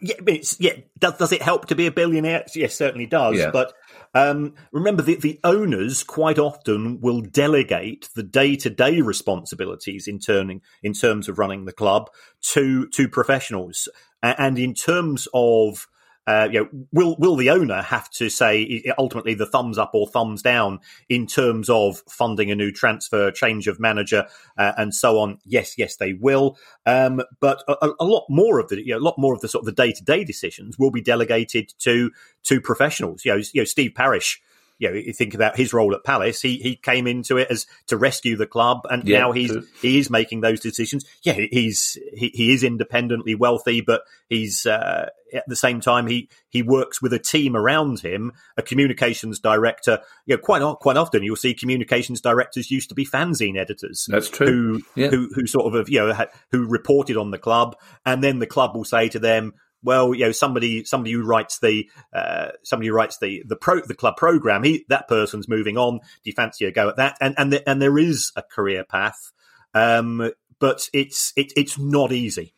yeah, 0.00 0.14
yeah. 0.58 0.72
Does, 0.98 1.16
does 1.16 1.32
it 1.32 1.42
help 1.42 1.66
to 1.66 1.74
be 1.74 1.86
a 1.86 1.90
billionaire? 1.90 2.44
Yes, 2.54 2.74
certainly 2.74 3.06
does. 3.06 3.36
Yeah. 3.36 3.50
But 3.50 3.72
um, 4.14 4.54
remember, 4.72 5.02
the, 5.02 5.16
the 5.16 5.40
owners 5.44 6.02
quite 6.02 6.38
often 6.38 7.00
will 7.00 7.20
delegate 7.20 8.08
the 8.14 8.22
day 8.22 8.56
to 8.56 8.70
day 8.70 9.00
responsibilities 9.00 10.08
in, 10.08 10.18
turning, 10.18 10.62
in 10.82 10.92
terms 10.92 11.28
of 11.28 11.38
running 11.38 11.64
the 11.64 11.72
club 11.72 12.10
to 12.52 12.88
to 12.88 13.08
professionals, 13.08 13.88
and 14.22 14.58
in 14.58 14.74
terms 14.74 15.28
of 15.34 15.86
uh, 16.28 16.46
you 16.52 16.60
know, 16.60 16.68
will 16.92 17.16
will 17.18 17.36
the 17.36 17.48
owner 17.48 17.80
have 17.80 18.10
to 18.10 18.28
say 18.28 18.84
ultimately 18.98 19.32
the 19.32 19.46
thumbs 19.46 19.78
up 19.78 19.92
or 19.94 20.06
thumbs 20.06 20.42
down 20.42 20.78
in 21.08 21.26
terms 21.26 21.70
of 21.70 22.02
funding 22.06 22.50
a 22.50 22.54
new 22.54 22.70
transfer, 22.70 23.30
change 23.30 23.66
of 23.66 23.80
manager, 23.80 24.26
uh, 24.58 24.72
and 24.76 24.94
so 24.94 25.18
on? 25.20 25.38
Yes, 25.46 25.78
yes, 25.78 25.96
they 25.96 26.12
will. 26.12 26.58
Um, 26.84 27.22
but 27.40 27.62
a, 27.66 27.92
a, 27.98 28.04
lot 28.04 28.26
more 28.28 28.58
of 28.58 28.68
the 28.68 28.84
you 28.84 28.92
know, 28.92 28.98
a 28.98 29.00
lot 29.00 29.14
more 29.16 29.32
of 29.32 29.40
the 29.40 29.48
sort 29.48 29.62
of 29.62 29.66
the 29.66 29.72
day 29.72 29.90
to 29.90 30.04
day 30.04 30.22
decisions 30.22 30.78
will 30.78 30.90
be 30.90 31.00
delegated 31.00 31.72
to 31.78 32.10
to 32.42 32.60
professionals. 32.60 33.24
You 33.24 33.32
know, 33.32 33.42
you 33.54 33.62
know, 33.62 33.64
Steve 33.64 33.94
Parish 33.94 34.42
you 34.78 34.88
know, 34.88 34.94
you 34.94 35.12
think 35.12 35.34
about 35.34 35.56
his 35.56 35.72
role 35.72 35.94
at 35.94 36.04
Palace, 36.04 36.40
he 36.40 36.58
he 36.58 36.76
came 36.76 37.06
into 37.06 37.36
it 37.36 37.50
as 37.50 37.66
to 37.88 37.96
rescue 37.96 38.36
the 38.36 38.46
club, 38.46 38.82
and 38.88 39.06
yeah, 39.08 39.20
now 39.20 39.32
he's 39.32 39.52
he 39.82 39.98
is 39.98 40.08
making 40.08 40.40
those 40.40 40.60
decisions. 40.60 41.04
Yeah, 41.22 41.32
he's 41.32 41.98
he, 42.14 42.28
he 42.28 42.52
is 42.52 42.62
independently 42.62 43.34
wealthy, 43.34 43.80
but 43.80 44.02
he's 44.28 44.66
uh, 44.66 45.08
at 45.32 45.44
the 45.46 45.56
same 45.56 45.80
time 45.80 46.06
he 46.06 46.28
he 46.48 46.62
works 46.62 47.00
with 47.02 47.12
a 47.12 47.18
team 47.18 47.56
around 47.56 48.00
him, 48.00 48.32
a 48.56 48.62
communications 48.62 49.38
director. 49.38 50.00
You 50.26 50.36
know, 50.36 50.42
quite 50.42 50.62
quite 50.80 50.96
often 50.96 51.22
you'll 51.22 51.36
see 51.36 51.54
communications 51.54 52.20
directors 52.20 52.70
used 52.70 52.88
to 52.90 52.94
be 52.94 53.06
fanzine 53.06 53.58
editors. 53.58 54.06
That's 54.08 54.28
true. 54.28 54.46
Who 54.46 54.82
yeah. 54.94 55.08
who 55.08 55.28
who 55.34 55.46
sort 55.46 55.74
of 55.74 55.88
you 55.88 56.00
know 56.00 56.26
who 56.50 56.66
reported 56.66 57.16
on 57.16 57.30
the 57.30 57.38
club, 57.38 57.76
and 58.04 58.22
then 58.22 58.38
the 58.38 58.46
club 58.46 58.74
will 58.74 58.84
say 58.84 59.08
to 59.08 59.18
them 59.18 59.54
well, 59.82 60.14
you 60.14 60.24
know, 60.24 60.32
somebody 60.32 60.84
somebody 60.84 61.12
who 61.12 61.22
writes 61.22 61.60
the 61.60 61.88
uh, 62.12 62.48
somebody 62.64 62.88
who 62.88 62.94
writes 62.94 63.18
the 63.18 63.42
the 63.46 63.56
pro 63.56 63.80
the 63.80 63.94
club 63.94 64.16
program, 64.16 64.62
he 64.62 64.84
that 64.88 65.08
person's 65.08 65.48
moving 65.48 65.76
on. 65.76 65.98
Do 65.98 66.24
you 66.24 66.32
fancy 66.32 66.64
a 66.64 66.72
go 66.72 66.88
at 66.88 66.96
that? 66.96 67.16
And 67.20 67.34
and 67.38 67.52
the, 67.52 67.68
and 67.68 67.80
there 67.80 67.98
is 67.98 68.32
a 68.36 68.42
career 68.42 68.84
path, 68.84 69.32
um, 69.74 70.32
but 70.58 70.88
it's 70.92 71.32
it, 71.36 71.52
it's 71.56 71.78
not 71.78 72.12
easy. 72.12 72.54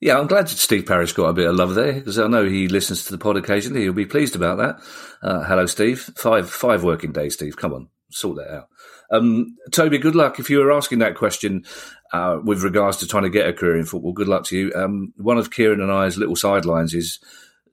Yeah, 0.00 0.18
I'm 0.18 0.28
glad 0.28 0.48
Steve 0.48 0.86
Parish 0.86 1.12
got 1.12 1.28
a 1.28 1.34
bit 1.34 1.46
of 1.46 1.56
love 1.56 1.74
there 1.74 1.92
because 1.92 2.18
I 2.18 2.26
know 2.26 2.48
he 2.48 2.68
listens 2.68 3.04
to 3.04 3.12
the 3.12 3.18
pod 3.18 3.36
occasionally. 3.36 3.82
He'll 3.82 3.92
be 3.92 4.06
pleased 4.06 4.34
about 4.34 4.56
that. 4.56 4.80
Uh, 5.22 5.44
hello, 5.44 5.66
Steve. 5.66 6.00
Five 6.16 6.50
five 6.50 6.82
working 6.82 7.12
days, 7.12 7.34
Steve. 7.34 7.58
Come 7.58 7.74
on, 7.74 7.88
sort 8.08 8.38
that 8.38 8.50
out. 8.50 8.68
Um, 9.10 9.56
Toby, 9.72 9.98
good 9.98 10.14
luck. 10.14 10.38
If 10.38 10.48
you 10.48 10.58
were 10.58 10.72
asking 10.72 11.00
that 11.00 11.16
question 11.16 11.66
uh, 12.14 12.38
with 12.42 12.62
regards 12.62 12.96
to 12.98 13.06
trying 13.06 13.24
to 13.24 13.30
get 13.30 13.46
a 13.46 13.52
career 13.52 13.76
in 13.76 13.84
football, 13.84 14.12
good 14.12 14.28
luck 14.28 14.44
to 14.46 14.56
you. 14.56 14.72
Um, 14.74 15.12
one 15.18 15.36
of 15.36 15.50
Kieran 15.50 15.82
and 15.82 15.92
I's 15.92 16.16
little 16.16 16.36
sidelines 16.36 16.94
is 16.94 17.18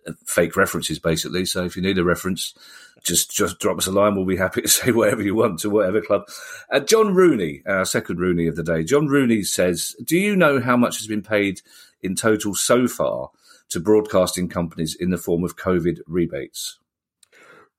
uh, 0.06 0.12
fake 0.26 0.58
references, 0.58 1.00
basically. 1.00 1.46
So 1.46 1.64
if 1.64 1.78
you 1.78 1.82
need 1.82 1.98
a 1.98 2.04
reference, 2.04 2.54
just 3.04 3.32
just 3.32 3.60
drop 3.60 3.78
us 3.78 3.88
a 3.88 3.92
line. 3.92 4.16
We'll 4.16 4.26
be 4.26 4.36
happy 4.36 4.64
to 4.64 4.68
say 4.68 4.92
whatever 4.92 5.22
you 5.24 5.34
want 5.34 5.60
to 5.60 5.70
whatever 5.70 6.02
club. 6.02 6.28
Uh, 6.70 6.82
John 6.82 7.16
Rooney, 7.16 7.64
our 7.66 7.86
second 7.86 8.20
Rooney 8.20 8.48
of 8.48 8.58
the 8.58 8.64
day. 8.64 8.84
John 8.84 9.08
Rooney 9.08 9.44
says, 9.44 9.96
"Do 10.04 10.18
you 10.18 10.36
know 10.36 10.60
how 10.60 10.76
much 10.76 10.98
has 10.98 11.08
been 11.08 11.24
paid 11.24 11.62
in 12.08 12.16
total 12.16 12.56
so 12.56 12.88
far 12.88 13.30
to 13.70 13.80
broadcasting 13.80 14.50
companies 14.50 14.96
in 15.00 15.12
the 15.12 15.18
form 15.20 15.44
of 15.44 15.56
COVID 15.56 16.00
rebates?" 16.08 16.80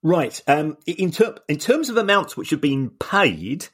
Right. 0.03 0.41
Um, 0.47 0.77
in, 0.87 1.11
ter- 1.11 1.39
in 1.49 1.59
terms 1.59 1.89
of 1.89 1.97
amounts 1.97 2.37
which 2.37 2.51
have 2.51 2.61
been 2.61 2.91
paid, 2.91 3.67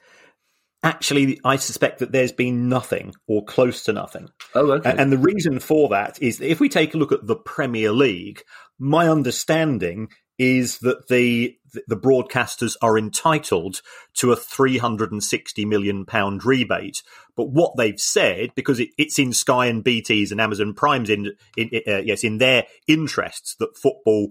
actually, 0.82 1.40
I 1.44 1.56
suspect 1.56 1.98
that 1.98 2.12
there's 2.12 2.32
been 2.32 2.68
nothing 2.68 3.14
or 3.26 3.44
close 3.44 3.84
to 3.84 3.92
nothing. 3.92 4.28
Oh, 4.54 4.72
okay. 4.72 4.94
And 4.96 5.12
the 5.12 5.18
reason 5.18 5.58
for 5.58 5.90
that 5.90 6.22
is 6.22 6.38
that 6.38 6.50
if 6.50 6.60
we 6.60 6.68
take 6.68 6.94
a 6.94 6.98
look 6.98 7.12
at 7.12 7.26
the 7.26 7.36
Premier 7.36 7.92
League, 7.92 8.42
my 8.78 9.08
understanding 9.08 10.08
is 10.38 10.78
that 10.78 11.08
the 11.08 11.56
the 11.88 11.96
broadcasters 11.96 12.76
are 12.82 12.96
entitled 12.96 13.80
to 14.14 14.30
a 14.30 14.36
360 14.36 15.64
million 15.64 16.04
pound 16.04 16.44
rebate. 16.44 17.02
But 17.36 17.50
what 17.50 17.76
they've 17.76 17.98
said, 17.98 18.50
because 18.54 18.78
it, 18.78 18.90
it's 18.96 19.18
in 19.18 19.32
Sky 19.32 19.66
and 19.66 19.82
BT's 19.82 20.30
and 20.30 20.40
Amazon 20.40 20.74
Prime's 20.74 21.10
in, 21.10 21.32
in 21.56 21.70
uh, 21.86 21.98
yes 21.98 22.22
in 22.22 22.38
their 22.38 22.66
interests 22.86 23.56
that 23.58 23.76
football 23.76 24.28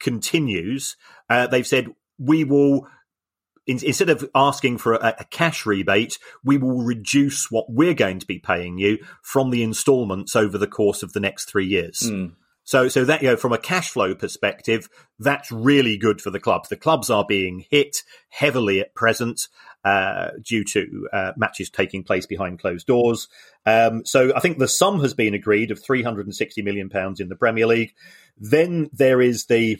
continues, 0.00 0.96
uh, 1.28 1.46
they've 1.46 1.66
said 1.66 1.88
we 2.18 2.44
will 2.44 2.88
instead 3.66 4.10
of 4.10 4.28
asking 4.34 4.78
for 4.78 4.94
a, 4.94 5.14
a, 5.20 5.24
cash 5.24 5.64
rebate, 5.64 6.18
we 6.42 6.58
will 6.58 6.82
reduce 6.82 7.50
what 7.50 7.70
we're 7.70 7.94
going 7.94 8.18
to 8.18 8.26
be 8.26 8.38
paying 8.38 8.78
you 8.78 8.98
from 9.22 9.50
the 9.50 9.62
instalments 9.62 10.34
over 10.34 10.58
the 10.58 10.66
course 10.66 11.04
of 11.04 11.12
the 11.12 11.20
next 11.20 11.44
three 11.44 11.66
years. 11.66 12.00
Mm. 12.00 12.32
So, 12.70 12.86
so 12.86 13.04
that 13.04 13.20
you 13.20 13.26
know, 13.26 13.36
from 13.36 13.52
a 13.52 13.58
cash 13.58 13.90
flow 13.90 14.14
perspective, 14.14 14.88
that's 15.18 15.50
really 15.50 15.98
good 15.98 16.20
for 16.20 16.30
the 16.30 16.38
clubs. 16.38 16.68
The 16.68 16.76
clubs 16.76 17.10
are 17.10 17.24
being 17.26 17.64
hit 17.68 18.04
heavily 18.28 18.78
at 18.78 18.94
present 18.94 19.48
uh, 19.84 20.28
due 20.40 20.62
to 20.62 21.08
uh, 21.12 21.32
matches 21.36 21.68
taking 21.68 22.04
place 22.04 22.26
behind 22.26 22.60
closed 22.60 22.86
doors. 22.86 23.26
Um, 23.66 24.06
so, 24.06 24.32
I 24.36 24.38
think 24.38 24.58
the 24.58 24.68
sum 24.68 25.00
has 25.00 25.14
been 25.14 25.34
agreed 25.34 25.72
of 25.72 25.82
360 25.82 26.62
million 26.62 26.88
pounds 26.88 27.18
in 27.18 27.28
the 27.28 27.34
Premier 27.34 27.66
League. 27.66 27.92
Then 28.38 28.88
there 28.92 29.20
is 29.20 29.46
the 29.46 29.78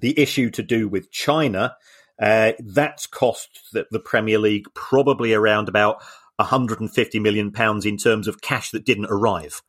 the 0.00 0.18
issue 0.18 0.48
to 0.52 0.62
do 0.62 0.88
with 0.88 1.12
China. 1.12 1.76
Uh, 2.18 2.52
that's 2.60 3.06
cost 3.06 3.68
the, 3.74 3.84
the 3.90 4.00
Premier 4.00 4.38
League 4.38 4.64
probably 4.72 5.34
around 5.34 5.68
about 5.68 5.96
150 6.36 7.20
million 7.20 7.52
pounds 7.52 7.84
in 7.84 7.98
terms 7.98 8.28
of 8.28 8.40
cash 8.40 8.70
that 8.70 8.86
didn't 8.86 9.10
arrive. 9.10 9.60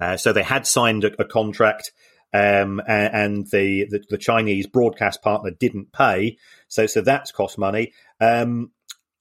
Uh, 0.00 0.16
so 0.16 0.32
they 0.32 0.42
had 0.42 0.66
signed 0.66 1.04
a, 1.04 1.20
a 1.20 1.24
contract, 1.24 1.92
um, 2.32 2.80
and, 2.86 3.14
and 3.14 3.46
the, 3.52 3.86
the, 3.90 4.04
the 4.10 4.18
Chinese 4.18 4.66
broadcast 4.66 5.22
partner 5.22 5.50
didn't 5.50 5.92
pay. 5.92 6.36
So 6.68 6.86
so 6.86 7.00
that's 7.00 7.32
cost 7.32 7.58
money. 7.58 7.92
Um, 8.20 8.72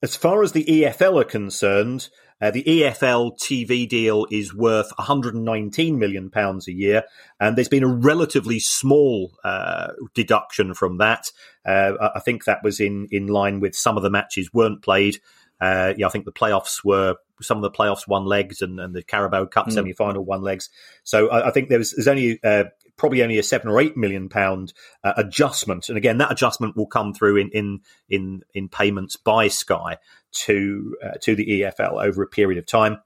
as 0.01 0.17
far 0.17 0.43
as 0.43 0.51
the 0.51 0.65
EFL 0.65 1.21
are 1.21 1.25
concerned, 1.25 2.09
uh, 2.41 2.51
the 2.51 2.63
EFL 2.63 3.39
TV 3.39 3.87
deal 3.87 4.27
is 4.29 4.53
worth 4.53 4.91
119 4.97 5.97
million 5.97 6.29
pounds 6.29 6.67
a 6.67 6.73
year, 6.73 7.03
and 7.39 7.55
there's 7.55 7.69
been 7.69 7.85
a 7.85 7.87
relatively 7.95 8.59
small 8.59 9.31
uh, 9.45 9.93
deduction 10.13 10.73
from 10.73 10.97
that. 10.97 11.31
Uh, 11.65 11.93
I 12.13 12.19
think 12.19 12.43
that 12.43 12.61
was 12.61 12.81
in 12.81 13.07
in 13.11 13.27
line 13.27 13.61
with 13.61 13.77
some 13.77 13.95
of 13.95 14.03
the 14.03 14.09
matches 14.09 14.53
weren't 14.53 14.83
played. 14.83 15.19
Uh, 15.61 15.93
yeah, 15.97 16.07
I 16.07 16.09
think 16.09 16.25
the 16.25 16.31
playoffs 16.31 16.83
were 16.83 17.15
some 17.41 17.57
of 17.57 17.63
the 17.63 17.71
playoffs 17.71 18.07
won 18.07 18.25
legs, 18.25 18.61
and, 18.61 18.79
and 18.79 18.93
the 18.93 19.03
Carabao 19.03 19.45
Cup 19.45 19.67
mm. 19.67 19.73
semi 19.73 19.93
final 19.93 20.23
won 20.23 20.41
legs. 20.41 20.69
So 21.03 21.29
I, 21.29 21.47
I 21.47 21.51
think 21.51 21.69
there 21.69 21.77
was 21.77 21.91
there's 21.91 22.07
only 22.07 22.39
uh, 22.43 22.65
probably 22.97 23.23
only 23.23 23.37
a 23.37 23.43
seven 23.43 23.69
or 23.69 23.79
eight 23.79 23.97
million 23.97 24.29
pound 24.29 24.73
uh, 25.03 25.13
adjustment, 25.17 25.89
and 25.89 25.97
again 25.97 26.17
that 26.17 26.31
adjustment 26.31 26.75
will 26.75 26.87
come 26.87 27.13
through 27.13 27.37
in 27.37 27.49
in 27.49 27.79
in, 28.09 28.41
in 28.53 28.69
payments 28.69 29.15
by 29.15 29.47
Sky 29.47 29.97
to 30.31 30.95
uh, 31.03 31.17
to 31.21 31.35
the 31.35 31.61
EFL 31.61 32.03
over 32.03 32.23
a 32.23 32.27
period 32.27 32.57
of 32.57 32.65
time. 32.65 32.97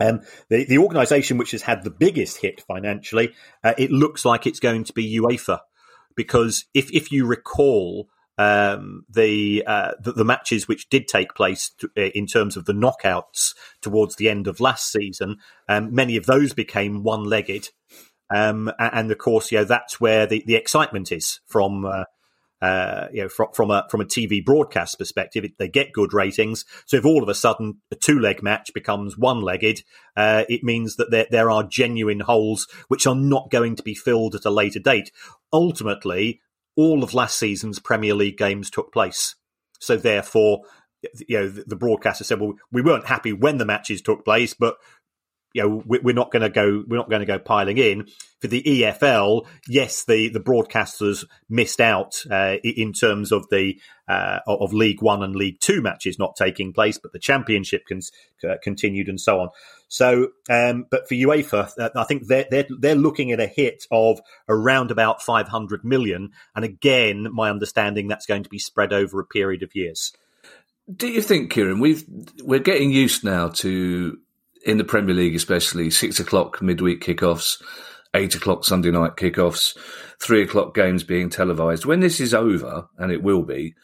Um, 0.00 0.22
the, 0.48 0.64
the 0.64 0.78
organisation 0.78 1.36
which 1.36 1.50
has 1.50 1.60
had 1.60 1.84
the 1.84 1.90
biggest 1.90 2.38
hit 2.38 2.62
financially, 2.62 3.34
uh, 3.62 3.74
it 3.76 3.90
looks 3.90 4.24
like 4.24 4.46
it's 4.46 4.60
going 4.60 4.84
to 4.84 4.94
be 4.94 5.18
UEFA, 5.18 5.60
because 6.16 6.64
if 6.72 6.90
if 6.92 7.12
you 7.12 7.26
recall, 7.26 8.08
um, 8.40 9.04
the, 9.10 9.62
uh, 9.66 9.92
the, 10.00 10.12
the 10.12 10.24
matches 10.24 10.66
which 10.66 10.88
did 10.88 11.06
take 11.06 11.34
place 11.34 11.72
to, 11.78 11.90
uh, 11.94 12.08
in 12.14 12.26
terms 12.26 12.56
of 12.56 12.64
the 12.64 12.72
knockouts 12.72 13.54
towards 13.82 14.16
the 14.16 14.30
end 14.30 14.46
of 14.46 14.60
last 14.60 14.90
season, 14.90 15.36
um, 15.68 15.94
many 15.94 16.16
of 16.16 16.24
those 16.24 16.54
became 16.54 17.02
one-legged, 17.02 17.68
um, 18.30 18.72
and, 18.78 19.10
of 19.10 19.18
course, 19.18 19.52
you 19.52 19.58
know 19.58 19.64
that's 19.64 20.00
where 20.00 20.26
the, 20.26 20.42
the 20.46 20.54
excitement 20.54 21.12
is 21.12 21.40
from. 21.46 21.84
Uh, 21.84 22.04
uh, 22.62 23.08
you 23.10 23.22
know, 23.22 23.28
from, 23.30 23.48
from 23.54 23.70
a 23.70 23.86
from 23.90 24.02
a 24.02 24.04
TV 24.04 24.44
broadcast 24.44 24.98
perspective, 24.98 25.46
they 25.58 25.66
get 25.66 25.94
good 25.94 26.12
ratings. 26.12 26.66
So 26.84 26.98
if 26.98 27.06
all 27.06 27.22
of 27.22 27.30
a 27.30 27.34
sudden 27.34 27.80
a 27.90 27.94
two 27.94 28.18
leg 28.18 28.42
match 28.42 28.70
becomes 28.74 29.16
one 29.16 29.40
legged, 29.40 29.82
uh, 30.14 30.44
it 30.46 30.62
means 30.62 30.96
that 30.96 31.10
there 31.10 31.26
there 31.30 31.50
are 31.50 31.62
genuine 31.62 32.20
holes 32.20 32.68
which 32.88 33.06
are 33.06 33.14
not 33.14 33.50
going 33.50 33.76
to 33.76 33.82
be 33.82 33.94
filled 33.94 34.34
at 34.34 34.44
a 34.44 34.50
later 34.50 34.78
date. 34.78 35.10
Ultimately, 35.50 36.42
all 36.80 37.04
of 37.04 37.12
last 37.12 37.38
season's 37.38 37.78
Premier 37.78 38.14
League 38.14 38.38
games 38.38 38.70
took 38.70 38.92
place. 38.92 39.34
So 39.80 39.96
therefore, 39.96 40.62
you 41.28 41.38
know, 41.38 41.48
the 41.48 41.76
broadcaster 41.76 42.24
said, 42.24 42.40
"Well, 42.40 42.54
we 42.72 42.82
weren't 42.82 43.06
happy 43.06 43.32
when 43.32 43.58
the 43.58 43.66
matches 43.66 44.02
took 44.02 44.24
place, 44.24 44.54
but 44.54 44.76
you 45.52 45.62
know, 45.62 45.82
we're 45.84 46.14
not 46.14 46.30
going 46.30 46.42
to 46.42 46.48
go, 46.48 46.84
we're 46.86 46.96
not 46.96 47.10
going 47.10 47.20
to 47.20 47.26
go 47.26 47.38
piling 47.38 47.76
in 47.76 48.06
for 48.40 48.46
the 48.46 48.62
EFL. 48.62 49.46
Yes, 49.66 50.04
the 50.04 50.28
the 50.28 50.40
broadcasters 50.40 51.24
missed 51.48 51.80
out 51.80 52.22
uh, 52.30 52.56
in 52.62 52.92
terms 52.92 53.32
of 53.32 53.48
the 53.50 53.80
uh, 54.08 54.40
of 54.46 54.72
League 54.72 55.02
One 55.02 55.22
and 55.22 55.34
League 55.34 55.60
Two 55.60 55.82
matches 55.82 56.18
not 56.18 56.36
taking 56.36 56.72
place, 56.72 56.98
but 56.98 57.12
the 57.12 57.18
Championship 57.18 57.82
uh, 58.48 58.54
continued 58.62 59.08
and 59.08 59.20
so 59.20 59.40
on. 59.40 59.48
So, 59.90 60.28
um, 60.48 60.86
but 60.88 61.08
for 61.08 61.16
UEFA, 61.16 61.72
uh, 61.76 61.90
I 61.96 62.04
think 62.04 62.28
they're, 62.28 62.46
they're 62.48 62.66
they're 62.78 62.94
looking 62.94 63.32
at 63.32 63.40
a 63.40 63.48
hit 63.48 63.86
of 63.90 64.20
around 64.48 64.92
about 64.92 65.20
500 65.20 65.84
million, 65.84 66.30
and 66.54 66.64
again, 66.64 67.26
my 67.32 67.50
understanding 67.50 68.06
that's 68.06 68.24
going 68.24 68.44
to 68.44 68.48
be 68.48 68.60
spread 68.60 68.92
over 68.92 69.18
a 69.18 69.26
period 69.26 69.64
of 69.64 69.74
years. 69.74 70.12
Do 70.94 71.08
you 71.08 71.20
think, 71.20 71.50
Kieran, 71.50 71.80
we've 71.80 72.04
we're 72.44 72.60
getting 72.60 72.92
used 72.92 73.24
now 73.24 73.48
to 73.48 74.16
in 74.64 74.78
the 74.78 74.84
Premier 74.84 75.14
League, 75.14 75.34
especially 75.34 75.90
six 75.90 76.20
o'clock 76.20 76.62
midweek 76.62 77.02
kickoffs, 77.02 77.60
eight 78.14 78.36
o'clock 78.36 78.64
Sunday 78.64 78.92
night 78.92 79.16
kickoffs, 79.16 79.76
three 80.22 80.44
o'clock 80.44 80.72
games 80.72 81.02
being 81.02 81.30
televised. 81.30 81.84
When 81.84 81.98
this 81.98 82.20
is 82.20 82.32
over, 82.32 82.86
and 82.96 83.10
it 83.10 83.24
will 83.24 83.42
be, 83.42 83.74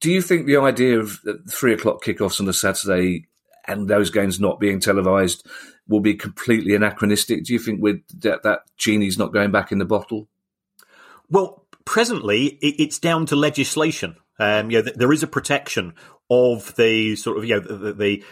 do 0.00 0.10
you 0.10 0.22
think 0.22 0.46
the 0.46 0.56
idea 0.56 0.98
of 0.98 1.20
three 1.48 1.72
o'clock 1.72 2.02
kickoffs 2.02 2.40
on 2.40 2.48
a 2.48 2.52
Saturday 2.52 3.28
and 3.66 3.88
those 3.88 4.10
games 4.10 4.40
not 4.40 4.60
being 4.60 4.80
televised 4.80 5.46
will 5.88 6.00
be 6.00 6.14
completely 6.14 6.74
anachronistic? 6.74 7.44
Do 7.44 7.52
you 7.52 7.58
think 7.58 7.80
with 7.80 8.00
that, 8.20 8.42
that 8.42 8.60
genie's 8.76 9.18
not 9.18 9.32
going 9.32 9.50
back 9.50 9.72
in 9.72 9.78
the 9.78 9.84
bottle? 9.84 10.28
Well, 11.30 11.66
presently 11.84 12.58
it's 12.60 12.98
down 12.98 13.26
to 13.26 13.36
legislation. 13.36 14.16
Um, 14.38 14.70
you 14.70 14.82
know, 14.82 14.90
there 14.94 15.12
is 15.12 15.22
a 15.22 15.28
protection 15.28 15.94
of 16.28 16.74
the 16.76 17.16
sort 17.16 17.38
of 17.38 17.44
you 17.44 17.54
know 17.54 17.60
the 17.60 17.92
the, 17.92 18.24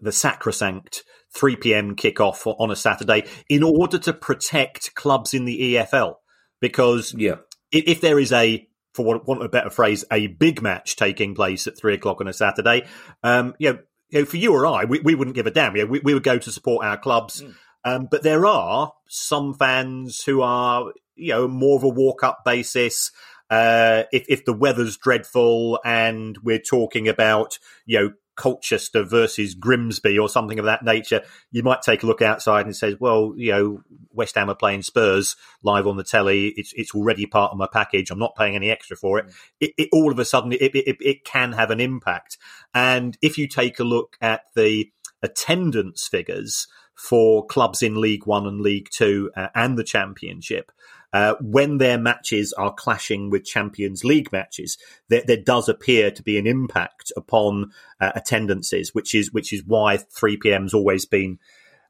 the 0.00 0.12
sacrosanct 0.12 1.04
3 1.32 1.56
p.m. 1.56 1.96
kickoff 1.96 2.46
on 2.58 2.70
a 2.70 2.76
Saturday 2.76 3.24
in 3.48 3.62
order 3.62 3.98
to 3.98 4.12
protect 4.12 4.94
clubs 4.94 5.32
in 5.32 5.44
the 5.44 5.74
EFL 5.74 6.16
because 6.60 7.14
yeah. 7.16 7.36
if, 7.72 8.00
there 8.00 8.18
is 8.18 8.32
a 8.32 8.66
for 8.94 9.04
want 9.04 9.40
of 9.40 9.46
a 9.46 9.48
better 9.48 9.70
phrase, 9.70 10.04
a 10.10 10.26
big 10.26 10.60
match 10.60 10.96
taking 10.96 11.34
place 11.34 11.66
at 11.66 11.78
three 11.78 11.94
o'clock 11.94 12.20
on 12.20 12.28
a 12.28 12.32
Saturday, 12.32 12.86
um, 13.22 13.54
you 13.58 13.72
know, 13.72 13.78
you 14.10 14.20
know, 14.20 14.24
for 14.24 14.36
you 14.36 14.52
or 14.52 14.66
I, 14.66 14.84
we, 14.84 15.00
we 15.00 15.14
wouldn't 15.14 15.36
give 15.36 15.46
a 15.46 15.50
damn. 15.50 15.76
You 15.76 15.84
know, 15.84 15.90
we, 15.90 16.00
we 16.00 16.14
would 16.14 16.22
go 16.22 16.38
to 16.38 16.50
support 16.50 16.84
our 16.84 16.96
clubs. 16.96 17.42
Mm. 17.42 17.54
Um, 17.84 18.08
but 18.10 18.22
there 18.22 18.46
are 18.46 18.92
some 19.08 19.54
fans 19.54 20.22
who 20.22 20.42
are, 20.42 20.92
you 21.16 21.32
know, 21.32 21.48
more 21.48 21.76
of 21.76 21.84
a 21.84 21.88
walk 21.88 22.22
up 22.22 22.44
basis. 22.44 23.10
Uh, 23.48 24.04
if, 24.12 24.26
if 24.28 24.44
the 24.44 24.52
weather's 24.52 24.96
dreadful 24.96 25.80
and 25.84 26.38
we're 26.42 26.60
talking 26.60 27.08
about, 27.08 27.58
you 27.86 27.98
know, 27.98 28.12
Colchester 28.40 29.04
versus 29.04 29.54
Grimsby 29.54 30.18
or 30.18 30.26
something 30.26 30.58
of 30.58 30.64
that 30.64 30.82
nature, 30.82 31.20
you 31.50 31.62
might 31.62 31.82
take 31.82 32.02
a 32.02 32.06
look 32.06 32.22
outside 32.22 32.64
and 32.64 32.74
say, 32.74 32.96
well, 32.98 33.34
you 33.36 33.52
know, 33.52 33.82
West 34.14 34.34
Ham 34.36 34.48
are 34.48 34.54
playing 34.54 34.80
Spurs 34.80 35.36
live 35.62 35.86
on 35.86 35.98
the 35.98 36.04
telly. 36.04 36.54
It's 36.56 36.72
it's 36.74 36.94
already 36.94 37.26
part 37.26 37.52
of 37.52 37.58
my 37.58 37.68
package. 37.70 38.10
I'm 38.10 38.18
not 38.18 38.36
paying 38.36 38.56
any 38.56 38.70
extra 38.70 38.96
for 38.96 39.18
it. 39.18 39.26
It, 39.60 39.72
it 39.76 39.88
all 39.92 40.10
of 40.10 40.18
a 40.18 40.24
sudden, 40.24 40.52
it, 40.52 40.74
it, 40.74 40.96
it 41.00 41.24
can 41.24 41.52
have 41.52 41.70
an 41.70 41.80
impact. 41.80 42.38
And 42.72 43.18
if 43.20 43.36
you 43.36 43.46
take 43.46 43.78
a 43.78 43.84
look 43.84 44.16
at 44.22 44.44
the 44.56 44.90
attendance 45.22 46.08
figures 46.08 46.66
for 46.94 47.44
clubs 47.44 47.82
in 47.82 48.00
League 48.00 48.26
One 48.26 48.46
and 48.46 48.62
League 48.62 48.88
Two 48.90 49.30
uh, 49.36 49.48
and 49.54 49.76
the 49.76 49.84
Championship, 49.84 50.72
uh, 51.12 51.34
when 51.40 51.78
their 51.78 51.98
matches 51.98 52.52
are 52.52 52.72
clashing 52.72 53.30
with 53.30 53.44
Champions 53.44 54.04
League 54.04 54.30
matches, 54.32 54.78
there, 55.08 55.22
there 55.26 55.42
does 55.42 55.68
appear 55.68 56.10
to 56.10 56.22
be 56.22 56.38
an 56.38 56.46
impact 56.46 57.12
upon 57.16 57.72
uh, 58.00 58.12
attendances, 58.14 58.94
which 58.94 59.14
is 59.14 59.32
which 59.32 59.52
is 59.52 59.64
why 59.66 59.96
3 59.96 60.36
p.m.'s 60.36 60.74
always 60.74 61.06
been 61.06 61.38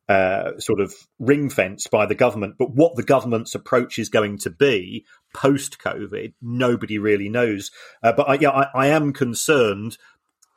uh, 0.08 0.58
sort 0.58 0.80
of 0.80 0.92
ring 1.18 1.48
fenced 1.48 1.90
by 1.90 2.04
the 2.04 2.14
government. 2.14 2.56
But 2.58 2.72
what 2.74 2.96
the 2.96 3.02
government's 3.02 3.54
approach 3.54 3.98
is 3.98 4.08
going 4.08 4.38
to 4.38 4.50
be 4.50 5.04
post 5.32 5.78
COVID, 5.78 6.32
nobody 6.42 6.98
really 6.98 7.28
knows. 7.28 7.70
Uh, 8.02 8.12
but 8.12 8.28
I, 8.28 8.34
yeah, 8.34 8.50
I, 8.50 8.66
I, 8.74 8.86
am 8.88 9.12
concerned 9.12 9.98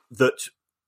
that 0.09 0.47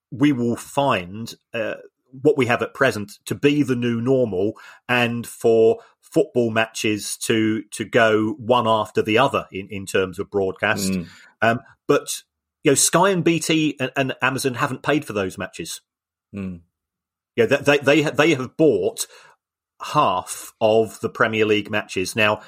we 0.09 0.31
will 0.31 0.55
find 0.55 1.35
uh, 1.53 1.75
what 2.21 2.37
we 2.37 2.47
have 2.47 2.63
at 2.63 2.73
present 2.73 3.19
to 3.25 3.35
be 3.35 3.61
the 3.61 3.75
new 3.75 4.01
normal 4.01 4.53
and 4.89 5.27
for 5.27 5.79
football 6.15 6.49
matches 6.49 7.17
to 7.17 7.63
to 7.71 7.83
go 7.83 8.35
one 8.39 8.69
after 8.69 9.01
the 9.01 9.17
other 9.17 9.47
in, 9.51 9.67
in 9.69 9.85
terms 9.85 10.17
of 10.17 10.31
broadcast. 10.31 10.93
Mm. 10.93 11.07
Um, 11.41 11.59
but 11.89 12.23
you 12.63 12.71
know, 12.71 12.75
Sky 12.75 13.09
and 13.09 13.21
BT 13.21 13.75
and, 13.81 13.91
and, 13.97 14.15
Amazon 14.21 14.53
haven't 14.53 14.81
paid 14.81 15.03
for 15.03 15.11
those 15.11 15.37
matches. 15.37 15.81
Mm. 16.33 16.61
Yeah, 17.35 17.47
they 17.47 17.79
they 17.79 18.01
they 18.03 18.33
have 18.33 18.55
bought 18.55 19.07
half 19.83 20.53
of 20.61 21.01
the 21.01 21.09
Premier 21.09 21.45
League 21.45 21.69
matches 21.69 22.15
now. 22.15 22.41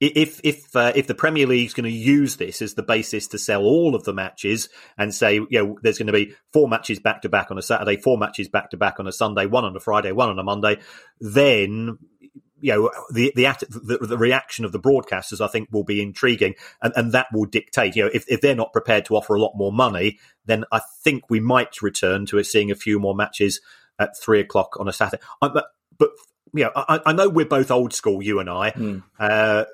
if 0.00 0.40
if 0.42 0.74
uh, 0.74 0.90
if 0.96 1.06
the 1.06 1.14
Premier 1.14 1.46
League's 1.46 1.74
going 1.74 1.88
to 1.88 1.96
use 1.96 2.36
this 2.38 2.60
as 2.60 2.74
the 2.74 2.82
basis 2.82 3.28
to 3.28 3.38
sell 3.38 3.62
all 3.62 3.94
of 3.94 4.02
the 4.02 4.12
matches 4.12 4.68
and 4.98 5.14
say, 5.14 5.36
you 5.36 5.48
know, 5.52 5.78
there's 5.80 5.98
going 5.98 6.08
to 6.08 6.12
be 6.12 6.34
four 6.52 6.68
matches 6.68 6.98
back 6.98 7.22
to 7.22 7.28
back 7.28 7.52
on 7.52 7.58
a 7.58 7.62
Saturday, 7.62 7.98
four 7.98 8.18
matches 8.18 8.48
back 8.48 8.70
to 8.70 8.76
back 8.76 8.98
on 8.98 9.06
a 9.06 9.12
Sunday, 9.12 9.46
one 9.46 9.64
on 9.64 9.76
a 9.76 9.80
Friday, 9.80 10.10
one 10.10 10.28
on 10.28 10.40
a 10.40 10.42
Monday, 10.42 10.78
then 11.20 11.98
you 12.60 12.72
know 12.72 12.90
the, 13.12 13.32
the 13.36 13.44
the 13.68 13.98
the, 14.06 14.18
reaction 14.18 14.64
of 14.64 14.72
the 14.72 14.80
broadcasters 14.80 15.40
I 15.40 15.48
think 15.48 15.68
will 15.70 15.84
be 15.84 16.00
intriguing 16.00 16.54
and, 16.82 16.92
and 16.96 17.12
that 17.12 17.26
will 17.32 17.44
dictate 17.44 17.96
you 17.96 18.04
know 18.04 18.10
if, 18.12 18.24
if 18.28 18.40
they're 18.40 18.54
not 18.54 18.72
prepared 18.72 19.04
to 19.06 19.16
offer 19.16 19.34
a 19.34 19.40
lot 19.40 19.52
more 19.56 19.72
money 19.72 20.18
then 20.46 20.64
I 20.72 20.80
think 21.02 21.24
we 21.28 21.40
might 21.40 21.82
return 21.82 22.26
to 22.26 22.42
seeing 22.44 22.70
a 22.70 22.76
few 22.76 22.98
more 22.98 23.14
matches 23.14 23.60
at 23.98 24.18
three 24.18 24.40
o'clock 24.40 24.76
on 24.78 24.88
a 24.88 24.92
Saturday 24.92 25.22
but, 25.40 25.66
but 25.98 26.10
you 26.54 26.64
know 26.64 26.70
I, 26.74 27.00
I, 27.06 27.12
know 27.12 27.28
we're 27.28 27.46
both 27.46 27.70
old 27.70 27.92
school 27.92 28.22
you 28.22 28.40
and 28.40 28.48
I 28.48 28.70
mm. 28.70 29.02
uh, 29.18 29.64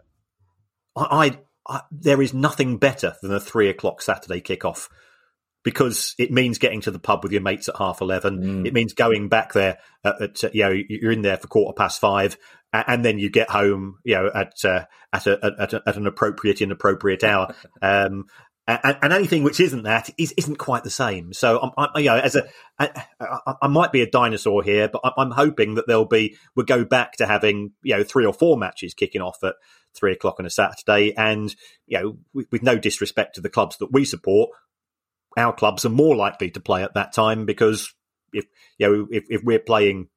I, 0.97 1.39
I, 1.68 1.83
there 1.91 2.20
is 2.20 2.35
nothing 2.35 2.78
better 2.78 3.14
than 3.22 3.33
a 3.33 3.41
three 3.41 3.68
o'clock 3.68 4.03
Saturday 4.03 4.41
kickoff 4.41 4.89
because 5.62 6.14
it 6.18 6.33
means 6.33 6.59
getting 6.59 6.80
to 6.83 6.91
the 6.91 6.99
pub 6.99 7.22
with 7.22 7.33
your 7.33 7.41
mates 7.41 7.68
at 7.68 7.76
half 7.76 8.01
eleven. 8.01 8.41
Mm. 8.43 8.66
It 8.66 8.74
means 8.74 8.95
going 8.95 9.28
back 9.28 9.53
there 9.53 9.78
at, 10.05 10.20
at, 10.20 10.55
you 10.55 10.64
know 10.64 10.70
you're 10.89 11.12
in 11.12 11.22
there 11.22 11.37
for 11.37 11.47
quarter 11.47 11.74
past 11.74 12.01
five, 12.01 12.37
and 12.73 13.05
then 13.05 13.18
you 13.18 13.31
get 13.31 13.51
home 13.51 13.99
you 14.05 14.14
know 14.14 14.31
at 14.35 14.53
uh, 14.64 14.85
at, 15.12 15.27
a, 15.27 15.55
at, 15.59 15.73
a, 15.73 15.83
at 15.87 15.97
an 15.97 16.07
appropriate 16.07 16.61
inappropriate 16.61 17.25
hour. 17.25 17.55
Um, 17.83 18.27
and, 18.68 18.97
and, 19.03 19.12
anything 19.12 19.43
which 19.43 19.59
isn't 19.59 19.83
that 19.83 20.09
is, 20.16 20.33
isn't 20.37 20.55
quite 20.55 20.85
the 20.85 20.91
same. 20.91 21.33
So 21.33 21.59
I'm, 21.61 21.70
I, 21.77 21.99
you 21.99 22.07
know, 22.07 22.16
as 22.16 22.37
a, 22.37 22.45
I, 22.79 23.03
I 23.61 23.66
might 23.66 23.91
be 23.91 24.03
a 24.03 24.09
dinosaur 24.09 24.62
here, 24.62 24.89
but 24.89 25.01
I'm 25.16 25.33
hoping 25.33 25.75
that 25.75 25.89
there'll 25.89 26.05
be 26.05 26.37
we'll 26.55 26.64
go 26.64 26.85
back 26.85 27.14
to 27.14 27.27
having 27.27 27.73
you 27.83 27.97
know 27.97 28.05
three 28.05 28.25
or 28.25 28.33
four 28.33 28.57
matches 28.57 28.95
kicking 28.95 29.20
off 29.20 29.43
at 29.43 29.57
three 29.95 30.12
o'clock 30.12 30.37
on 30.39 30.47
a 30.47 30.51
Saturday. 30.51 31.14
And, 31.16 31.55
you 31.87 31.99
know, 31.99 32.18
with, 32.33 32.47
with 32.51 32.62
no 32.62 32.79
disrespect 32.79 33.35
to 33.35 33.41
the 33.41 33.51
clubs 33.51 33.77
that 33.79 33.93
we 33.93 34.05
support, 34.05 34.51
our 35.37 35.53
clubs 35.53 35.85
are 35.85 35.91
more 35.91 36.16
likely 36.16 36.51
to 36.51 36.61
play 36.61 36.83
at 36.83 36.95
that 36.95 37.12
time 37.12 37.47
because 37.47 37.93
if, 38.33 38.45
you 38.79 38.87
know, 38.87 39.07
if, 39.11 39.25
if 39.29 39.43
we're 39.43 39.59
playing 39.59 40.09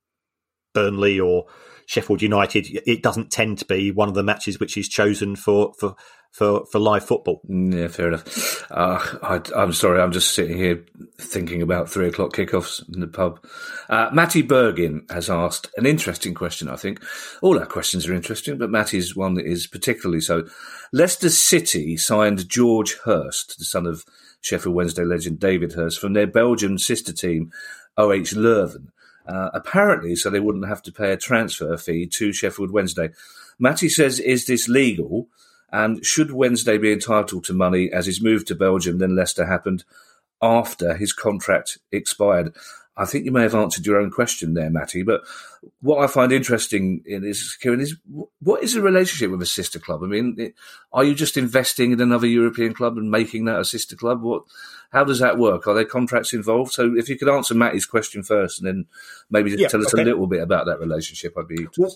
Burnley 0.75 1.19
or 1.19 1.45
Sheffield 1.87 2.21
United, 2.21 2.67
it 2.85 3.01
doesn't 3.01 3.31
tend 3.31 3.59
to 3.59 3.65
be 3.65 3.91
one 3.91 4.09
of 4.09 4.15
the 4.15 4.23
matches 4.23 4.59
which 4.59 4.77
is 4.77 4.87
chosen 4.87 5.35
for, 5.35 5.73
for, 5.79 5.95
for, 6.31 6.65
for 6.65 6.79
live 6.79 7.05
football. 7.05 7.41
Yeah, 7.47 7.87
fair 7.87 8.09
enough. 8.09 8.69
Uh, 8.71 8.99
I, 9.23 9.61
am 9.61 9.71
sorry, 9.71 10.01
I'm 10.01 10.11
just 10.11 10.33
sitting 10.33 10.57
here 10.57 10.83
thinking 11.17 11.61
about 11.61 11.89
three 11.89 12.07
o'clock 12.07 12.33
kickoffs 12.33 12.83
in 12.93 13.01
the 13.01 13.07
pub. 13.07 13.39
Uh, 13.87 14.09
Matty 14.11 14.41
Bergin 14.41 15.09
has 15.11 15.29
asked 15.29 15.69
an 15.77 15.85
interesting 15.85 16.33
question, 16.33 16.67
I 16.67 16.75
think. 16.75 17.03
All 17.41 17.59
our 17.59 17.67
questions 17.67 18.07
are 18.07 18.13
interesting, 18.13 18.57
but 18.57 18.71
Matty's 18.71 19.15
one 19.15 19.39
is 19.39 19.67
particularly 19.67 20.21
so. 20.21 20.47
Leicester 20.91 21.29
City 21.29 21.97
signed 21.97 22.49
George 22.49 22.97
Hirst, 23.05 23.59
the 23.59 23.65
son 23.65 23.85
of 23.85 24.03
Sheffield 24.41 24.75
Wednesday 24.75 25.05
legend 25.05 25.39
David 25.39 25.73
Hirst, 25.73 25.99
from 25.99 26.13
their 26.13 26.27
Belgian 26.27 26.77
sister 26.79 27.13
team, 27.13 27.51
OH 27.97 28.33
Leuven. 28.33 28.87
Uh, 29.27 29.49
apparently, 29.53 30.15
so 30.15 30.29
they 30.29 30.39
wouldn't 30.39 30.67
have 30.67 30.83
to 30.83 30.91
pay 30.91 31.11
a 31.11 31.17
transfer 31.17 31.75
fee 31.77 32.05
to 32.05 32.31
Sheffield 32.31 32.71
Wednesday. 32.71 33.09
Matty 33.57 33.89
says, 33.89 34.19
is 34.19 34.45
this 34.45 34.67
legal? 34.67 35.27
And 35.71 36.05
should 36.05 36.31
Wednesday 36.31 36.77
be 36.77 36.93
entitled 36.93 37.43
to 37.45 37.53
money 37.53 37.91
as 37.91 38.05
his 38.05 38.21
move 38.21 38.45
to 38.45 38.55
Belgium, 38.55 38.99
then 38.99 39.15
Leicester 39.15 39.45
happened 39.45 39.83
after 40.41 40.95
his 40.95 41.11
contract 41.11 41.79
expired? 41.91 42.55
I 42.97 43.05
think 43.05 43.25
you 43.25 43.31
may 43.31 43.41
have 43.41 43.55
answered 43.55 43.85
your 43.85 43.99
own 43.99 44.09
question 44.09 44.53
there, 44.53 44.69
Matty. 44.69 45.03
But 45.03 45.21
what 45.81 46.03
I 46.03 46.07
find 46.07 46.31
interesting 46.31 47.01
in 47.05 47.23
this, 47.23 47.55
Kieran, 47.57 47.81
is 47.81 47.97
what 48.39 48.63
is 48.63 48.73
the 48.73 48.81
relationship 48.81 49.31
with 49.31 49.41
a 49.41 49.45
sister 49.45 49.79
club? 49.79 50.01
I 50.03 50.07
mean, 50.07 50.53
are 50.93 51.03
you 51.03 51.13
just 51.13 51.35
investing 51.35 51.91
in 51.91 51.99
another 51.99 52.27
European 52.27 52.73
club 52.73 52.97
and 52.97 53.11
making 53.11 53.45
that 53.45 53.59
a 53.59 53.65
sister 53.65 53.95
club? 53.97 54.21
What, 54.21 54.43
how 54.91 55.03
does 55.03 55.19
that 55.19 55.37
work? 55.37 55.67
Are 55.67 55.73
there 55.73 55.83
contracts 55.83 56.33
involved? 56.33 56.71
So 56.71 56.95
if 56.95 57.09
you 57.09 57.17
could 57.17 57.29
answer 57.29 57.53
Matty's 57.53 57.85
question 57.85 58.23
first, 58.23 58.59
and 58.59 58.67
then 58.67 58.85
maybe 59.29 59.51
yeah, 59.51 59.67
tell 59.67 59.81
us 59.81 59.93
okay. 59.93 60.03
a 60.03 60.05
little 60.05 60.27
bit 60.27 60.41
about 60.41 60.65
that 60.67 60.79
relationship, 60.79 61.37
I'd 61.37 61.47
be. 61.49 61.67
Well, 61.77 61.95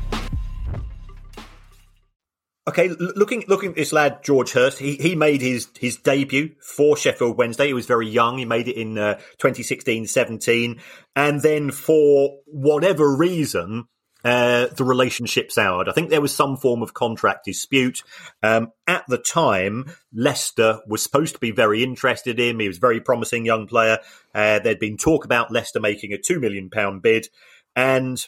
Okay, 2.67 2.89
looking 2.89 3.43
looking 3.47 3.71
at 3.71 3.75
this 3.75 3.91
lad 3.91 4.23
George 4.23 4.51
Hirst, 4.51 4.77
he 4.77 4.95
he 4.95 5.15
made 5.15 5.41
his 5.41 5.67
his 5.79 5.97
debut 5.97 6.53
for 6.61 6.95
Sheffield 6.95 7.35
Wednesday. 7.35 7.67
He 7.67 7.73
was 7.73 7.87
very 7.87 8.07
young. 8.07 8.37
He 8.37 8.45
made 8.45 8.67
it 8.67 8.79
in 8.79 8.99
uh, 8.99 9.19
2016-17 9.39 10.79
and 11.15 11.41
then 11.41 11.71
for 11.71 12.37
whatever 12.45 13.15
reason 13.15 13.85
uh, 14.23 14.67
the 14.67 14.83
relationship 14.83 15.51
soured. 15.51 15.89
I 15.89 15.93
think 15.93 16.11
there 16.11 16.21
was 16.21 16.35
some 16.35 16.55
form 16.55 16.83
of 16.83 16.93
contract 16.93 17.45
dispute. 17.45 18.03
Um, 18.43 18.71
at 18.85 19.05
the 19.07 19.17
time, 19.17 19.91
Leicester 20.13 20.81
was 20.85 21.01
supposed 21.01 21.33
to 21.33 21.39
be 21.39 21.51
very 21.51 21.83
interested 21.83 22.39
in 22.39 22.51
him. 22.51 22.59
He 22.59 22.67
was 22.67 22.77
a 22.77 22.81
very 22.81 23.01
promising 23.01 23.45
young 23.45 23.65
player. 23.65 23.97
Uh, 24.35 24.59
there'd 24.59 24.79
been 24.79 24.97
talk 24.97 25.25
about 25.25 25.51
Leicester 25.51 25.79
making 25.79 26.13
a 26.13 26.17
£2 26.17 26.39
million 26.39 26.69
bid, 26.99 27.27
and 27.75 28.23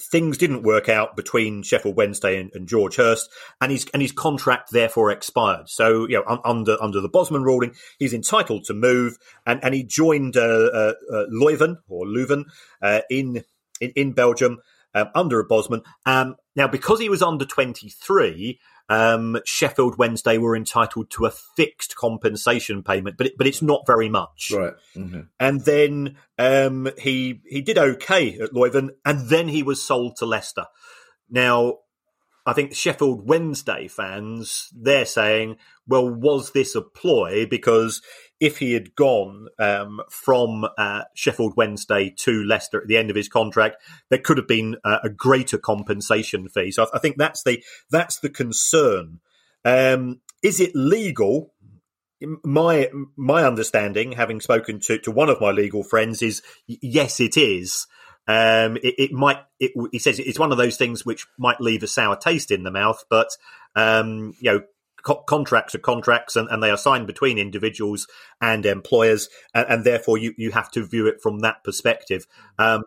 things 0.00 0.38
didn't 0.38 0.62
work 0.62 0.88
out 0.88 1.16
between 1.16 1.62
Sheffield 1.62 1.96
Wednesday 1.96 2.40
and, 2.40 2.50
and, 2.54 2.68
George 2.68 2.96
Hirst, 2.96 3.30
and 3.60 3.70
his 3.70 3.86
and 3.92 4.02
his 4.02 4.12
contract 4.12 4.70
therefore 4.72 5.10
expired. 5.10 5.68
So 5.68 6.08
you 6.08 6.16
know, 6.16 6.24
un, 6.26 6.40
under 6.44 6.76
under 6.82 7.00
the 7.00 7.08
Bosman 7.08 7.42
ruling, 7.42 7.74
he's 7.98 8.14
entitled 8.14 8.64
to 8.64 8.74
move, 8.74 9.16
and 9.46 9.62
and 9.62 9.74
he 9.74 9.84
joined 9.84 10.36
uh, 10.36 10.40
uh, 10.40 10.92
uh 11.12 11.26
Leuven 11.32 11.78
or 11.88 12.06
Leuven 12.06 12.44
uh, 12.82 13.00
in, 13.10 13.44
in 13.80 13.92
in 13.96 14.12
Belgium 14.12 14.58
um, 14.94 15.08
under 15.14 15.40
a 15.40 15.44
Bosman. 15.44 15.82
Um, 16.06 16.36
now, 16.56 16.68
because 16.68 17.00
he 17.00 17.08
was 17.08 17.22
under 17.22 17.44
23, 17.44 18.60
um, 18.88 19.40
Sheffield 19.44 19.98
Wednesday 19.98 20.38
were 20.38 20.56
entitled 20.56 21.10
to 21.10 21.26
a 21.26 21.30
fixed 21.30 21.96
compensation 21.96 22.82
payment, 22.82 23.16
but 23.16 23.28
it, 23.28 23.38
but 23.38 23.46
it's 23.46 23.62
not 23.62 23.86
very 23.86 24.08
much. 24.08 24.52
Right. 24.54 24.74
Mm-hmm. 24.96 25.20
And 25.40 25.60
then 25.64 26.16
um, 26.38 26.88
he 26.98 27.40
he 27.46 27.62
did 27.62 27.78
okay 27.78 28.38
at 28.38 28.52
Leuven, 28.52 28.90
and 29.04 29.28
then 29.28 29.48
he 29.48 29.62
was 29.62 29.82
sold 29.82 30.16
to 30.16 30.26
Leicester. 30.26 30.66
Now, 31.30 31.78
I 32.46 32.52
think 32.52 32.74
Sheffield 32.74 33.26
Wednesday 33.26 33.88
fans 33.88 34.68
they're 34.76 35.06
saying, 35.06 35.56
well, 35.86 36.08
was 36.08 36.52
this 36.52 36.74
a 36.74 36.82
ploy? 36.82 37.46
Because 37.46 38.02
if 38.40 38.58
he 38.58 38.72
had 38.72 38.94
gone 38.94 39.48
um, 39.58 40.00
from 40.10 40.66
uh, 40.76 41.04
Sheffield 41.14 41.54
Wednesday 41.56 42.12
to 42.18 42.44
Leicester 42.44 42.80
at 42.80 42.88
the 42.88 42.96
end 42.96 43.10
of 43.10 43.16
his 43.16 43.28
contract, 43.28 43.76
there 44.10 44.18
could 44.18 44.36
have 44.36 44.48
been 44.48 44.76
uh, 44.84 44.98
a 45.02 45.08
greater 45.08 45.56
compensation 45.56 46.48
fee. 46.48 46.70
So 46.70 46.84
I, 46.84 46.96
I, 46.96 46.98
think 46.98 47.16
that's 47.16 47.42
the 47.42 47.62
that's 47.90 48.18
the 48.18 48.30
concern. 48.30 49.20
Um, 49.64 50.20
is 50.42 50.60
it 50.60 50.74
legal? 50.74 51.54
My 52.42 52.90
my 53.16 53.44
understanding, 53.44 54.12
having 54.12 54.40
spoken 54.40 54.80
to, 54.80 54.98
to 54.98 55.10
one 55.10 55.28
of 55.28 55.40
my 55.40 55.50
legal 55.50 55.82
friends, 55.82 56.22
is 56.22 56.42
yes, 56.66 57.20
it 57.20 57.36
is. 57.36 57.86
Um, 58.26 58.76
it, 58.78 58.94
it, 58.98 59.12
might. 59.12 59.38
It, 59.60 59.72
he 59.92 59.98
says 59.98 60.18
it's 60.18 60.38
one 60.38 60.52
of 60.52 60.58
those 60.58 60.76
things 60.76 61.04
which 61.04 61.26
might 61.38 61.60
leave 61.60 61.82
a 61.82 61.86
sour 61.86 62.16
taste 62.16 62.50
in 62.50 62.62
the 62.62 62.70
mouth, 62.70 63.04
but 63.10 63.28
um, 63.76 64.34
you 64.40 64.52
know, 64.52 64.62
co- 65.02 65.22
contracts 65.26 65.74
are 65.74 65.80
contracts 65.80 66.34
and, 66.36 66.48
and, 66.48 66.62
they 66.62 66.70
are 66.70 66.76
signed 66.76 67.06
between 67.06 67.38
individuals 67.38 68.06
and 68.40 68.66
employers, 68.66 69.28
and, 69.54 69.66
and, 69.68 69.84
therefore 69.84 70.18
you, 70.18 70.32
you 70.36 70.50
have 70.52 70.70
to 70.70 70.86
view 70.86 71.06
it 71.06 71.20
from 71.22 71.40
that 71.40 71.62
perspective. 71.64 72.26
Um, 72.58 72.84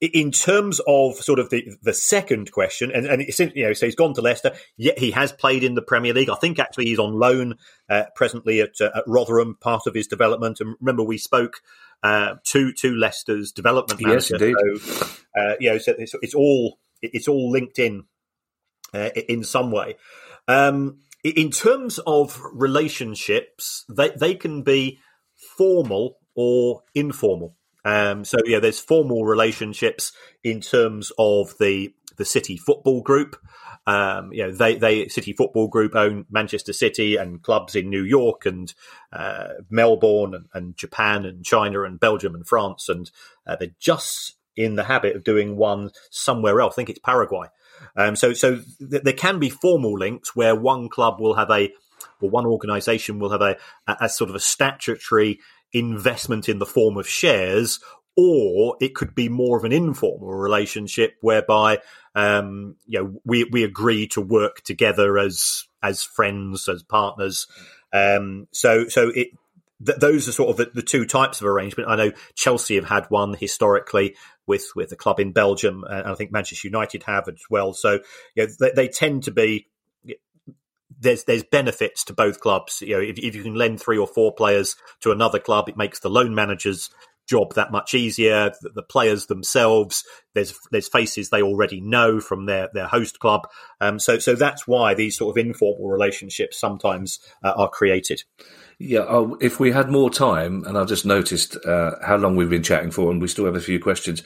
in 0.00 0.32
terms 0.32 0.80
of 0.86 1.14
sort 1.14 1.38
of 1.38 1.50
the, 1.50 1.66
the 1.82 1.94
second 1.94 2.52
question, 2.52 2.90
and, 2.90 3.06
and 3.06 3.22
it's, 3.22 3.38
you 3.38 3.64
know, 3.64 3.72
so 3.72 3.86
he's 3.86 3.94
gone 3.94 4.12
to 4.14 4.20
Leicester, 4.20 4.52
yet 4.76 4.98
he 4.98 5.12
has 5.12 5.32
played 5.32 5.64
in 5.64 5.74
the 5.74 5.82
Premier 5.82 6.12
League. 6.12 6.28
I 6.28 6.34
think 6.34 6.58
actually 6.58 6.86
he's 6.86 6.98
on 6.98 7.14
loan 7.14 7.54
uh, 7.88 8.04
presently 8.14 8.60
at, 8.60 8.80
uh, 8.80 8.90
at, 8.94 9.04
Rotherham, 9.06 9.56
part 9.60 9.82
of 9.86 9.94
his 9.94 10.06
development. 10.06 10.60
And 10.60 10.74
remember, 10.80 11.02
we 11.02 11.16
spoke 11.16 11.60
uh, 12.04 12.34
to 12.44 12.72
to 12.74 12.94
Leicester's 12.94 13.50
development 13.50 14.00
manager. 14.00 14.36
Yes, 14.38 14.42
indeed. 14.42 14.54
So, 14.84 15.06
uh, 15.36 15.54
you 15.58 15.70
know, 15.70 15.78
so 15.78 15.94
it's, 15.98 16.14
it's, 16.20 16.34
all 16.34 16.78
it's 17.02 17.26
all 17.26 17.50
linked 17.50 17.78
in 17.78 18.04
uh, 18.92 19.10
in 19.28 19.42
some 19.42 19.72
way. 19.72 19.96
Um, 20.46 20.98
in 21.24 21.50
terms 21.50 21.98
of 22.06 22.40
relationships, 22.52 23.86
they 23.88 24.10
they 24.10 24.34
can 24.34 24.62
be 24.62 25.00
formal 25.56 26.18
or 26.36 26.82
informal. 26.94 27.56
Um, 27.86 28.24
so 28.24 28.36
yeah, 28.44 28.60
there's 28.60 28.80
formal 28.80 29.24
relationships 29.24 30.12
in 30.42 30.60
terms 30.60 31.10
of 31.18 31.54
the 31.58 31.94
the 32.18 32.24
City 32.26 32.58
Football 32.58 33.00
Group. 33.00 33.36
Um, 33.86 34.32
you 34.32 34.44
know, 34.44 34.52
they 34.52 34.76
they 34.76 35.08
City 35.08 35.32
Football 35.32 35.68
Group 35.68 35.94
own 35.94 36.24
Manchester 36.30 36.72
City 36.72 37.16
and 37.16 37.42
clubs 37.42 37.74
in 37.74 37.90
New 37.90 38.02
York 38.02 38.46
and 38.46 38.72
uh, 39.12 39.48
Melbourne 39.68 40.34
and, 40.34 40.46
and, 40.54 40.76
Japan 40.76 41.26
and 41.26 41.44
China 41.44 41.82
and 41.82 42.00
Belgium 42.00 42.34
and 42.34 42.46
France, 42.46 42.88
and 42.88 43.10
uh, 43.46 43.56
they're 43.56 43.74
just 43.78 44.36
in 44.56 44.76
the 44.76 44.84
habit 44.84 45.16
of 45.16 45.24
doing 45.24 45.56
one 45.56 45.90
somewhere 46.10 46.60
else. 46.60 46.74
I 46.74 46.76
think 46.76 46.90
it's 46.90 47.00
Paraguay. 47.00 47.48
Um, 47.96 48.16
so 48.16 48.32
so 48.32 48.60
th- 48.78 49.02
there 49.02 49.12
can 49.12 49.38
be 49.38 49.50
formal 49.50 49.98
links 49.98 50.34
where 50.34 50.56
one 50.56 50.88
club 50.88 51.20
will 51.20 51.34
have 51.34 51.50
a 51.50 51.70
or 52.20 52.30
one 52.30 52.46
organisation 52.46 53.18
will 53.18 53.30
have 53.30 53.42
a, 53.42 53.56
a, 53.86 53.96
a 54.02 54.08
sort 54.08 54.30
of 54.30 54.36
a 54.36 54.40
statutory 54.40 55.40
investment 55.72 56.48
in 56.48 56.58
the 56.58 56.66
form 56.66 56.96
of 56.96 57.08
shares, 57.08 57.80
or 58.16 58.76
it 58.80 58.94
could 58.94 59.14
be 59.14 59.28
more 59.28 59.56
of 59.56 59.64
an 59.64 59.72
informal 59.72 60.32
relationship 60.32 61.16
whereby 61.20 61.78
um, 62.14 62.76
you 62.86 62.98
know 62.98 63.20
we 63.24 63.44
we 63.44 63.64
agree 63.64 64.06
to 64.08 64.20
work 64.20 64.62
together 64.62 65.18
as 65.18 65.64
as 65.82 66.02
friends 66.02 66.68
as 66.68 66.82
partners. 66.82 67.46
Um, 67.92 68.48
so 68.52 68.88
so 68.88 69.10
it 69.14 69.28
th- 69.84 69.98
those 69.98 70.28
are 70.28 70.32
sort 70.32 70.50
of 70.50 70.56
the, 70.56 70.70
the, 70.74 70.82
two 70.82 71.04
types 71.04 71.40
of 71.40 71.46
arrangement. 71.46 71.88
I 71.88 71.96
know 71.96 72.12
Chelsea 72.34 72.76
have 72.76 72.84
had 72.84 73.06
one 73.06 73.34
historically 73.34 74.16
with 74.46 74.66
with 74.74 74.92
a 74.92 74.96
club 74.96 75.20
in 75.20 75.32
Belgium, 75.32 75.84
and 75.84 76.06
I 76.08 76.14
think 76.14 76.32
Manchester 76.32 76.68
United 76.68 77.04
have 77.04 77.28
as 77.28 77.42
well. 77.50 77.72
So 77.72 78.00
you 78.34 78.44
know, 78.44 78.48
they, 78.60 78.70
they 78.70 78.88
tend 78.88 79.24
to 79.24 79.30
be 79.30 79.68
there's 81.00 81.24
there's 81.24 81.42
benefits 81.42 82.04
to 82.04 82.12
both 82.12 82.40
clubs. 82.40 82.82
You 82.82 82.96
know, 82.96 83.00
if, 83.00 83.18
if, 83.18 83.34
you 83.34 83.42
can 83.42 83.54
lend 83.54 83.80
three 83.80 83.98
or 83.98 84.06
four 84.06 84.32
players 84.32 84.76
to 85.00 85.12
another 85.12 85.38
club, 85.38 85.68
it 85.68 85.76
makes 85.76 86.00
the 86.00 86.10
loan 86.10 86.34
managers 86.34 86.90
job 87.28 87.54
that 87.54 87.72
much 87.72 87.94
easier. 87.94 88.52
The, 88.60 88.70
the 88.70 88.82
players 88.82 89.26
themselves, 89.26 90.04
there's 90.34 90.58
there's 90.70 90.88
faces 90.88 91.30
they 91.30 91.42
already 91.42 91.80
know 91.80 92.20
from 92.20 92.46
their 92.46 92.68
their 92.72 92.86
host 92.86 93.18
club. 93.18 93.48
Um, 93.80 93.98
so 93.98 94.18
so 94.18 94.34
that's 94.34 94.66
why 94.66 94.94
these 94.94 95.16
sort 95.16 95.36
of 95.36 95.44
informal 95.44 95.88
relationships 95.88 96.58
sometimes 96.58 97.18
uh, 97.42 97.52
are 97.56 97.68
created. 97.68 98.22
Yeah, 98.86 99.06
oh, 99.08 99.38
if 99.40 99.58
we 99.58 99.72
had 99.72 99.88
more 99.88 100.10
time, 100.10 100.62
and 100.66 100.76
I've 100.76 100.88
just 100.88 101.06
noticed 101.06 101.56
uh, 101.64 101.92
how 102.04 102.16
long 102.16 102.36
we've 102.36 102.50
been 102.50 102.62
chatting 102.62 102.90
for, 102.90 103.10
and 103.10 103.18
we 103.18 103.28
still 103.28 103.46
have 103.46 103.56
a 103.56 103.60
few 103.60 103.80
questions, 103.80 104.22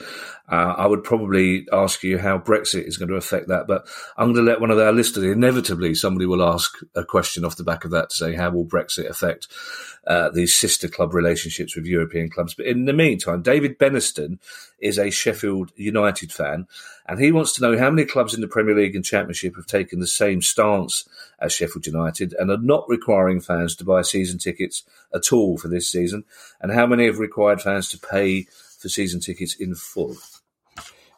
uh, 0.50 0.74
I 0.76 0.84
would 0.84 1.04
probably 1.04 1.68
ask 1.72 2.02
you 2.02 2.18
how 2.18 2.38
Brexit 2.38 2.82
is 2.82 2.96
going 2.96 3.08
to 3.08 3.14
affect 3.14 3.46
that. 3.48 3.68
But 3.68 3.86
I'm 4.16 4.32
going 4.32 4.44
to 4.44 4.50
let 4.50 4.60
one 4.60 4.72
of 4.72 4.78
our 4.78 4.90
listeners, 4.90 5.30
inevitably, 5.30 5.94
somebody 5.94 6.26
will 6.26 6.42
ask 6.42 6.76
a 6.96 7.04
question 7.04 7.44
off 7.44 7.56
the 7.56 7.62
back 7.62 7.84
of 7.84 7.92
that 7.92 8.10
to 8.10 8.16
say, 8.16 8.34
how 8.34 8.50
will 8.50 8.66
Brexit 8.66 9.08
affect 9.08 9.46
uh, 10.08 10.30
these 10.30 10.56
sister 10.56 10.88
club 10.88 11.14
relationships 11.14 11.76
with 11.76 11.86
European 11.86 12.28
clubs? 12.28 12.54
But 12.54 12.66
in 12.66 12.86
the 12.86 12.92
meantime, 12.92 13.42
David 13.42 13.78
Beniston 13.78 14.40
is 14.80 14.98
a 14.98 15.10
Sheffield 15.10 15.70
United 15.76 16.32
fan, 16.32 16.66
and 17.08 17.18
he 17.18 17.32
wants 17.32 17.54
to 17.54 17.62
know 17.62 17.78
how 17.78 17.90
many 17.90 18.06
clubs 18.06 18.34
in 18.34 18.42
the 18.42 18.48
Premier 18.48 18.74
League 18.74 18.94
and 18.94 19.04
Championship 19.04 19.56
have 19.56 19.66
taken 19.66 19.98
the 19.98 20.06
same 20.06 20.42
stance 20.42 21.08
as 21.40 21.52
Sheffield 21.52 21.86
United 21.86 22.34
and 22.34 22.50
are 22.50 22.58
not 22.58 22.88
requiring 22.88 23.40
fans 23.40 23.74
to 23.76 23.84
buy 23.84 24.02
season 24.02 24.38
tickets 24.38 24.84
at 25.14 25.32
all 25.32 25.56
for 25.56 25.68
this 25.68 25.90
season, 25.90 26.24
and 26.60 26.70
how 26.70 26.86
many 26.86 27.06
have 27.06 27.18
required 27.18 27.62
fans 27.62 27.88
to 27.90 27.98
pay 27.98 28.46
for 28.78 28.88
season 28.88 29.20
tickets 29.20 29.54
in 29.54 29.74
full. 29.74 30.16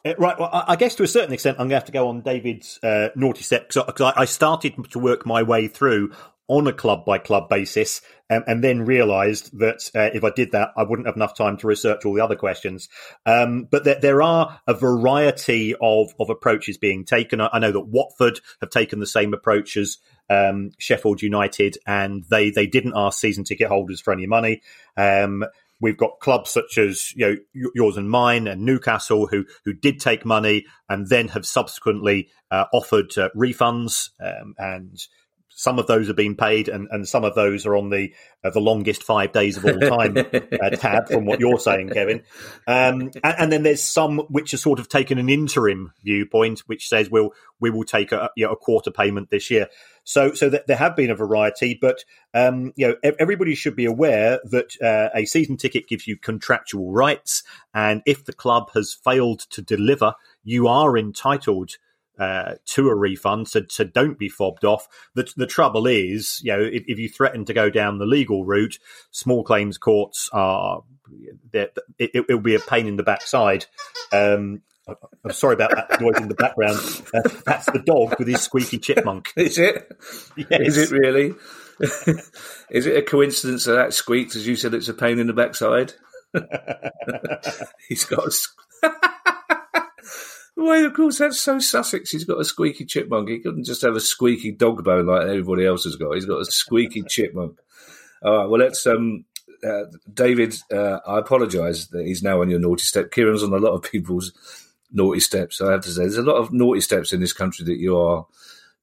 Uh, 0.03 0.13
right. 0.17 0.39
Well, 0.39 0.49
I 0.51 0.75
guess 0.77 0.95
to 0.95 1.03
a 1.03 1.07
certain 1.07 1.33
extent, 1.33 1.57
I'm 1.59 1.65
going 1.67 1.71
to 1.71 1.75
have 1.75 1.85
to 1.85 1.91
go 1.91 2.07
on 2.07 2.21
David's 2.21 2.79
uh, 2.81 3.09
naughty 3.15 3.43
step 3.43 3.67
because 3.67 4.13
I 4.15 4.25
started 4.25 4.73
to 4.91 4.99
work 4.99 5.25
my 5.25 5.43
way 5.43 5.67
through 5.67 6.13
on 6.51 6.67
a 6.67 6.73
club 6.73 7.05
by 7.05 7.17
club 7.17 7.47
basis, 7.47 8.01
um, 8.29 8.43
and 8.45 8.61
then 8.61 8.85
realised 8.85 9.57
that 9.57 9.89
uh, 9.95 10.09
if 10.13 10.25
I 10.25 10.31
did 10.31 10.51
that, 10.51 10.71
I 10.75 10.83
wouldn't 10.83 11.07
have 11.07 11.15
enough 11.15 11.33
time 11.33 11.55
to 11.57 11.67
research 11.67 12.05
all 12.05 12.13
the 12.13 12.23
other 12.23 12.35
questions. 12.35 12.89
Um, 13.25 13.69
but 13.71 13.85
that 13.85 14.01
there 14.01 14.21
are 14.21 14.59
a 14.67 14.73
variety 14.73 15.73
of 15.81 16.13
of 16.19 16.29
approaches 16.29 16.77
being 16.77 17.05
taken. 17.05 17.39
I, 17.39 17.49
I, 17.53 17.59
know 17.59 17.71
that 17.71 17.87
Watford 17.87 18.41
have 18.59 18.69
taken 18.69 18.99
the 18.99 19.07
same 19.07 19.33
approach 19.33 19.77
as 19.77 19.97
um, 20.29 20.71
Sheffield 20.77 21.21
United, 21.21 21.77
and 21.87 22.25
they 22.29 22.51
they 22.51 22.67
didn't 22.67 22.97
ask 22.97 23.17
season 23.17 23.45
ticket 23.45 23.69
holders 23.69 24.01
for 24.01 24.11
any 24.11 24.27
money. 24.27 24.61
Um, 24.97 25.45
We've 25.81 25.97
got 25.97 26.19
clubs 26.19 26.51
such 26.51 26.77
as 26.77 27.11
you 27.15 27.25
know 27.53 27.69
yours 27.73 27.97
and 27.97 28.07
mine 28.07 28.47
and 28.47 28.61
Newcastle 28.61 29.25
who 29.25 29.45
who 29.65 29.73
did 29.73 29.99
take 29.99 30.23
money 30.23 30.67
and 30.87 31.09
then 31.09 31.29
have 31.29 31.43
subsequently 31.43 32.29
uh, 32.51 32.65
offered 32.71 33.17
uh, 33.17 33.29
refunds 33.35 34.11
um, 34.19 34.53
and 34.59 35.03
some 35.55 35.79
of 35.79 35.87
those 35.87 36.09
are 36.09 36.13
being 36.13 36.35
paid, 36.35 36.67
and, 36.69 36.87
and 36.91 37.07
some 37.07 37.23
of 37.23 37.35
those 37.35 37.65
are 37.65 37.75
on 37.75 37.89
the 37.89 38.13
uh, 38.43 38.49
the 38.49 38.59
longest 38.59 39.03
five 39.03 39.31
days 39.31 39.57
of 39.57 39.65
all 39.65 39.79
time 39.79 40.17
uh, 40.17 40.69
tab, 40.71 41.07
from 41.07 41.25
what 41.25 41.39
you're 41.39 41.59
saying, 41.59 41.89
Kevin. 41.89 42.23
Um, 42.67 43.11
and, 43.23 43.35
and, 43.37 43.51
then 43.51 43.63
there's 43.63 43.83
some 43.83 44.19
which 44.29 44.53
are 44.53 44.57
sort 44.57 44.79
of 44.79 44.89
taken 44.89 45.17
an 45.17 45.29
interim 45.29 45.93
viewpoint, 46.03 46.61
which 46.61 46.87
says 46.87 47.09
we'll 47.09 47.33
we 47.59 47.69
will 47.69 47.83
take 47.83 48.11
a, 48.11 48.29
you 48.35 48.45
know, 48.45 48.53
a 48.53 48.55
quarter 48.55 48.91
payment 48.91 49.29
this 49.29 49.51
year. 49.51 49.67
So, 50.03 50.33
so 50.33 50.49
that 50.49 50.65
there 50.65 50.77
have 50.77 50.95
been 50.95 51.11
a 51.11 51.15
variety, 51.15 51.77
but 51.79 52.03
um, 52.33 52.73
you 52.75 52.87
know, 52.87 53.11
everybody 53.19 53.53
should 53.53 53.75
be 53.75 53.85
aware 53.85 54.39
that 54.45 54.81
uh, 54.81 55.09
a 55.13 55.25
season 55.25 55.57
ticket 55.57 55.87
gives 55.87 56.07
you 56.07 56.17
contractual 56.17 56.91
rights, 56.91 57.43
and 57.73 58.01
if 58.05 58.25
the 58.25 58.33
club 58.33 58.71
has 58.73 58.93
failed 58.93 59.41
to 59.51 59.61
deliver, 59.61 60.15
you 60.43 60.67
are 60.67 60.97
entitled 60.97 61.77
uh, 62.21 62.53
to 62.67 62.87
a 62.87 62.95
refund, 62.95 63.47
so, 63.47 63.61
so 63.67 63.83
don't 63.83 64.19
be 64.19 64.29
fobbed 64.29 64.63
off. 64.63 64.87
The, 65.15 65.27
the 65.35 65.47
trouble 65.47 65.87
is, 65.87 66.39
you 66.43 66.55
know, 66.55 66.61
if, 66.61 66.83
if, 66.87 66.99
you 66.99 67.09
threaten 67.09 67.45
to 67.45 67.53
go 67.53 67.71
down 67.71 67.97
the 67.97 68.05
legal 68.05 68.45
route, 68.45 68.77
small 69.09 69.43
claims 69.43 69.79
courts 69.79 70.29
are 70.31 70.83
it, 71.51 71.75
it, 71.97 72.25
will 72.29 72.39
be 72.39 72.53
a 72.53 72.59
pain 72.59 72.85
in 72.85 72.95
the 72.95 73.01
backside. 73.01 73.65
Um, 74.13 74.61
I'm 74.87 75.31
sorry 75.31 75.55
about 75.55 75.71
that 75.71 75.99
noise 75.99 76.17
in 76.17 76.27
the 76.27 76.35
background. 76.35 76.77
Uh, 77.11 77.27
that's 77.43 77.65
the 77.65 77.81
dog 77.83 78.19
with 78.19 78.27
his 78.27 78.41
squeaky 78.41 78.77
chipmunk. 78.77 79.33
Is 79.35 79.57
it? 79.57 79.91
Yes. 80.37 80.61
Is 80.61 80.77
it 80.77 80.91
really? 80.91 81.33
Is 82.69 82.85
it 82.85 82.97
a 82.97 83.01
coincidence 83.01 83.65
that 83.65 83.73
that 83.73 83.93
squeaks 83.95 84.35
as 84.35 84.45
you 84.45 84.55
said 84.55 84.75
it's 84.75 84.89
a 84.89 84.93
pain 84.93 85.17
in 85.17 85.25
the 85.25 85.33
backside? 85.33 85.93
He's 87.89 88.05
got 88.05 88.27
a. 88.27 88.89
Well, 90.61 90.85
of 90.85 90.93
course, 90.93 91.17
that's 91.17 91.39
so 91.39 91.57
Sussex. 91.57 92.11
He's 92.11 92.23
got 92.23 92.39
a 92.39 92.45
squeaky 92.45 92.85
chipmunk. 92.85 93.29
He 93.29 93.39
couldn't 93.39 93.63
just 93.63 93.81
have 93.81 93.95
a 93.95 93.99
squeaky 93.99 94.51
dog 94.51 94.83
bone 94.83 95.07
like 95.07 95.23
everybody 95.23 95.65
else 95.65 95.85
has 95.85 95.95
got. 95.95 96.13
He's 96.13 96.25
got 96.25 96.41
a 96.41 96.45
squeaky 96.45 97.01
chipmunk. 97.07 97.59
All 98.21 98.37
right, 98.37 98.45
well, 98.45 98.61
let's. 98.61 98.85
Um, 98.85 99.25
uh, 99.67 99.85
David, 100.13 100.55
uh, 100.71 100.99
I 101.05 101.17
apologise 101.17 101.87
that 101.87 102.05
he's 102.05 102.21
now 102.21 102.41
on 102.41 102.49
your 102.51 102.59
naughty 102.59 102.83
step. 102.83 103.11
Kieran's 103.11 103.43
on 103.43 103.53
a 103.53 103.57
lot 103.57 103.73
of 103.73 103.81
people's 103.81 104.33
naughty 104.91 105.19
steps. 105.19 105.61
I 105.61 105.71
have 105.71 105.81
to 105.81 105.89
say, 105.89 106.01
there's 106.01 106.17
a 106.17 106.21
lot 106.21 106.37
of 106.37 106.53
naughty 106.53 106.81
steps 106.81 107.11
in 107.11 107.21
this 107.21 107.33
country 107.33 107.65
that 107.65 107.77
you 107.77 107.97
are 107.97 108.27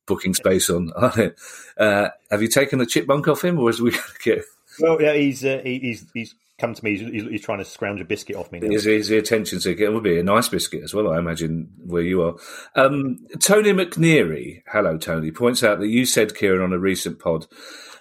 booking 0.07 0.35
space 0.35 0.69
on. 0.71 0.93
Uh, 0.97 2.09
have 2.29 2.43
you 2.43 2.49
taken 2.49 2.81
the 2.81 2.87
chipmunk 2.87 3.29
off 3.29 3.45
him, 3.45 3.57
or 3.57 3.71
is 3.71 3.81
we 3.81 3.93
going 3.93 4.03
to 4.03 4.19
get? 4.25 4.45
Well, 4.81 5.01
yeah, 5.01 5.15
he's 5.15 5.45
uh, 5.45 5.61
he's 5.63 6.05
he's 6.13 6.35
come 6.59 6.75
to 6.75 6.85
me. 6.85 6.97
He's, 6.97 7.25
he's, 7.25 7.43
trying 7.43 7.59
to 7.59 7.65
scrounge 7.65 8.01
a 8.01 8.05
biscuit 8.05 8.37
off 8.37 8.51
me. 8.53 8.61
Now. 8.61 8.69
He's, 8.69 8.85
he's 8.85 9.09
the 9.09 9.19
attention 9.19 9.61
seeker. 9.61 9.85
It 9.85 9.93
would 9.93 10.03
be 10.03 10.19
a 10.19 10.25
nice 10.25 10.49
biscuit 10.49 10.83
as 10.83 10.93
well, 10.93 11.11
I 11.13 11.19
imagine, 11.19 11.71
where 11.85 12.03
you 12.03 12.23
are. 12.23 12.35
Um, 12.75 13.27
Tony 13.41 13.73
McNeary, 13.73 14.63
hello, 14.67 14.99
Tony, 14.99 15.31
points 15.31 15.63
out 15.63 15.79
that 15.81 15.89
you 15.89 16.05
said, 16.05 16.35
Kieran, 16.35 16.63
on 16.63 16.73
a 16.73 16.79
recent 16.79 17.19
pod 17.19 17.47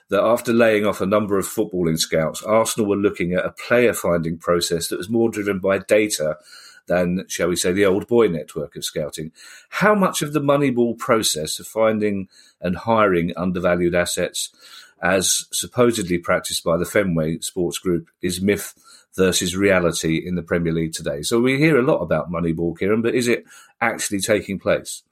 that 0.10 0.24
after 0.24 0.54
laying 0.54 0.86
off 0.86 1.02
a 1.02 1.06
number 1.06 1.38
of 1.38 1.46
footballing 1.46 2.00
scouts, 2.00 2.42
Arsenal 2.44 2.90
were 2.90 2.96
looking 2.96 3.34
at 3.34 3.46
a 3.46 3.52
player 3.52 3.94
finding 3.94 4.38
process 4.38 4.88
that 4.88 4.98
was 4.98 5.10
more 5.10 5.30
driven 5.30 5.60
by 5.60 5.78
data 5.80 6.38
than, 6.88 7.26
shall 7.28 7.50
we 7.50 7.56
say, 7.58 7.74
the 7.74 7.86
old 7.86 8.08
boy 8.08 8.28
network 8.28 8.76
of 8.76 8.86
scouting. 8.86 9.32
How 9.70 9.94
much 9.94 10.22
of 10.22 10.32
the 10.32 10.40
Moneyball 10.40 10.98
process 10.98 11.60
of 11.60 11.68
finding 11.68 12.30
and 12.62 12.78
hiring 12.78 13.36
undervalued 13.36 13.94
assets 13.94 14.50
as 15.02 15.46
supposedly 15.52 16.18
practiced 16.18 16.64
by 16.64 16.78
the 16.78 16.86
Fenway 16.86 17.40
Sports 17.40 17.78
Group, 17.78 18.08
is 18.22 18.42
myth 18.42 18.74
versus 19.16 19.56
reality 19.56 20.22
in 20.26 20.36
the 20.36 20.44
Premier 20.44 20.74
League 20.74 20.94
today. 20.94 21.22
So 21.22 21.40
we 21.40 21.58
hear 21.58 21.78
a 21.78 21.84
lot 21.84 22.00
about 22.00 22.32
Moneyball, 22.32 22.78
Kieran, 22.78 23.02
but 23.02 23.16
is 23.16 23.28
it 23.28 23.46
actually 23.82 24.20
taking 24.20 24.60
place? 24.60 25.04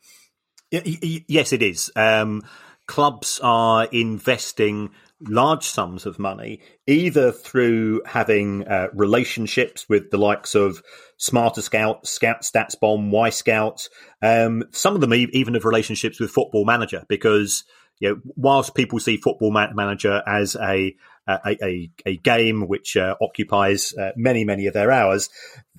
Yes, 0.72 1.54
it 1.54 1.62
is. 1.62 1.92
Um, 1.96 2.44
clubs 2.88 3.40
are 3.42 3.86
investing 3.86 4.92
large 5.22 5.64
sums 5.64 6.06
of 6.06 6.20
money, 6.20 6.60
either 6.88 7.32
through 7.32 8.02
having 8.06 8.68
uh, 8.68 8.88
relationships 8.94 9.88
with 9.88 10.12
the 10.12 10.18
likes 10.18 10.56
of 10.56 10.84
Smarter 11.18 11.62
Scout, 11.62 12.06
Scout 12.06 12.42
StatsBomb, 12.42 13.10
Y 13.10 13.30
Scout. 13.30 13.88
Um, 14.22 14.64
some 14.72 14.96
of 14.96 15.02
them 15.02 15.14
even 15.14 15.54
have 15.54 15.66
relationships 15.66 16.20
with 16.20 16.32
Football 16.32 16.66
Manager 16.66 17.04
because 17.08 17.64
you 18.00 18.10
know, 18.10 18.22
whilst 18.36 18.76
people 18.76 19.00
see 19.00 19.18
Football 19.18 19.52
Manager 19.52 20.22
as 20.28 20.56
a 20.56 20.96
a, 21.28 21.58
a, 21.64 21.90
a 22.06 22.18
game 22.18 22.68
which 22.68 22.96
uh, 22.96 23.16
occupies 23.22 23.94
uh, 23.94 24.12
many, 24.16 24.46
many 24.46 24.68
of 24.68 24.74
their 24.74 24.92
hours. 24.92 25.30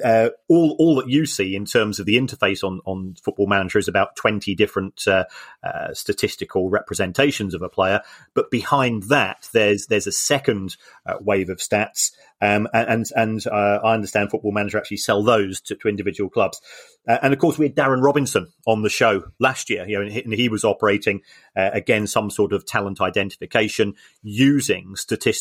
Uh, 0.05 0.31
all, 0.49 0.77
all 0.79 0.97
that 0.97 1.09
you 1.09 1.25
see 1.25 1.57
in 1.57 1.65
terms 1.65 1.99
of 1.99 2.07
the 2.07 2.17
interface 2.17 2.63
on, 2.63 2.81
on 2.85 3.15
Football 3.23 3.47
Manager 3.47 3.79
is 3.79 3.89
about 3.89 4.17
20 4.17 4.55
different 4.55 5.07
uh, 5.07 5.25
uh, 5.63 5.95
statistical 5.95 6.69
representations 6.69 7.55
of 7.55 7.63
a 7.63 7.69
player. 7.69 8.03
But 8.35 8.51
behind 8.51 9.05
that, 9.05 9.49
there's, 9.53 9.87
there's 9.87 10.07
a 10.07 10.13
second 10.13 10.77
uh, 11.07 11.15
wave 11.21 11.49
of 11.49 11.59
stats. 11.59 12.13
Um, 12.43 12.69
and 12.75 13.07
and 13.17 13.43
I 13.51 13.95
understand 13.95 14.31
Football 14.31 14.53
Manager 14.53 14.77
actually 14.77 14.99
sell 14.99 15.23
those 15.23 15.59
to, 15.63 15.75
to 15.77 15.89
individual 15.89 16.29
clubs. 16.29 16.61
and 17.07 17.33
of 17.33 17.39
course, 17.39 17.57
we 17.57 17.65
had 17.65 17.75
Darren 17.75 18.03
Robinson 18.03 18.53
on 18.67 18.83
the 18.83 18.91
show 18.91 19.25
last 19.41 19.71
year, 19.71 19.89
you 19.89 19.97
know, 19.97 20.03
and 20.03 20.13
he, 20.13 20.23
and 20.23 20.35
he 20.35 20.51
was 20.51 20.63
operating 20.63 21.23
again 21.57 22.07
some 22.07 22.29
sort 22.29 22.53
of 22.53 22.67
talent 22.67 23.01
identification 23.01 23.95
using 24.23 24.97
statistics 24.97 25.36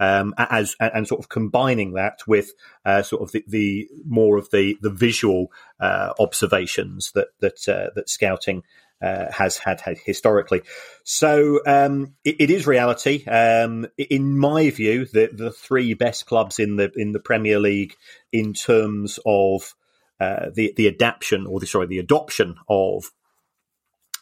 um, 0.00 0.34
as 0.38 0.76
and 0.78 1.06
sort 1.06 1.20
of 1.20 1.28
combining 1.28 1.94
that 1.94 2.20
with 2.26 2.52
uh, 2.84 3.02
sort 3.02 3.22
of 3.22 3.32
the, 3.32 3.44
the, 3.48 3.88
more 4.06 4.36
of 4.38 4.50
the 4.50 4.78
the 4.80 4.90
visual 4.90 5.50
uh, 5.80 6.12
observations 6.18 7.12
that 7.12 7.28
that 7.40 7.68
uh, 7.68 7.90
that 7.94 8.08
scouting 8.08 8.62
uh, 9.00 9.30
has 9.30 9.58
had, 9.58 9.80
had 9.80 9.98
historically. 9.98 10.62
So 11.04 11.60
um, 11.66 12.14
it, 12.24 12.36
it 12.40 12.50
is 12.50 12.66
reality. 12.66 13.24
Um, 13.26 13.86
in 13.96 14.38
my 14.38 14.70
view, 14.70 15.06
the 15.06 15.30
the 15.32 15.50
three 15.50 15.94
best 15.94 16.26
clubs 16.26 16.58
in 16.58 16.76
the 16.76 16.90
in 16.96 17.12
the 17.12 17.20
Premier 17.20 17.58
League 17.58 17.94
in 18.32 18.54
terms 18.54 19.18
of 19.26 19.74
uh, 20.20 20.50
the 20.54 20.74
the 20.76 20.88
adaptation 20.88 21.46
or 21.46 21.60
the 21.60 21.66
sorry 21.66 21.86
the 21.86 21.98
adoption 21.98 22.56
of 22.68 23.10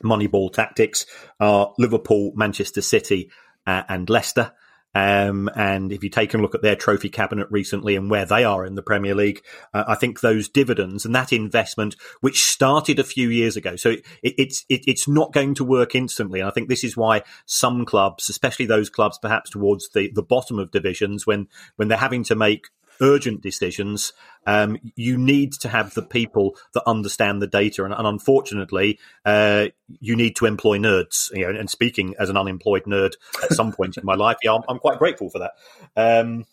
Moneyball 0.02 0.52
tactics 0.52 1.06
are 1.40 1.72
Liverpool, 1.78 2.32
Manchester 2.34 2.82
City, 2.82 3.30
uh, 3.66 3.82
and 3.88 4.08
Leicester. 4.10 4.52
Um, 4.96 5.50
and 5.54 5.92
if 5.92 6.02
you 6.02 6.08
take 6.08 6.32
a 6.32 6.38
look 6.38 6.54
at 6.54 6.62
their 6.62 6.74
trophy 6.74 7.10
cabinet 7.10 7.48
recently 7.50 7.96
and 7.96 8.08
where 8.08 8.24
they 8.24 8.44
are 8.44 8.64
in 8.64 8.76
the 8.76 8.82
Premier 8.82 9.14
League, 9.14 9.42
uh, 9.74 9.84
I 9.86 9.94
think 9.94 10.20
those 10.20 10.48
dividends 10.48 11.04
and 11.04 11.14
that 11.14 11.34
investment, 11.34 11.96
which 12.22 12.44
started 12.44 12.98
a 12.98 13.04
few 13.04 13.28
years 13.28 13.58
ago, 13.58 13.76
so 13.76 13.90
it, 13.90 14.04
it's 14.22 14.64
it, 14.70 14.84
it's 14.86 15.06
not 15.06 15.34
going 15.34 15.54
to 15.56 15.64
work 15.64 15.94
instantly. 15.94 16.40
And 16.40 16.48
I 16.48 16.52
think 16.52 16.70
this 16.70 16.82
is 16.82 16.96
why 16.96 17.24
some 17.44 17.84
clubs, 17.84 18.30
especially 18.30 18.64
those 18.64 18.88
clubs 18.88 19.18
perhaps 19.20 19.50
towards 19.50 19.90
the, 19.90 20.10
the 20.14 20.22
bottom 20.22 20.58
of 20.58 20.70
divisions, 20.70 21.26
when 21.26 21.48
when 21.76 21.88
they're 21.88 21.98
having 21.98 22.24
to 22.24 22.34
make 22.34 22.68
urgent 23.00 23.42
decisions, 23.42 24.12
um, 24.46 24.78
you 24.94 25.16
need 25.16 25.52
to 25.52 25.68
have 25.68 25.94
the 25.94 26.02
people 26.02 26.56
that 26.74 26.82
understand 26.86 27.42
the 27.42 27.46
data. 27.46 27.84
And, 27.84 27.92
and 27.92 28.06
unfortunately, 28.06 28.98
uh, 29.24 29.66
you 30.00 30.16
need 30.16 30.36
to 30.36 30.46
employ 30.46 30.78
nerds. 30.78 31.30
You 31.32 31.52
know, 31.52 31.58
and 31.58 31.70
speaking 31.70 32.14
as 32.18 32.30
an 32.30 32.36
unemployed 32.36 32.84
nerd 32.84 33.14
at 33.42 33.52
some 33.52 33.72
point 33.72 33.96
in 33.96 34.04
my 34.04 34.14
life, 34.14 34.36
yeah, 34.42 34.54
I'm, 34.54 34.62
I'm 34.68 34.78
quite 34.78 34.98
grateful 34.98 35.30
for 35.30 35.40
that. 35.40 35.52
Um, 35.96 36.44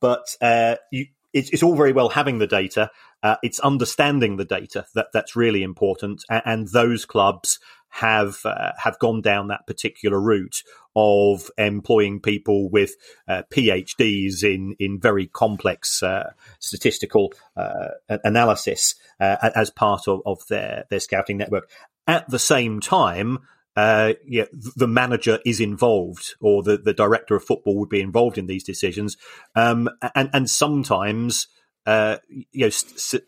but 0.00 0.36
uh, 0.40 0.76
you, 0.90 1.06
it's, 1.32 1.50
it's, 1.50 1.62
all 1.62 1.74
very 1.74 1.92
well 1.92 2.08
having 2.08 2.38
the 2.38 2.46
data. 2.46 2.90
Uh, 3.22 3.36
it's 3.42 3.58
understanding 3.60 4.36
the 4.36 4.44
data 4.44 4.86
that 4.94 5.08
that's 5.12 5.34
really 5.34 5.62
important. 5.62 6.24
And, 6.30 6.42
and 6.44 6.68
those 6.68 7.04
clubs 7.04 7.58
have 7.94 8.44
uh, 8.44 8.72
have 8.76 8.98
gone 8.98 9.20
down 9.20 9.46
that 9.48 9.68
particular 9.68 10.20
route 10.20 10.64
of 10.96 11.48
employing 11.56 12.18
people 12.18 12.68
with 12.68 12.96
uh, 13.28 13.42
PhDs 13.52 14.42
in 14.42 14.74
in 14.80 14.98
very 14.98 15.28
complex 15.28 16.02
uh, 16.02 16.32
statistical 16.58 17.32
uh, 17.56 17.90
analysis 18.24 18.96
uh, 19.20 19.36
as 19.54 19.70
part 19.70 20.08
of, 20.08 20.20
of 20.26 20.44
their 20.48 20.86
their 20.90 20.98
scouting 20.98 21.36
network. 21.36 21.70
At 22.08 22.28
the 22.28 22.38
same 22.40 22.80
time, 22.80 23.38
uh, 23.76 24.14
yeah, 24.26 24.46
the 24.74 24.88
manager 24.88 25.38
is 25.46 25.60
involved, 25.60 26.34
or 26.40 26.64
the, 26.64 26.76
the 26.76 26.94
director 26.94 27.36
of 27.36 27.44
football 27.44 27.78
would 27.78 27.88
be 27.88 28.00
involved 28.00 28.38
in 28.38 28.48
these 28.48 28.64
decisions, 28.64 29.16
um, 29.54 29.88
and 30.16 30.30
and 30.32 30.50
sometimes 30.50 31.46
uh, 31.86 32.16
you 32.28 32.66
know. 32.66 32.70
St- 32.70 33.22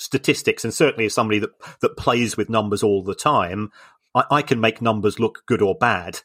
statistics, 0.00 0.62
and 0.62 0.72
certainly 0.72 1.06
as 1.06 1.14
somebody 1.14 1.40
that 1.40 1.50
that 1.80 1.96
plays 1.96 2.36
with 2.36 2.48
numbers 2.48 2.82
all 2.82 3.02
the 3.02 3.16
time, 3.16 3.70
I, 4.14 4.24
I 4.30 4.42
can 4.42 4.60
make 4.60 4.82
numbers 4.82 5.18
look 5.18 5.42
good 5.46 5.62
or 5.62 5.74
bad 5.74 6.20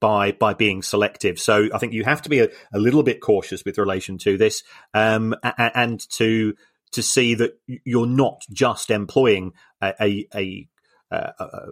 by 0.00 0.32
by 0.32 0.54
being 0.54 0.82
selective. 0.82 1.38
So 1.38 1.68
I 1.72 1.78
think 1.78 1.92
you 1.92 2.04
have 2.04 2.22
to 2.22 2.28
be 2.28 2.40
a, 2.40 2.48
a 2.72 2.78
little 2.78 3.02
bit 3.02 3.20
cautious 3.20 3.64
with 3.64 3.78
relation 3.78 4.18
to 4.18 4.36
this, 4.36 4.62
um, 4.94 5.34
and, 5.42 6.00
to 6.10 6.54
to 6.92 7.02
see 7.02 7.34
that 7.34 7.58
you're 7.66 8.06
not 8.06 8.42
just 8.52 8.90
employing 8.90 9.52
a, 9.82 9.94
a, 10.00 10.28
a, 10.34 10.68
a 11.10 11.66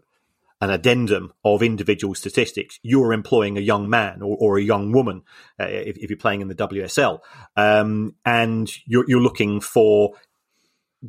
an 0.61 0.71
addendum 0.71 1.33
of 1.45 1.63
individual 1.63 2.15
statistics. 2.15 2.79
You're 2.83 3.13
employing 3.13 3.59
a 3.59 3.61
young 3.61 3.91
man 3.91 4.23
or, 4.23 4.37
or 4.41 4.59
a 4.59 4.63
young 4.63 4.93
woman 4.93 5.23
uh, 5.61 5.67
if, 5.67 5.99
if, 5.99 6.09
you're 6.09 6.17
playing 6.17 6.41
in 6.41 6.49
the 6.49 6.55
WSL, 6.55 7.21
um, 7.57 8.15
and 8.25 8.73
you're, 8.87 9.05
you're, 9.07 9.21
looking 9.21 9.61
for 9.61 10.15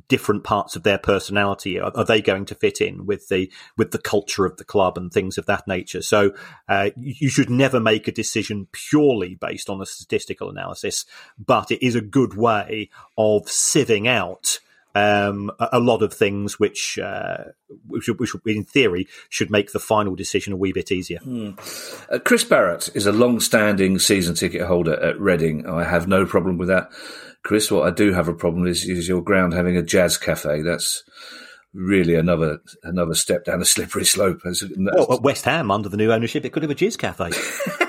different 0.08 0.44
parts 0.44 0.76
of 0.76 0.84
their 0.84 0.98
personality 0.98 1.80
are, 1.80 1.92
are, 1.96 2.06
they 2.06 2.22
going 2.22 2.46
to 2.46 2.56
fit 2.56 2.82
in 2.82 3.06
with 3.06 3.28
the 3.30 3.52
with 3.78 3.92
the 3.92 3.98
culture 3.98 4.46
of 4.46 4.58
the 4.58 4.66
club 4.66 4.98
and 4.98 5.12
things 5.12 5.38
of 5.38 5.46
that 5.46 5.68
nature 5.68 6.02
so 6.02 6.32
uh, 6.68 6.90
you 6.96 7.30
should 7.30 7.50
never 7.50 7.80
make 7.80 8.08
a 8.08 8.12
decision 8.12 8.68
purely 8.72 9.36
based 9.36 9.70
on 9.70 9.82
a 9.82 9.86
statistical 9.86 10.50
analysis 10.50 11.06
but 11.44 11.72
it 11.72 11.86
is 11.86 11.96
a 11.96 12.02
good 12.02 12.36
way 12.36 12.90
of 13.18 13.44
sieving 13.46 14.08
out 14.08 14.60
um, 14.96 15.52
a, 15.60 15.80
lot 15.80 16.02
of 16.02 16.14
things 16.14 16.58
which, 16.58 16.98
uh, 16.98 17.44
which, 17.86 18.08
which, 18.08 18.32
in 18.46 18.64
theory, 18.64 19.08
should 19.30 19.52
make 19.52 19.74
the 19.74 19.80
final 19.80 20.16
decision 20.16 20.54
a 20.54 20.56
wee 20.56 20.72
bit 20.72 20.90
easier. 20.90 21.20
Mm. 21.20 21.60
Uh, 22.10 22.20
Chris 22.20 22.46
Barrett 22.46 22.90
is 22.96 23.06
a 23.06 23.12
long-standing 23.12 24.00
season 24.00 24.36
ticket 24.36 24.62
holder 24.62 24.98
at 25.04 25.20
Reading. 25.20 25.68
I 25.68 25.84
have 25.84 26.08
no 26.08 26.26
problem 26.26 26.58
with 26.58 26.70
that. 26.70 26.90
Chris, 27.46 27.70
what 27.70 27.88
I 27.88 27.92
do 27.92 28.12
have 28.12 28.28
a 28.28 28.34
problem 28.34 28.66
is, 28.66 28.86
is 28.86 29.08
your 29.08 29.22
ground 29.22 29.54
having 29.54 29.78
a 29.78 29.84
jazz 29.84 30.18
cafe. 30.18 30.64
That's 30.64 31.04
really 31.76 32.16
another 32.16 32.60
another 32.84 33.14
step 33.14 33.46
down 33.46 33.62
a 33.62 33.66
slippery 33.66 34.04
slope. 34.04 34.42
Well, 34.44 35.14
at 35.14 35.22
West 35.22 35.46
Ham, 35.46 35.70
under 35.70 35.88
the 35.88 35.96
new 35.96 36.12
ownership, 36.12 36.44
it 36.44 36.54
could 36.54 36.64
have 36.64 36.72
a 36.72 36.76
jazz 36.76 36.98
cafe. 36.98 37.30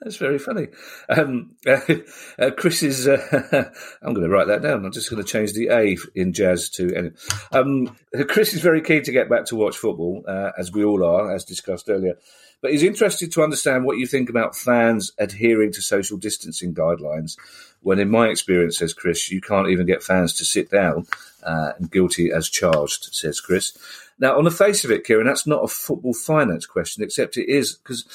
That's 0.00 0.16
very 0.16 0.38
funny. 0.38 0.68
Um, 1.08 1.56
uh, 1.66 1.80
uh, 2.38 2.50
Chris 2.56 2.82
is. 2.82 3.06
Uh, 3.06 3.70
I'm 4.02 4.14
going 4.14 4.26
to 4.26 4.34
write 4.34 4.46
that 4.46 4.62
down. 4.62 4.86
I'm 4.86 4.92
just 4.92 5.10
going 5.10 5.22
to 5.22 5.30
change 5.30 5.52
the 5.52 5.68
A 5.68 5.98
in 6.14 6.32
jazz 6.32 6.70
to. 6.70 7.12
Um, 7.52 7.94
Chris 8.28 8.54
is 8.54 8.60
very 8.60 8.80
keen 8.80 9.02
to 9.02 9.12
get 9.12 9.28
back 9.28 9.46
to 9.46 9.56
watch 9.56 9.76
football, 9.76 10.24
uh, 10.26 10.52
as 10.58 10.72
we 10.72 10.82
all 10.82 11.04
are, 11.04 11.34
as 11.34 11.44
discussed 11.44 11.90
earlier. 11.90 12.16
But 12.64 12.72
he's 12.72 12.82
interested 12.82 13.30
to 13.32 13.42
understand 13.42 13.84
what 13.84 13.98
you 13.98 14.06
think 14.06 14.30
about 14.30 14.56
fans 14.56 15.12
adhering 15.18 15.70
to 15.72 15.82
social 15.82 16.16
distancing 16.16 16.72
guidelines. 16.72 17.36
When, 17.82 17.98
in 17.98 18.08
my 18.08 18.28
experience, 18.28 18.78
says 18.78 18.94
Chris, 18.94 19.30
you 19.30 19.42
can't 19.42 19.68
even 19.68 19.84
get 19.84 20.02
fans 20.02 20.32
to 20.36 20.46
sit 20.46 20.70
down, 20.70 21.06
uh, 21.42 21.72
and 21.78 21.90
guilty 21.90 22.32
as 22.32 22.48
charged, 22.48 23.14
says 23.14 23.38
Chris. 23.38 23.76
Now, 24.18 24.38
on 24.38 24.44
the 24.44 24.50
face 24.50 24.82
of 24.82 24.90
it, 24.90 25.04
Kieran, 25.04 25.26
that's 25.26 25.46
not 25.46 25.62
a 25.62 25.68
football 25.68 26.14
finance 26.14 26.64
question, 26.64 27.04
except 27.04 27.36
it 27.36 27.50
is 27.50 27.74
because 27.74 28.06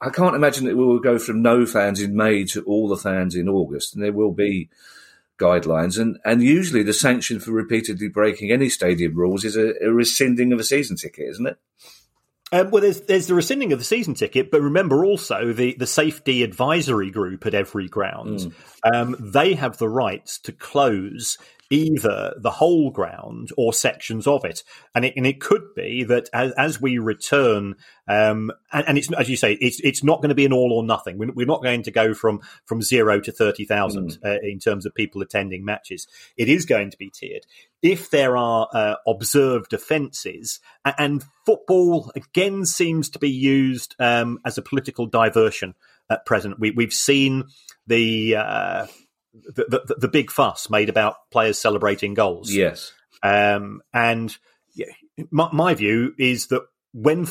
I 0.00 0.08
can't 0.08 0.34
imagine 0.34 0.64
that 0.64 0.78
we 0.78 0.84
will 0.86 0.98
go 0.98 1.18
from 1.18 1.42
no 1.42 1.66
fans 1.66 2.00
in 2.00 2.16
May 2.16 2.44
to 2.44 2.62
all 2.62 2.88
the 2.88 2.96
fans 2.96 3.34
in 3.34 3.50
August, 3.50 3.94
and 3.94 4.02
there 4.02 4.14
will 4.14 4.32
be 4.32 4.70
guidelines. 5.38 6.00
And, 6.00 6.18
and 6.24 6.42
usually 6.42 6.82
the 6.82 6.94
sanction 6.94 7.38
for 7.38 7.50
repeatedly 7.50 8.08
breaking 8.08 8.50
any 8.50 8.70
stadium 8.70 9.14
rules 9.14 9.44
is 9.44 9.56
a, 9.56 9.74
a 9.84 9.92
rescinding 9.92 10.54
of 10.54 10.58
a 10.58 10.64
season 10.64 10.96
ticket, 10.96 11.28
isn't 11.28 11.48
it? 11.48 11.58
Um, 12.52 12.70
well, 12.70 12.82
there's 12.82 13.02
there's 13.02 13.26
the 13.28 13.34
rescinding 13.34 13.72
of 13.72 13.78
the 13.78 13.84
season 13.84 14.14
ticket, 14.14 14.50
but 14.50 14.60
remember 14.60 15.04
also 15.04 15.52
the, 15.52 15.76
the 15.78 15.86
safety 15.86 16.42
advisory 16.42 17.10
group 17.10 17.46
at 17.46 17.54
every 17.54 17.88
ground. 17.88 18.40
Mm. 18.40 18.94
Um, 18.94 19.16
they 19.20 19.54
have 19.54 19.78
the 19.78 19.88
rights 19.88 20.38
to 20.40 20.52
close 20.52 21.38
either 21.70 22.34
the 22.36 22.50
whole 22.50 22.90
ground 22.90 23.50
or 23.56 23.72
sections 23.72 24.26
of 24.26 24.44
it. 24.44 24.64
And 24.94 25.04
it, 25.04 25.14
and 25.16 25.26
it 25.26 25.40
could 25.40 25.74
be 25.74 26.04
that 26.04 26.28
as, 26.34 26.52
as 26.58 26.80
we 26.80 26.98
return, 26.98 27.76
um, 28.08 28.50
and, 28.72 28.88
and, 28.88 28.98
it's, 28.98 29.10
as 29.12 29.30
you 29.30 29.36
say, 29.36 29.52
it's, 29.54 29.80
it's 29.80 30.02
not 30.02 30.20
going 30.20 30.30
to 30.30 30.34
be 30.34 30.44
an 30.44 30.52
all 30.52 30.72
or 30.72 30.84
nothing. 30.84 31.16
We're, 31.16 31.32
we're 31.32 31.46
not 31.46 31.62
going 31.62 31.84
to 31.84 31.92
go 31.92 32.12
from, 32.12 32.40
from 32.64 32.82
zero 32.82 33.20
to 33.20 33.30
30,000 33.30 34.10
mm. 34.10 34.18
uh, 34.24 34.38
in 34.42 34.58
terms 34.58 34.84
of 34.84 34.94
people 34.94 35.22
attending 35.22 35.64
matches. 35.64 36.08
It 36.36 36.48
is 36.48 36.66
going 36.66 36.90
to 36.90 36.96
be 36.96 37.10
tiered. 37.10 37.46
If 37.82 38.10
there 38.10 38.36
are 38.36 38.68
uh, 38.74 38.96
observed 39.06 39.72
offences, 39.72 40.60
and 40.84 41.24
football 41.46 42.12
again 42.14 42.66
seems 42.66 43.08
to 43.10 43.18
be 43.18 43.30
used 43.30 43.94
um, 43.98 44.38
as 44.44 44.58
a 44.58 44.62
political 44.62 45.06
diversion 45.06 45.74
at 46.10 46.26
present. 46.26 46.58
We, 46.58 46.72
we've 46.72 46.92
seen 46.92 47.44
the 47.86 48.36
uh, 48.36 48.86
the, 49.32 49.82
the, 49.86 49.96
the 50.00 50.08
big 50.08 50.30
fuss 50.30 50.70
made 50.70 50.88
about 50.88 51.16
players 51.30 51.58
celebrating 51.58 52.14
goals. 52.14 52.52
Yes. 52.52 52.92
Um, 53.22 53.82
and 53.92 54.36
my, 55.30 55.48
my 55.52 55.74
view 55.74 56.14
is 56.18 56.48
that 56.48 56.62
when 56.92 57.26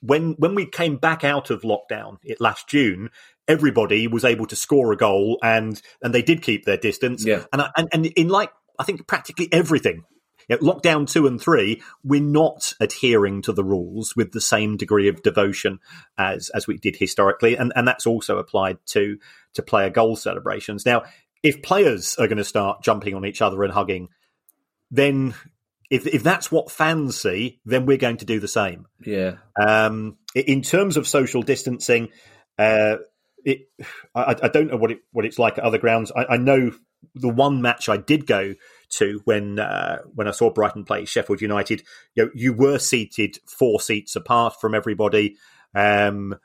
when 0.00 0.32
when 0.32 0.54
we 0.54 0.66
came 0.66 0.96
back 0.96 1.24
out 1.24 1.50
of 1.50 1.62
lockdown 1.62 2.18
it 2.22 2.40
last 2.40 2.68
June, 2.68 3.10
everybody 3.46 4.06
was 4.06 4.24
able 4.24 4.46
to 4.46 4.56
score 4.56 4.92
a 4.92 4.96
goal 4.96 5.38
and 5.42 5.80
and 6.02 6.14
they 6.14 6.22
did 6.22 6.42
keep 6.42 6.64
their 6.64 6.76
distance. 6.76 7.24
Yeah. 7.24 7.44
And 7.52 7.62
I, 7.62 7.70
and, 7.76 7.88
and 7.92 8.06
in 8.06 8.28
like 8.28 8.50
I 8.78 8.84
think 8.84 9.06
practically 9.06 9.48
everything. 9.52 10.04
You 10.48 10.56
know, 10.56 10.72
lockdown 10.72 11.10
two 11.10 11.26
and 11.26 11.40
three, 11.40 11.82
we're 12.02 12.20
not 12.20 12.72
adhering 12.80 13.42
to 13.42 13.52
the 13.52 13.64
rules 13.64 14.14
with 14.16 14.32
the 14.32 14.40
same 14.40 14.76
degree 14.76 15.08
of 15.08 15.22
devotion 15.22 15.78
as 16.16 16.50
as 16.50 16.66
we 16.66 16.78
did 16.78 16.96
historically, 16.96 17.56
and 17.56 17.72
and 17.76 17.86
that's 17.86 18.06
also 18.06 18.38
applied 18.38 18.78
to 18.86 19.18
to 19.54 19.62
player 19.62 19.90
goal 19.90 20.16
celebrations. 20.16 20.86
Now, 20.86 21.04
if 21.42 21.62
players 21.62 22.16
are 22.16 22.26
going 22.26 22.38
to 22.38 22.44
start 22.44 22.82
jumping 22.82 23.14
on 23.14 23.24
each 23.24 23.42
other 23.42 23.62
and 23.62 23.72
hugging, 23.72 24.08
then 24.90 25.34
if 25.90 26.06
if 26.06 26.22
that's 26.22 26.50
what 26.52 26.70
fans 26.70 27.20
see, 27.20 27.60
then 27.64 27.86
we're 27.86 27.96
going 27.96 28.18
to 28.18 28.24
do 28.24 28.40
the 28.40 28.48
same. 28.48 28.86
Yeah. 29.04 29.36
Um, 29.60 30.16
in 30.34 30.62
terms 30.62 30.96
of 30.96 31.08
social 31.08 31.42
distancing, 31.42 32.08
uh, 32.58 32.96
it 33.44 33.68
I, 34.14 34.36
I, 34.42 34.48
don't 34.48 34.70
know 34.70 34.76
what 34.76 34.90
it 34.90 34.98
what 35.12 35.24
it's 35.24 35.38
like 35.38 35.58
at 35.58 35.64
other 35.64 35.78
grounds. 35.78 36.12
I, 36.14 36.34
I, 36.34 36.36
know 36.36 36.72
the 37.14 37.28
one 37.28 37.62
match 37.62 37.88
I 37.88 37.96
did 37.96 38.26
go 38.26 38.54
to 38.90 39.20
when 39.24 39.58
uh, 39.58 39.98
when 40.14 40.28
I 40.28 40.32
saw 40.32 40.50
Brighton 40.50 40.84
play 40.84 41.04
Sheffield 41.04 41.40
United. 41.40 41.82
You 42.14 42.24
know, 42.24 42.30
you 42.34 42.52
were 42.52 42.78
seated 42.78 43.38
four 43.46 43.80
seats 43.80 44.16
apart 44.16 44.60
from 44.60 44.74
everybody. 44.74 45.36
Um, 45.74 46.36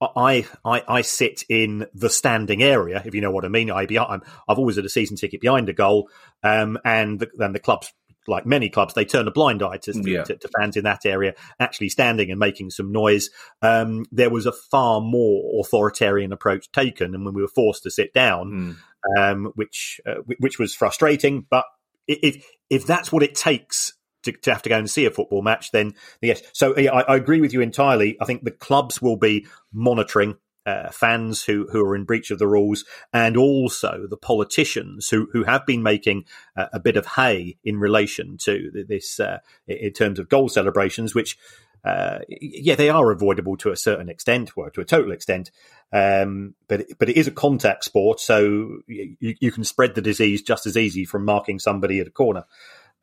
I, 0.00 0.46
I 0.64 0.82
I 0.86 1.02
sit 1.02 1.42
in 1.48 1.86
the 1.92 2.10
standing 2.10 2.62
area, 2.62 3.02
if 3.04 3.14
you 3.14 3.20
know 3.20 3.32
what 3.32 3.44
I 3.44 3.48
mean. 3.48 3.70
I 3.70 3.86
be, 3.86 3.98
I'm, 3.98 4.22
I've 4.48 4.58
always 4.58 4.76
had 4.76 4.84
a 4.84 4.90
season 4.90 5.16
ticket 5.16 5.40
behind 5.40 5.68
a 5.68 5.72
goal, 5.72 6.08
um, 6.42 6.78
and 6.84 7.26
then 7.36 7.52
the 7.52 7.58
club's 7.58 7.92
like 8.28 8.46
many 8.46 8.68
clubs, 8.68 8.94
they 8.94 9.04
turn 9.04 9.26
a 9.26 9.30
blind 9.30 9.62
eye 9.62 9.78
to, 9.78 9.92
yeah. 10.04 10.22
to, 10.22 10.36
to, 10.36 10.48
fans 10.58 10.76
in 10.76 10.84
that 10.84 11.06
area 11.06 11.34
actually 11.58 11.88
standing 11.88 12.30
and 12.30 12.38
making 12.38 12.70
some 12.70 12.92
noise. 12.92 13.30
Um, 13.62 14.04
there 14.12 14.30
was 14.30 14.46
a 14.46 14.52
far 14.52 15.00
more 15.00 15.60
authoritarian 15.60 16.32
approach 16.32 16.70
taken, 16.70 17.14
and 17.14 17.24
when 17.24 17.34
we 17.34 17.42
were 17.42 17.48
forced 17.48 17.82
to 17.84 17.90
sit 17.90 18.12
down, 18.12 18.76
mm. 19.16 19.18
um, 19.18 19.52
which 19.54 20.00
uh, 20.06 20.22
which 20.38 20.58
was 20.58 20.74
frustrating. 20.74 21.46
But 21.50 21.64
if 22.08 22.44
if 22.70 22.86
that's 22.86 23.12
what 23.12 23.22
it 23.22 23.34
takes 23.34 23.94
to, 24.24 24.32
to, 24.32 24.52
have 24.52 24.62
to 24.62 24.68
go 24.68 24.78
and 24.78 24.90
see 24.90 25.04
a 25.04 25.10
football 25.10 25.42
match, 25.42 25.70
then 25.70 25.94
yes. 26.20 26.42
So 26.52 26.76
yeah, 26.76 26.92
I, 26.92 27.14
I 27.14 27.16
agree 27.16 27.40
with 27.40 27.52
you 27.52 27.60
entirely. 27.60 28.16
I 28.20 28.24
think 28.24 28.44
the 28.44 28.50
clubs 28.50 29.00
will 29.00 29.16
be 29.16 29.46
monitoring 29.72 30.36
uh, 30.66 30.90
fans 30.90 31.42
who, 31.42 31.66
who 31.70 31.82
are 31.82 31.96
in 31.96 32.04
breach 32.04 32.30
of 32.30 32.38
the 32.38 32.46
rules, 32.46 32.84
and 33.12 33.36
also 33.36 34.06
the 34.08 34.18
politicians 34.18 35.08
who, 35.08 35.28
who 35.32 35.44
have 35.44 35.64
been 35.64 35.82
making 35.82 36.24
uh, 36.56 36.66
a 36.74 36.80
bit 36.80 36.96
of 36.96 37.06
hay 37.06 37.56
in 37.64 37.78
relation 37.78 38.36
to 38.36 38.84
this 38.86 39.18
uh, 39.18 39.38
in 39.66 39.92
terms 39.92 40.18
of 40.18 40.28
goal 40.28 40.48
celebrations, 40.48 41.14
which. 41.14 41.36
Uh, 41.84 42.18
yeah, 42.28 42.74
they 42.74 42.90
are 42.90 43.10
avoidable 43.10 43.56
to 43.56 43.70
a 43.70 43.76
certain 43.76 44.08
extent, 44.08 44.50
or 44.56 44.70
to 44.70 44.80
a 44.80 44.84
total 44.84 45.12
extent, 45.12 45.50
um, 45.92 46.54
but 46.66 46.86
but 46.98 47.08
it 47.08 47.16
is 47.16 47.28
a 47.28 47.32
contact 47.32 47.84
sport, 47.84 48.20
so 48.20 48.80
you, 48.86 49.16
you, 49.40 49.52
can 49.52 49.64
spread 49.64 49.94
the 49.94 50.02
disease 50.02 50.42
just 50.42 50.66
as 50.66 50.76
easy 50.76 51.04
from 51.04 51.24
marking 51.24 51.58
somebody 51.58 52.00
at 52.00 52.08
a 52.08 52.10
corner. 52.10 52.44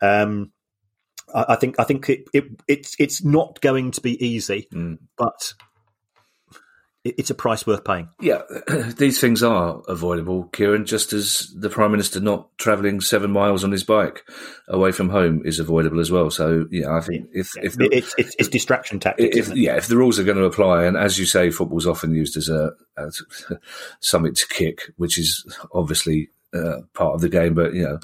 Um, 0.02 0.52
I, 1.34 1.46
I, 1.50 1.56
think 1.56 1.80
I 1.80 1.84
think 1.84 2.10
it, 2.10 2.28
it, 2.34 2.44
it's 2.68 2.96
it's 3.00 3.24
not 3.24 3.62
going 3.62 3.92
to 3.92 4.02
be 4.02 4.24
easy, 4.24 4.68
mm. 4.72 5.00
but 5.18 5.54
it's 7.06 7.30
a 7.30 7.36
price 7.36 7.68
worth 7.68 7.84
paying. 7.84 8.10
Yeah, 8.20 8.42
these 8.98 9.22
things 9.22 9.44
are 9.44 9.82
avoidable, 9.88 10.46
Kieran, 10.46 10.86
just 10.86 11.14
as 11.14 11.54
the 11.56 11.70
Prime 11.70 11.92
Minister 11.92 12.20
not 12.20 12.50
travelling 12.58 13.00
seven 13.00 13.32
miles 13.32 13.64
on 13.64 13.72
his 13.72 13.84
bike 13.84 14.24
away 14.68 14.92
from 14.92 15.10
home 15.10 15.44
is 15.46 15.60
avoidable 15.60 16.00
as 16.00 16.10
well. 16.10 16.32
So, 16.32 16.66
yeah, 16.72 16.92
I 16.92 17.02
think 17.02 17.30
if. 17.32 17.56
Yeah. 17.56 17.66
if 17.66 17.76
the, 17.76 17.86
it's, 17.96 18.16
it's, 18.18 18.36
it's, 18.40 18.50
distraction 18.50 19.00
tactics. 19.00 19.38
If, 19.38 19.56
yeah, 19.56 19.78
if 19.78 19.88
the 19.88 19.98
rules 19.98 20.18
are 20.18 20.24
going 20.24 20.38
to 20.38 20.46
apply, 20.46 20.86
and 20.86 20.98
as 20.98 21.20
you 21.20 21.26
say, 21.26 21.52
football's 21.52 21.88
often 21.88 22.14
used 22.14 22.36
as 22.38 22.50
a 22.50 22.72
as 22.98 23.22
something 24.00 24.34
to 24.34 24.48
kick, 24.48 24.92
which 24.98 25.20
is 25.20 25.46
obviously 25.74 26.30
uh, 26.56 26.82
part 26.94 27.16
of 27.16 27.22
the 27.22 27.30
game, 27.30 27.54
but, 27.54 27.74
you 27.74 27.84
know 27.84 28.00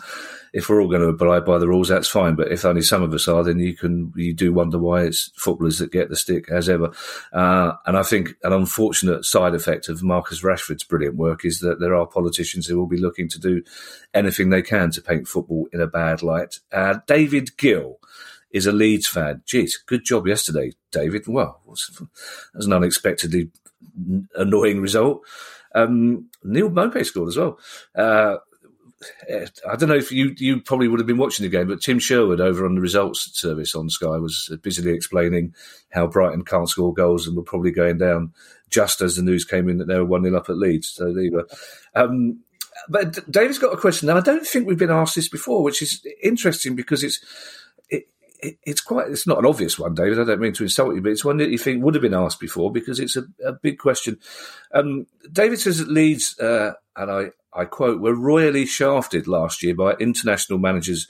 if 0.54 0.68
we're 0.68 0.82
all 0.82 0.90
going 0.90 1.02
to 1.02 1.08
abide 1.08 1.46
by 1.46 1.58
the 1.58 1.68
rules, 1.68 1.88
that's 1.88 2.08
fine. 2.08 2.36
But 2.36 2.52
if 2.52 2.66
only 2.66 2.82
some 2.82 3.02
of 3.02 3.14
us 3.14 3.28
are, 3.28 3.44
then 3.44 3.60
you 3.60 3.76
can 3.76 4.12
you 4.16 4.34
do 4.34 4.52
wonder 4.54 4.78
why 4.78 5.04
it's 5.04 5.32
footballers 5.36 5.80
that 5.80 5.92
get 5.92 6.10
the 6.10 6.16
stick 6.16 6.50
as 6.50 6.68
ever. 6.68 6.92
Uh, 7.32 7.74
and 7.86 7.98
I 7.98 8.04
think 8.04 8.36
an 8.44 8.54
unfortunate 8.54 9.26
side 9.26 9.56
effect 9.56 9.88
of 9.88 10.04
Marcus 10.04 10.44
Rashford's 10.44 10.84
brilliant 10.84 11.16
work 11.16 11.46
is 11.46 11.60
that 11.60 11.80
there 11.80 11.96
are 11.96 12.06
politicians 12.06 12.68
who 12.68 12.78
will 12.78 12.88
be 12.88 13.00
looking 13.00 13.30
to 13.30 13.40
do 13.40 13.64
anything 14.14 14.50
they 14.50 14.62
can 14.62 14.92
to 14.92 15.02
paint 15.02 15.28
football 15.28 15.68
in 15.72 15.80
a 15.80 15.88
bad 15.88 16.22
light. 16.22 16.60
Uh, 16.72 17.00
David 17.08 17.58
Gill 17.58 18.00
is 18.52 18.66
a 18.66 18.74
Leeds 18.74 19.08
fan. 19.08 19.44
Jeez, 19.48 19.74
good 19.86 20.04
job 20.04 20.28
yesterday, 20.28 20.74
David. 20.92 21.26
Well, 21.28 21.62
that 21.66 21.72
was 22.54 22.66
an 22.66 22.74
unexpectedly 22.74 23.52
annoying 24.36 24.82
result. 24.82 25.24
Um, 25.74 26.30
Neal 26.44 26.70
Maupay 26.70 27.06
scored 27.06 27.30
as 27.30 27.38
well. 27.38 27.60
Uh, 27.96 28.38
I 29.68 29.76
don't 29.76 29.90
know 29.90 29.96
if 29.96 30.12
you 30.12 30.36
you 30.38 30.62
probably 30.62 30.88
would 30.88 31.00
have 31.00 31.08
been 31.08 31.18
watching 31.18 31.44
the 31.44 31.50
game, 31.50 31.68
but 31.68 31.82
Tim 31.82 32.00
Sherwood 32.00 32.40
over 32.40 32.66
on 32.66 32.76
the 32.76 32.82
results 32.82 33.32
service 33.40 33.74
on 33.74 33.90
Sky 33.90 34.18
was 34.18 34.56
busily 34.62 34.94
explaining 34.94 35.56
how 35.90 36.08
Brighton 36.08 36.46
can't 36.46 36.70
score 36.70 36.94
goals 36.94 37.26
and 37.26 37.36
were 37.36 37.44
probably 37.44 37.72
going 37.72 37.98
down 37.98 38.34
just 38.70 39.02
as 39.02 39.16
the 39.16 39.24
news 39.24 39.44
came 39.44 39.70
in 39.70 39.78
that 39.80 39.88
they 39.88 39.98
were 39.98 40.06
one 40.06 40.24
0 40.24 40.38
up 40.38 40.50
at 40.50 40.58
Leeds. 40.58 40.90
So 40.90 41.08
you 41.08 41.32
go. 41.32 41.46
Um, 41.96 42.42
but 42.90 43.30
David's 43.30 43.60
got 43.60 43.74
a 43.74 43.78
question, 43.78 44.10
and 44.10 44.18
I 44.18 44.22
don't 44.22 44.46
think 44.46 44.68
we've 44.68 44.78
been 44.78 44.92
asked 44.92 45.16
this 45.16 45.30
before, 45.30 45.64
which 45.64 45.82
is 45.82 46.06
interesting 46.22 46.76
because 46.76 47.04
it's 47.04 47.20
it, 48.42 48.48
it, 48.48 48.58
it's 48.64 48.82
quite 48.82 49.10
it's 49.10 49.28
not 49.28 49.40
an 49.40 49.46
obvious 49.46 49.78
one, 49.78 49.96
David. 49.96 50.20
I 50.20 50.24
don't 50.24 50.42
mean 50.42 50.54
to 50.54 50.64
insult 50.64 50.96
you, 50.96 51.02
but 51.02 51.12
it's 51.12 51.26
one 51.26 51.38
that 51.38 51.50
you 51.50 51.58
think 51.58 51.84
would 51.84 51.96
have 51.96 52.02
been 52.02 52.14
asked 52.14 52.40
before 52.40 52.72
because 52.72 53.00
it's 53.00 53.16
a, 53.16 53.24
a 53.46 53.54
big 53.54 53.78
question. 53.78 54.20
Um, 54.74 55.08
David 55.32 55.60
says 55.60 55.80
that 55.80 55.90
Leeds, 55.90 56.38
uh, 56.40 56.74
and 56.96 57.12
I 57.12 57.32
I 57.54 57.66
quote, 57.66 58.00
were 58.00 58.16
royally 58.16 58.66
shafted 58.66 59.28
last 59.28 59.62
year 59.62 59.76
by 59.76 59.94
international 59.94 60.60
managers 60.60 61.08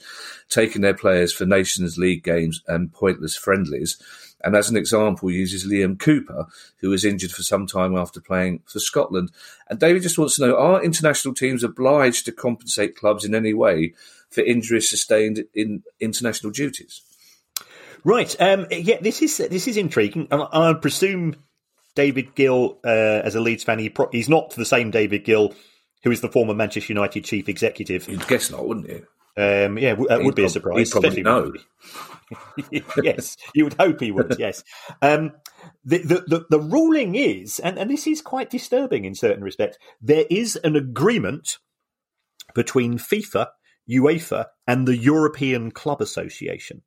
taking 0.48 0.82
their 0.82 0.94
players 0.94 1.32
for 1.32 1.46
Nations 1.46 1.98
League 1.98 2.24
games 2.24 2.62
and 2.66 2.92
pointless 2.92 3.36
friendlies. 3.36 3.96
And 4.44 4.56
as 4.56 4.68
an 4.68 4.76
example, 4.76 5.30
uses 5.30 5.64
Liam 5.64 5.98
Cooper, 5.98 6.46
who 6.78 6.90
was 6.90 7.04
injured 7.04 7.30
for 7.30 7.42
some 7.42 7.68
time 7.68 7.96
after 7.96 8.20
playing 8.20 8.60
for 8.66 8.80
Scotland. 8.80 9.30
And 9.70 9.78
David 9.78 10.02
just 10.02 10.18
wants 10.18 10.36
to 10.36 10.46
know 10.46 10.56
are 10.56 10.82
international 10.82 11.34
teams 11.34 11.62
obliged 11.62 12.24
to 12.24 12.32
compensate 12.32 12.96
clubs 12.96 13.24
in 13.24 13.36
any 13.36 13.54
way 13.54 13.94
for 14.30 14.40
injuries 14.40 14.90
sustained 14.90 15.44
in 15.54 15.84
international 16.00 16.50
duties? 16.50 17.02
Right. 18.04 18.34
Um, 18.40 18.66
yeah, 18.70 18.98
this 19.00 19.22
is 19.22 19.36
this 19.36 19.68
is 19.68 19.76
intriguing. 19.76 20.28
I, 20.30 20.70
I 20.70 20.74
presume 20.74 21.36
David 21.94 22.34
Gill, 22.34 22.78
uh, 22.84 22.88
as 22.88 23.34
a 23.34 23.40
Leeds 23.40 23.64
fan, 23.64 23.78
he 23.78 23.88
pro- 23.90 24.10
he's 24.10 24.28
not 24.28 24.50
the 24.54 24.64
same 24.64 24.90
David 24.90 25.24
Gill 25.24 25.54
who 26.02 26.10
is 26.10 26.20
the 26.20 26.28
former 26.28 26.54
Manchester 26.54 26.92
United 26.92 27.24
chief 27.24 27.48
executive. 27.48 28.08
You'd 28.08 28.26
guess 28.26 28.50
not, 28.50 28.66
wouldn't 28.66 28.88
you? 28.88 29.06
Um, 29.34 29.78
yeah, 29.78 29.94
that 30.08 30.22
would 30.22 30.34
be 30.34 30.44
a 30.44 30.48
surprise. 30.48 30.88
He'd 30.88 30.90
probably 30.90 31.22
know. 31.22 31.52
yes, 33.02 33.36
you 33.54 33.64
would 33.64 33.74
hope 33.74 34.00
he 34.00 34.10
would. 34.10 34.36
Yes, 34.38 34.62
um, 35.00 35.32
the, 35.84 35.98
the, 35.98 36.24
the 36.26 36.46
the 36.50 36.60
ruling 36.60 37.14
is, 37.14 37.58
and, 37.58 37.78
and 37.78 37.90
this 37.90 38.06
is 38.06 38.20
quite 38.20 38.50
disturbing 38.50 39.04
in 39.04 39.14
certain 39.14 39.42
respects. 39.42 39.78
There 40.00 40.26
is 40.28 40.56
an 40.56 40.76
agreement 40.76 41.58
between 42.54 42.98
FIFA, 42.98 43.48
UEFA, 43.88 44.46
and 44.66 44.86
the 44.86 44.96
European 44.96 45.70
Club 45.70 46.02
Association 46.02 46.82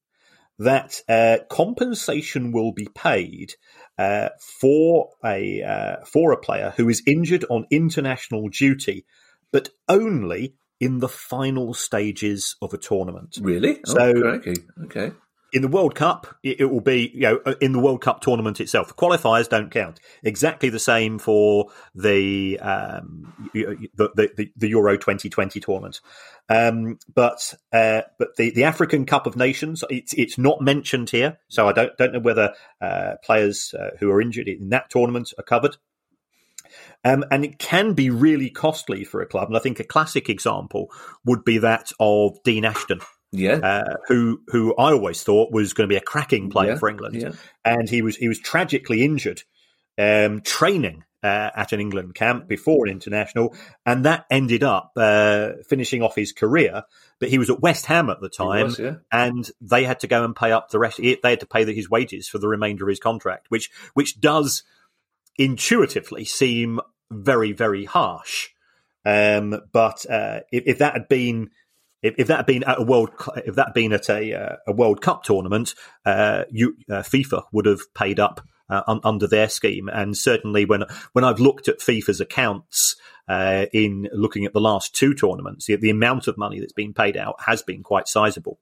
that 0.59 1.01
uh, 1.09 1.37
compensation 1.49 2.51
will 2.51 2.71
be 2.71 2.87
paid 2.95 3.55
uh, 3.97 4.29
for 4.61 5.09
a 5.23 5.61
uh, 5.61 6.05
for 6.05 6.31
a 6.31 6.37
player 6.37 6.73
who 6.77 6.89
is 6.89 7.03
injured 7.05 7.45
on 7.49 7.65
international 7.71 8.49
duty, 8.49 9.05
but 9.51 9.69
only 9.87 10.55
in 10.79 10.99
the 10.99 11.07
final 11.07 11.73
stages 11.73 12.55
of 12.61 12.73
a 12.73 12.77
tournament. 12.77 13.37
Really? 13.41 13.79
So, 13.85 14.13
oh, 14.15 14.27
okay. 14.35 14.55
okay 14.83 15.11
in 15.53 15.61
the 15.61 15.67
World 15.67 15.95
Cup, 15.95 16.35
it, 16.43 16.69
will 16.69 16.81
be 16.81 17.11
you 17.13 17.21
know 17.21 17.55
in 17.61 17.71
the 17.71 17.79
World 17.79 18.01
Cup 18.01 18.21
tournament 18.21 18.59
itself. 18.59 18.87
The 18.87 18.93
qualifiers 18.93 19.47
don't 19.47 19.71
count. 19.71 19.99
Exactly 20.23 20.69
the 20.69 20.79
same 20.79 21.19
for 21.19 21.71
the 21.93 22.59
um, 22.59 23.51
the, 23.53 23.89
the, 23.95 24.51
the, 24.55 24.69
Euro 24.69 24.97
2020 24.97 25.59
tournament. 25.59 26.01
Um, 26.49 26.99
but 27.13 27.53
uh, 27.71 28.01
but 28.19 28.35
the, 28.37 28.51
the 28.51 28.65
African 28.65 29.05
Cup 29.05 29.27
of 29.27 29.35
Nations, 29.35 29.83
it's 29.89 30.13
it's 30.13 30.37
not 30.37 30.61
mentioned 30.61 31.09
here, 31.09 31.37
so 31.47 31.67
I 31.67 31.73
don't 31.73 31.97
don't 31.97 32.13
know 32.13 32.19
whether 32.19 32.53
uh, 32.81 33.13
players 33.23 33.73
uh, 33.77 33.91
who 33.99 34.11
are 34.11 34.21
injured 34.21 34.47
in 34.47 34.69
that 34.69 34.89
tournament 34.89 35.33
are 35.37 35.43
covered. 35.43 35.77
Um, 37.03 37.23
and 37.29 37.45
it 37.45 37.59
can 37.59 37.93
be 37.93 38.09
really 38.09 38.49
costly 38.49 39.03
for 39.03 39.21
a 39.21 39.27
club. 39.27 39.47
And 39.47 39.55
I 39.55 39.59
think 39.59 39.79
a 39.79 39.83
classic 39.83 40.27
example 40.27 40.91
would 41.23 41.45
be 41.45 41.59
that 41.59 41.91
of 41.99 42.41
Dean 42.43 42.65
Ashton 42.65 42.99
yeah, 43.37 43.55
uh, 43.55 43.97
who 44.07 44.41
who 44.47 44.75
I 44.75 44.91
always 44.91 45.23
thought 45.23 45.51
was 45.51 45.73
going 45.73 45.87
to 45.87 45.93
be 45.93 45.97
a 45.97 46.01
cracking 46.01 46.49
player 46.49 46.71
yeah, 46.71 46.77
for 46.77 46.89
England, 46.89 47.21
yeah. 47.21 47.31
and 47.63 47.89
he 47.89 48.01
was 48.01 48.15
he 48.15 48.27
was 48.27 48.39
tragically 48.39 49.03
injured 49.03 49.43
um, 49.97 50.41
training 50.41 51.03
uh, 51.23 51.49
at 51.55 51.73
an 51.73 51.79
England 51.79 52.13
camp 52.13 52.47
before 52.47 52.85
an 52.85 52.91
international, 52.91 53.55
and 53.85 54.05
that 54.05 54.25
ended 54.29 54.63
up 54.63 54.91
uh, 54.95 55.53
finishing 55.67 56.03
off 56.03 56.15
his 56.15 56.31
career. 56.31 56.83
But 57.19 57.29
he 57.29 57.37
was 57.37 57.49
at 57.49 57.61
West 57.61 57.85
Ham 57.87 58.09
at 58.09 58.21
the 58.21 58.29
time, 58.29 58.65
was, 58.65 58.79
yeah. 58.79 58.95
and 59.11 59.49
they 59.61 59.85
had 59.85 60.01
to 60.01 60.07
go 60.07 60.23
and 60.23 60.35
pay 60.35 60.51
up 60.51 60.69
the 60.69 60.79
rest. 60.79 60.97
They 60.97 61.17
had 61.23 61.39
to 61.39 61.47
pay 61.47 61.65
his 61.73 61.89
wages 61.89 62.27
for 62.27 62.37
the 62.37 62.47
remainder 62.47 62.85
of 62.85 62.89
his 62.89 62.99
contract, 62.99 63.47
which 63.49 63.71
which 63.93 64.19
does 64.19 64.63
intuitively 65.37 66.25
seem 66.25 66.79
very 67.09 67.53
very 67.53 67.85
harsh. 67.85 68.49
Um, 69.05 69.61
but 69.71 70.05
uh, 70.09 70.41
if, 70.51 70.63
if 70.65 70.77
that 70.79 70.93
had 70.93 71.07
been 71.07 71.51
if, 72.05 72.15
if, 72.17 72.27
that 72.27 72.37
had 72.37 72.45
been 72.45 72.63
at 72.63 72.79
a 72.79 72.83
world, 72.83 73.09
if 73.45 73.55
that 73.55 73.67
had 73.67 73.73
been 73.73 73.93
at 73.93 74.09
a, 74.09 74.33
uh, 74.33 74.55
a 74.67 74.71
World 74.71 75.01
Cup 75.01 75.23
tournament, 75.23 75.73
uh, 76.05 76.43
you, 76.51 76.75
uh, 76.89 77.01
FIFA 77.01 77.43
would 77.51 77.65
have 77.65 77.81
paid 77.93 78.19
up 78.19 78.41
uh, 78.69 78.81
un- 78.87 79.01
under 79.03 79.27
their 79.27 79.49
scheme. 79.49 79.89
And 79.89 80.15
certainly, 80.15 80.65
when 80.65 80.83
when 81.13 81.25
I've 81.25 81.39
looked 81.39 81.67
at 81.67 81.79
FIFA's 81.79 82.21
accounts 82.21 82.95
uh, 83.27 83.65
in 83.73 84.07
looking 84.13 84.45
at 84.45 84.53
the 84.53 84.61
last 84.61 84.95
two 84.95 85.13
tournaments, 85.13 85.65
the, 85.65 85.75
the, 85.75 85.89
amount 85.89 86.27
of 86.27 86.37
money 86.37 86.59
that's 86.59 86.73
been 86.73 86.93
paid 86.93 87.17
out 87.17 87.35
has 87.45 87.61
been 87.61 87.83
quite 87.83 88.07
sizable. 88.07 88.59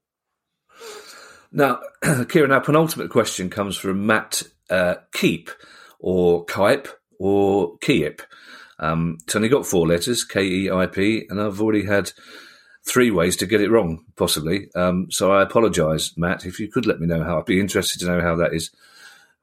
Now, 1.52 1.82
Kieran, 2.30 2.52
our 2.52 2.62
penultimate 2.62 3.12
question 3.12 3.50
comes 3.50 3.78
from 3.78 4.06
Matt 4.06 4.44
uh, 4.70 4.96
Keep 5.14 5.52
or 6.00 6.46
Kipe 6.46 6.88
or 7.20 7.78
Kiep. 7.80 8.22
Um, 8.80 9.18
it's 9.24 9.36
only 9.36 9.50
got 9.50 9.66
four 9.66 9.88
letters, 9.88 10.24
K 10.24 10.44
E 10.44 10.72
I 10.72 10.88
P, 10.88 11.26
and 11.30 11.40
I've 11.40 11.62
already 11.62 11.86
had 11.86 12.12
three 12.86 13.12
ways 13.12 13.36
to 13.38 13.46
get 13.46 13.62
it 13.62 13.72
wrong, 13.72 14.06
possibly. 14.16 14.70
Um, 14.76 15.10
so 15.10 15.32
I 15.32 15.42
apologise, 15.42 16.18
Matt. 16.18 16.46
If 16.46 16.60
you 16.60 16.68
could 16.68 16.86
let 16.86 17.00
me 17.00 17.08
know 17.08 17.24
how, 17.24 17.40
I'd 17.40 17.46
be 17.46 17.60
interested 17.60 18.00
to 18.00 18.08
know 18.08 18.22
how 18.22 18.36
that 18.36 18.54
is 18.54 18.72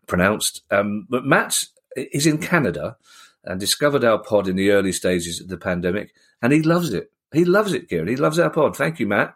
pronounced. 0.06 0.62
Um, 0.70 1.06
but 1.08 1.24
Matt 1.24 1.64
is 1.96 2.26
in 2.26 2.38
Canada 2.38 2.96
and 3.44 3.58
discovered 3.58 4.04
our 4.04 4.18
pod 4.18 4.48
in 4.48 4.56
the 4.56 4.70
early 4.70 4.92
stages 4.92 5.40
of 5.40 5.48
the 5.48 5.56
pandemic, 5.56 6.14
and 6.42 6.52
he 6.52 6.62
loves 6.62 6.92
it. 6.92 7.10
He 7.32 7.44
loves 7.44 7.72
it, 7.72 7.88
Kieran. 7.88 8.08
He 8.08 8.16
loves 8.16 8.38
our 8.38 8.50
pod. 8.50 8.76
Thank 8.76 9.00
you, 9.00 9.06
Matt. 9.06 9.34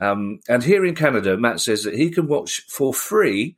Um, 0.00 0.40
and 0.48 0.62
here 0.62 0.84
in 0.84 0.94
Canada, 0.94 1.36
Matt 1.36 1.60
says 1.60 1.84
that 1.84 1.94
he 1.94 2.10
can 2.10 2.26
watch 2.26 2.62
for 2.68 2.92
free 2.92 3.56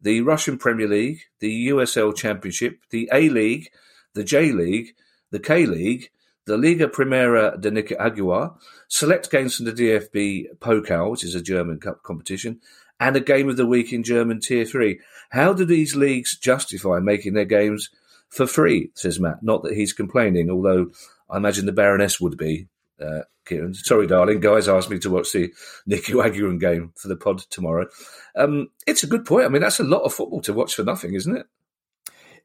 the 0.00 0.20
Russian 0.22 0.56
Premier 0.58 0.88
League, 0.88 1.20
the 1.40 1.68
USL 1.68 2.16
Championship, 2.16 2.78
the 2.90 3.08
A 3.12 3.28
League, 3.28 3.70
the 4.14 4.24
J 4.24 4.52
League, 4.52 4.94
the 5.30 5.38
K 5.38 5.66
League, 5.66 6.10
the 6.50 6.58
Liga 6.58 6.88
Primera 6.88 7.56
de 7.60 7.70
Nicaragua, 7.70 8.56
select 8.88 9.30
games 9.30 9.54
from 9.54 9.66
the 9.66 9.72
DFB 9.72 10.58
Pokal, 10.58 11.12
which 11.12 11.22
is 11.22 11.36
a 11.36 11.40
German 11.40 11.78
cup 11.78 12.02
competition, 12.02 12.60
and 12.98 13.14
a 13.14 13.20
game 13.20 13.48
of 13.48 13.56
the 13.56 13.66
week 13.66 13.92
in 13.92 14.02
German 14.02 14.40
Tier 14.40 14.64
3. 14.64 14.98
How 15.30 15.52
do 15.52 15.64
these 15.64 15.94
leagues 15.94 16.36
justify 16.36 16.98
making 16.98 17.34
their 17.34 17.44
games 17.44 17.88
for 18.28 18.48
free, 18.48 18.90
says 18.94 19.20
Matt? 19.20 19.44
Not 19.44 19.62
that 19.62 19.74
he's 19.74 19.92
complaining, 19.92 20.50
although 20.50 20.90
I 21.30 21.36
imagine 21.36 21.66
the 21.66 21.72
Baroness 21.72 22.20
would 22.20 22.36
be. 22.36 22.66
Uh, 23.00 23.20
Kieran. 23.46 23.72
Sorry, 23.72 24.08
darling. 24.08 24.40
Guys 24.40 24.68
asked 24.68 24.90
me 24.90 24.98
to 24.98 25.10
watch 25.10 25.32
the 25.32 25.52
Nicaraguan 25.86 26.58
game 26.58 26.92
for 26.96 27.06
the 27.06 27.16
pod 27.16 27.38
tomorrow. 27.38 27.86
Um, 28.34 28.70
it's 28.88 29.04
a 29.04 29.06
good 29.06 29.24
point. 29.24 29.46
I 29.46 29.48
mean, 29.48 29.62
that's 29.62 29.80
a 29.80 29.84
lot 29.84 30.02
of 30.02 30.12
football 30.12 30.42
to 30.42 30.52
watch 30.52 30.74
for 30.74 30.82
nothing, 30.82 31.14
isn't 31.14 31.36
it? 31.36 31.46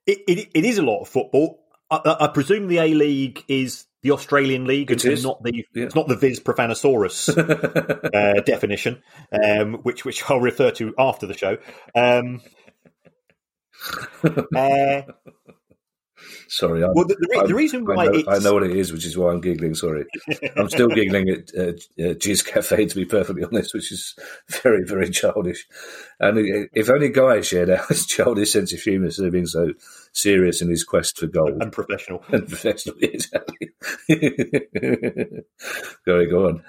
It, 0.05 0.19
it, 0.27 0.49
it 0.53 0.63
is 0.63 0.77
a 0.77 0.83
lot 0.83 1.01
of 1.01 1.09
football. 1.09 1.59
I, 1.89 2.15
I 2.21 2.27
presume 2.27 2.67
the 2.67 2.79
A 2.79 2.93
League 2.93 3.43
is 3.47 3.85
the 4.05 4.11
Australian 4.11 4.65
League 4.65 4.91
it 4.91 5.03
and 5.03 5.13
is. 5.13 5.23
not 5.23 5.41
the 5.41 5.65
yeah. 5.73 5.85
it's 5.85 5.95
not 5.95 6.07
the 6.07 6.15
Viz 6.15 6.39
Profanosaurus 6.39 7.35
uh, 8.13 8.41
definition, 8.41 9.01
um, 9.31 9.79
which 9.81 10.05
which 10.05 10.29
I'll 10.29 10.39
refer 10.39 10.69
to 10.73 10.93
after 10.99 11.25
the 11.25 11.35
show. 11.35 11.57
Um, 11.95 12.41
uh, 14.55 15.01
Sorry, 16.47 16.83
I'm, 16.83 16.93
well, 16.93 17.05
the, 17.05 17.15
the, 17.15 17.27
re- 17.29 17.47
the 17.47 17.55
reason 17.55 17.85
why 17.85 18.05
I 18.05 18.07
know, 18.07 18.23
I 18.27 18.39
know, 18.39 18.53
what 18.53 18.63
it 18.63 18.75
is, 18.75 18.91
which 18.91 19.05
is 19.05 19.17
why 19.17 19.31
I'm 19.31 19.41
giggling. 19.41 19.73
Sorry, 19.73 20.05
I'm 20.57 20.69
still 20.69 20.87
giggling 20.89 21.29
at 21.29 21.51
uh, 21.57 21.73
uh, 22.03 22.13
Cafe, 22.45 22.85
to 22.85 22.95
be 22.95 23.05
perfectly 23.05 23.43
honest, 23.43 23.73
which 23.73 23.91
is 23.91 24.15
very, 24.49 24.83
very 24.85 25.09
childish. 25.09 25.65
And 26.19 26.69
if 26.73 26.89
only 26.89 27.09
Guy 27.09 27.41
shared 27.41 27.69
our 27.69 27.85
childish 28.07 28.51
sense 28.51 28.73
of 28.73 28.81
humour 28.81 29.05
instead 29.05 29.25
of 29.25 29.33
being 29.33 29.47
so 29.47 29.73
serious 30.13 30.61
in 30.61 30.69
his 30.69 30.83
quest 30.83 31.17
for 31.17 31.27
gold 31.27 31.61
and 31.61 31.71
professional, 31.71 32.23
and 32.29 32.47
professional, 32.47 32.95
exactly. 33.01 33.71
Go, 36.05 36.25
go 36.29 36.47
on. 36.47 36.63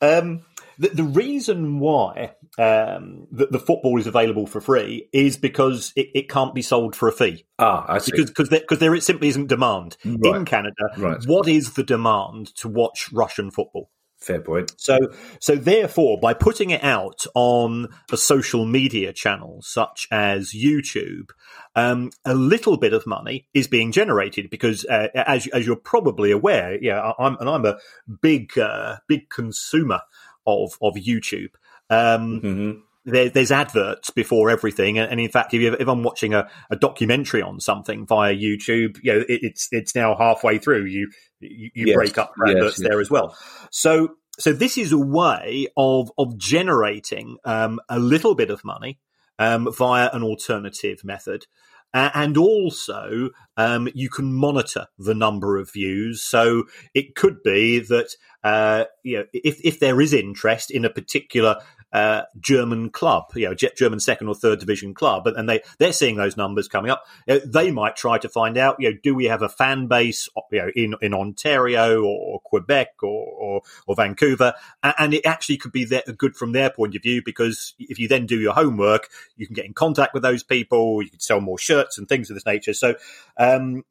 Um, 0.00 0.44
the, 0.78 0.88
the, 0.88 1.04
reason 1.04 1.78
why 1.78 2.34
um, 2.58 3.26
the, 3.30 3.46
the, 3.50 3.58
football 3.58 3.98
is 3.98 4.06
available 4.06 4.46
for 4.46 4.60
free 4.60 5.08
is 5.12 5.36
because 5.36 5.92
it, 5.96 6.08
it, 6.14 6.28
can't 6.28 6.54
be 6.54 6.62
sold 6.62 6.96
for 6.96 7.08
a 7.08 7.12
fee. 7.12 7.44
Ah, 7.58 7.84
I 7.88 7.98
see. 7.98 8.12
Because 8.12 8.30
because 8.30 8.48
there, 8.48 8.60
cause 8.60 8.78
there 8.78 8.98
simply 9.00 9.28
isn't 9.28 9.48
demand 9.48 9.96
right. 10.04 10.36
in 10.36 10.44
Canada. 10.44 10.74
Right. 10.96 11.22
What 11.26 11.48
is 11.48 11.74
the 11.74 11.82
demand 11.82 12.54
to 12.56 12.68
watch 12.68 13.10
Russian 13.12 13.50
football? 13.50 13.90
Fair 14.22 14.40
point. 14.40 14.72
So, 14.76 14.98
so 15.40 15.56
therefore, 15.56 16.18
by 16.20 16.32
putting 16.32 16.70
it 16.70 16.84
out 16.84 17.26
on 17.34 17.88
a 18.12 18.16
social 18.16 18.64
media 18.64 19.12
channel 19.12 19.62
such 19.62 20.06
as 20.12 20.52
YouTube, 20.52 21.30
um, 21.74 22.12
a 22.24 22.32
little 22.32 22.76
bit 22.76 22.92
of 22.92 23.04
money 23.04 23.48
is 23.52 23.66
being 23.66 23.90
generated 23.90 24.48
because, 24.48 24.84
uh, 24.84 25.08
as 25.14 25.48
as 25.48 25.66
you're 25.66 25.74
probably 25.74 26.30
aware, 26.30 26.78
yeah, 26.80 27.12
I'm 27.18 27.36
and 27.40 27.50
I'm 27.50 27.66
a 27.66 27.78
big 28.20 28.56
uh, 28.56 28.98
big 29.08 29.28
consumer 29.28 30.02
of 30.46 30.76
of 30.80 30.94
YouTube. 30.94 31.50
Um, 31.90 32.40
mm-hmm. 32.40 32.70
there, 33.04 33.28
there's 33.28 33.52
adverts 33.52 34.10
before 34.10 34.50
everything, 34.50 34.98
and, 34.98 35.10
and 35.10 35.20
in 35.20 35.28
fact, 35.28 35.52
if, 35.52 35.60
you, 35.60 35.74
if 35.74 35.88
I'm 35.88 36.02
watching 36.02 36.32
a, 36.34 36.48
a, 36.70 36.76
documentary 36.76 37.42
on 37.42 37.60
something 37.60 38.06
via 38.06 38.34
YouTube, 38.34 38.98
you 39.02 39.12
know, 39.12 39.20
it, 39.20 39.40
it's 39.42 39.68
it's 39.72 39.94
now 39.94 40.16
halfway 40.16 40.58
through. 40.58 40.86
You 40.86 41.10
you, 41.40 41.70
you 41.74 41.86
yes. 41.88 41.94
break 41.94 42.18
up 42.18 42.32
adverts 42.46 42.78
yes, 42.78 42.80
yes. 42.80 42.88
there 42.88 43.00
as 43.00 43.10
well. 43.10 43.36
So 43.70 44.14
so 44.38 44.52
this 44.52 44.78
is 44.78 44.92
a 44.92 44.98
way 44.98 45.68
of 45.76 46.10
of 46.18 46.36
generating 46.38 47.36
um, 47.44 47.80
a 47.88 47.98
little 47.98 48.34
bit 48.34 48.50
of 48.50 48.64
money 48.64 48.98
um, 49.38 49.68
via 49.72 50.10
an 50.12 50.22
alternative 50.22 51.04
method. 51.04 51.46
Uh, 51.94 52.10
and 52.14 52.36
also, 52.36 53.30
um, 53.56 53.88
you 53.94 54.08
can 54.08 54.32
monitor 54.32 54.86
the 54.98 55.14
number 55.14 55.58
of 55.58 55.72
views. 55.72 56.22
So 56.22 56.64
it 56.94 57.14
could 57.14 57.42
be 57.42 57.80
that 57.80 58.16
uh, 58.42 58.84
you 59.02 59.18
know 59.18 59.24
if 59.32 59.60
if 59.62 59.80
there 59.80 60.00
is 60.00 60.12
interest 60.12 60.70
in 60.70 60.84
a 60.84 60.90
particular 60.90 61.56
uh, 61.92 62.22
German 62.40 62.90
club, 62.90 63.26
you 63.34 63.48
know, 63.48 63.54
German 63.54 64.00
second 64.00 64.28
or 64.28 64.34
third 64.34 64.60
division 64.60 64.94
club, 64.94 65.26
and 65.26 65.48
they 65.48 65.60
they're 65.78 65.92
seeing 65.92 66.16
those 66.16 66.36
numbers 66.36 66.68
coming 66.68 66.90
up. 66.90 67.04
Know, 67.26 67.38
they 67.38 67.70
might 67.70 67.96
try 67.96 68.18
to 68.18 68.28
find 68.28 68.56
out, 68.56 68.76
you 68.78 68.90
know, 68.90 68.98
do 69.02 69.14
we 69.14 69.26
have 69.26 69.42
a 69.42 69.48
fan 69.48 69.86
base, 69.86 70.28
you 70.50 70.58
know, 70.58 70.70
in 70.74 70.94
in 71.02 71.14
Ontario 71.14 72.02
or 72.02 72.40
Quebec 72.40 72.88
or 73.02 73.26
or, 73.26 73.62
or 73.86 73.94
Vancouver, 73.94 74.54
and 74.82 75.14
it 75.14 75.26
actually 75.26 75.58
could 75.58 75.72
be 75.72 75.84
there, 75.84 76.02
good 76.16 76.36
from 76.36 76.52
their 76.52 76.70
point 76.70 76.96
of 76.96 77.02
view 77.02 77.22
because 77.24 77.74
if 77.78 77.98
you 77.98 78.08
then 78.08 78.26
do 78.26 78.40
your 78.40 78.54
homework, 78.54 79.08
you 79.36 79.46
can 79.46 79.54
get 79.54 79.66
in 79.66 79.74
contact 79.74 80.14
with 80.14 80.22
those 80.22 80.42
people, 80.42 81.02
you 81.02 81.10
can 81.10 81.20
sell 81.20 81.40
more 81.40 81.58
shirts 81.58 81.98
and 81.98 82.08
things 82.08 82.30
of 82.30 82.36
this 82.36 82.46
nature. 82.46 82.74
So. 82.74 82.94
Um, 83.38 83.84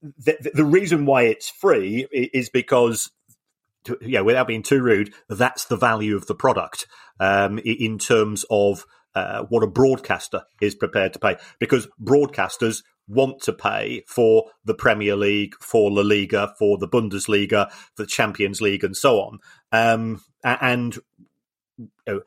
the, 0.00 0.52
the 0.54 0.64
reason 0.64 1.06
why 1.06 1.22
it's 1.24 1.48
free 1.48 2.06
is 2.12 2.50
because 2.50 3.10
to, 3.88 3.98
yeah, 4.00 4.20
without 4.20 4.46
being 4.46 4.62
too 4.62 4.80
rude, 4.82 5.12
that's 5.28 5.64
the 5.64 5.76
value 5.76 6.16
of 6.16 6.26
the 6.26 6.34
product 6.34 6.86
um, 7.20 7.58
in 7.58 7.98
terms 7.98 8.44
of 8.50 8.84
uh, 9.14 9.44
what 9.48 9.62
a 9.62 9.66
broadcaster 9.66 10.44
is 10.60 10.74
prepared 10.74 11.12
to 11.12 11.18
pay. 11.18 11.36
Because 11.58 11.88
broadcasters 12.00 12.82
want 13.08 13.40
to 13.42 13.52
pay 13.52 14.04
for 14.06 14.50
the 14.64 14.74
Premier 14.74 15.16
League, 15.16 15.54
for 15.60 15.90
La 15.90 16.02
Liga, 16.02 16.54
for 16.58 16.78
the 16.78 16.88
Bundesliga, 16.88 17.70
the 17.96 18.06
Champions 18.06 18.60
League, 18.60 18.84
and 18.84 18.96
so 18.96 19.20
on. 19.20 19.38
Um, 19.72 20.22
and 20.44 20.96
you 21.76 21.88
know, 22.06 22.20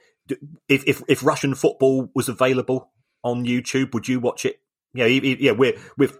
if, 0.67 0.83
if 0.87 1.01
if 1.07 1.23
Russian 1.23 1.55
football 1.55 2.09
was 2.15 2.29
available 2.29 2.91
on 3.23 3.45
YouTube, 3.45 3.93
would 3.93 4.07
you 4.07 4.19
watch 4.19 4.45
it? 4.45 4.59
Yeah, 4.93 5.05
yeah, 5.05 5.51
we're 5.51 5.77
we're 5.97 6.11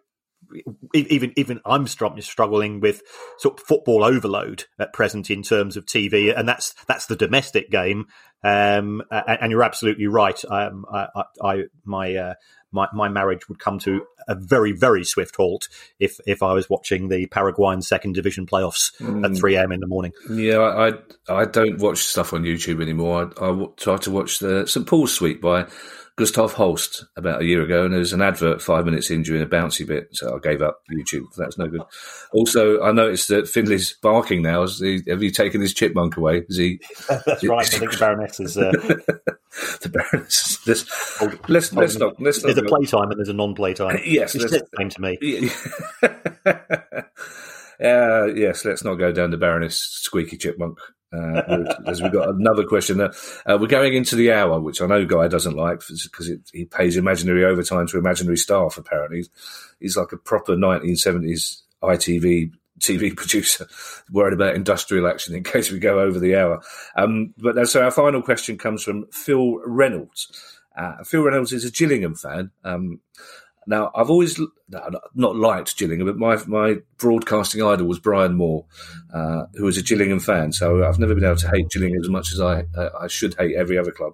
even 0.94 1.34
even 1.36 1.62
I'm 1.66 1.88
struggling 1.88 2.80
with 2.80 3.02
sort 3.38 3.60
of 3.60 3.66
football 3.66 4.04
overload 4.04 4.66
at 4.80 4.94
present 4.94 5.30
in 5.30 5.44
terms 5.44 5.78
of 5.78 5.86
TV, 5.86 6.38
and 6.38 6.48
that's 6.48 6.74
that's 6.88 7.06
the 7.06 7.16
domestic 7.16 7.70
game. 7.70 8.08
Um, 8.44 9.04
and, 9.12 9.52
you're 9.52 9.64
absolutely 9.64 10.08
right. 10.08 10.44
Um, 10.50 10.86
I, 10.92 11.24
I, 11.44 11.64
my 11.86 12.16
uh, 12.16 12.34
my 12.72 12.88
my 12.94 13.10
marriage 13.10 13.48
would 13.50 13.60
come 13.60 13.80
to 13.80 14.06
a 14.28 14.36
very 14.36 14.72
very 14.72 15.04
swift 15.04 15.36
halt 15.36 15.68
if 16.00 16.20
if 16.26 16.42
I 16.42 16.54
was 16.54 16.70
watching 16.70 17.10
the 17.10 17.28
Paraguayan 17.28 17.82
second 17.82 18.14
division 18.14 18.46
playoffs 18.46 18.96
mm. 19.00 19.26
at 19.26 19.38
3 19.38 19.56
a.m. 19.56 19.72
in 19.72 19.80
the 19.80 19.88
morning. 19.88 20.14
Yeah, 20.30 20.60
I 20.60 20.94
I 21.32 21.46
don't 21.46 21.80
watch 21.80 22.00
stuff 22.00 22.34
on 22.34 22.44
YouTube 22.44 22.82
anymore. 22.82 23.32
I, 23.40 23.50
I 23.50 23.66
try 23.78 23.98
to 23.98 24.12
watch 24.12 24.40
the 24.40 24.66
St 24.66 24.88
Paul's 24.88 25.14
Suite 25.14 25.42
by 25.42 25.68
Gustav 26.18 26.54
Holst 26.54 27.06
about 27.16 27.42
a 27.42 27.46
year 27.46 27.62
ago, 27.62 27.84
and 27.86 27.94
there 27.94 28.00
was 28.00 28.14
an 28.14 28.22
advert 28.22 28.62
five 28.62 28.86
minutes 28.86 29.10
in 29.10 29.24
during 29.24 29.42
a 29.42 29.48
bouncy 29.48 29.88
bit, 29.88 30.10
so 30.12 30.36
I 30.36 30.40
gave 30.40 30.62
up 30.62 30.82
YouTube. 30.92 31.34
That's 31.38 31.58
no 31.58 31.68
good. 31.68 31.82
Also, 32.34 32.82
I 32.82 32.92
noticed 32.92 33.30
that 33.30 33.48
Finley's 33.48 33.94
barking 34.02 34.42
now. 34.42 34.62
Has 34.62 34.80
he, 34.80 35.02
have 35.08 35.24
you 35.24 35.32
taken 35.32 35.62
his 35.62 35.74
chipmunk 35.74 36.18
away? 36.18 36.44
Is 36.50 36.58
he? 36.58 36.82
That's 37.26 37.44
right. 37.44 37.66
I 37.66 37.78
think 37.78 37.92
the 37.92 37.98
Baroness 37.98 38.40
is. 38.40 38.58
Uh... 38.58 38.72
the 39.82 39.90
Baroness. 39.90 40.58
This, 40.66 40.86
let's 41.48 41.74
let's 41.74 41.98
not. 41.98 42.22
Let's 42.22 42.42
there's 42.42 42.58
not 42.58 42.66
a 42.66 42.68
playtime 42.68 43.10
and 43.12 43.18
there's 43.18 43.30
a 43.30 43.34
non-playtime. 43.34 44.00
Yes, 44.06 44.36
it's 44.36 44.52
the 44.52 44.68
same 44.78 44.90
to 44.90 45.02
me. 45.02 45.18
uh, 47.84 48.26
yes, 48.34 48.66
let's 48.66 48.84
not 48.84 48.96
go 48.96 49.12
down 49.12 49.32
the 49.32 49.38
Baroness 49.38 49.78
squeaky 49.80 50.38
chipmunk. 50.38 50.78
Uh, 51.14 51.66
as 51.88 52.02
we've 52.02 52.14
got 52.14 52.30
another 52.30 52.64
question. 52.64 53.02
Uh, 53.02 53.14
uh, 53.46 53.58
we're 53.60 53.68
going 53.68 53.94
into 53.94 54.16
the 54.16 54.32
hour, 54.32 54.60
which 54.62 54.82
I 54.82 54.86
know 54.86 55.06
Guy 55.06 55.28
doesn't 55.28 55.58
like 55.58 55.82
because 55.86 56.32
he 56.54 56.66
pays 56.66 56.96
imaginary 56.96 57.44
overtime 57.44 57.88
to 57.88 57.98
imaginary 57.98 58.38
staff. 58.38 58.78
Apparently, 58.78 59.26
he's, 59.80 59.98
like 59.98 60.14
a 60.14 60.18
proper 60.18 60.56
1970s 60.56 61.64
ITV 61.84 62.54
TV 62.80 63.16
producer, 63.16 63.68
worried 64.12 64.34
about 64.34 64.56
industrial 64.56 65.08
action 65.08 65.36
in 65.36 65.44
case 65.44 65.70
we 65.70 65.80
go 65.80 66.00
over 66.00 66.18
the 66.18 66.36
hour. 66.36 66.62
Um, 66.96 67.34
but 67.38 67.68
so 67.68 67.84
our 67.84 67.92
final 67.92 68.22
question 68.22 68.58
comes 68.58 68.82
from 68.82 69.06
Phil 69.12 69.60
Reynolds. 69.66 70.60
Uh, 70.78 71.04
Phil 71.04 71.24
Reynolds 71.24 71.52
is 71.52 71.66
a 71.66 71.72
Gillingham 71.72 72.16
fan. 72.16 72.52
Um, 72.64 73.02
now, 73.68 73.92
I've 73.94 74.10
always 74.10 74.40
no, 74.40 75.00
not 75.14 75.36
liked 75.36 75.78
Gillingham, 75.78 76.08
but 76.08 76.18
my 76.18 76.38
my 76.48 76.78
broadcasting 76.98 77.62
idol 77.62 77.88
was 77.88 78.00
Brian 78.00 78.34
Moore, 78.34 78.66
uh, 79.14 79.44
who 79.56 79.66
was 79.66 79.78
a 79.78 79.84
Gillingham 79.84 80.20
fan. 80.20 80.52
So 80.52 80.84
I've 80.84 81.00
never 81.00 81.14
been 81.14 81.24
able 81.24 81.36
to 81.38 81.52
hate 81.52 81.70
Gillingham 81.70 82.02
as 82.02 82.10
much 82.10 82.32
as 82.32 82.42
I 82.42 82.66
I 83.00 83.08
should 83.08 83.36
hate 83.36 83.56
every 83.56 83.78
other 83.78 83.92
club. 83.92 84.14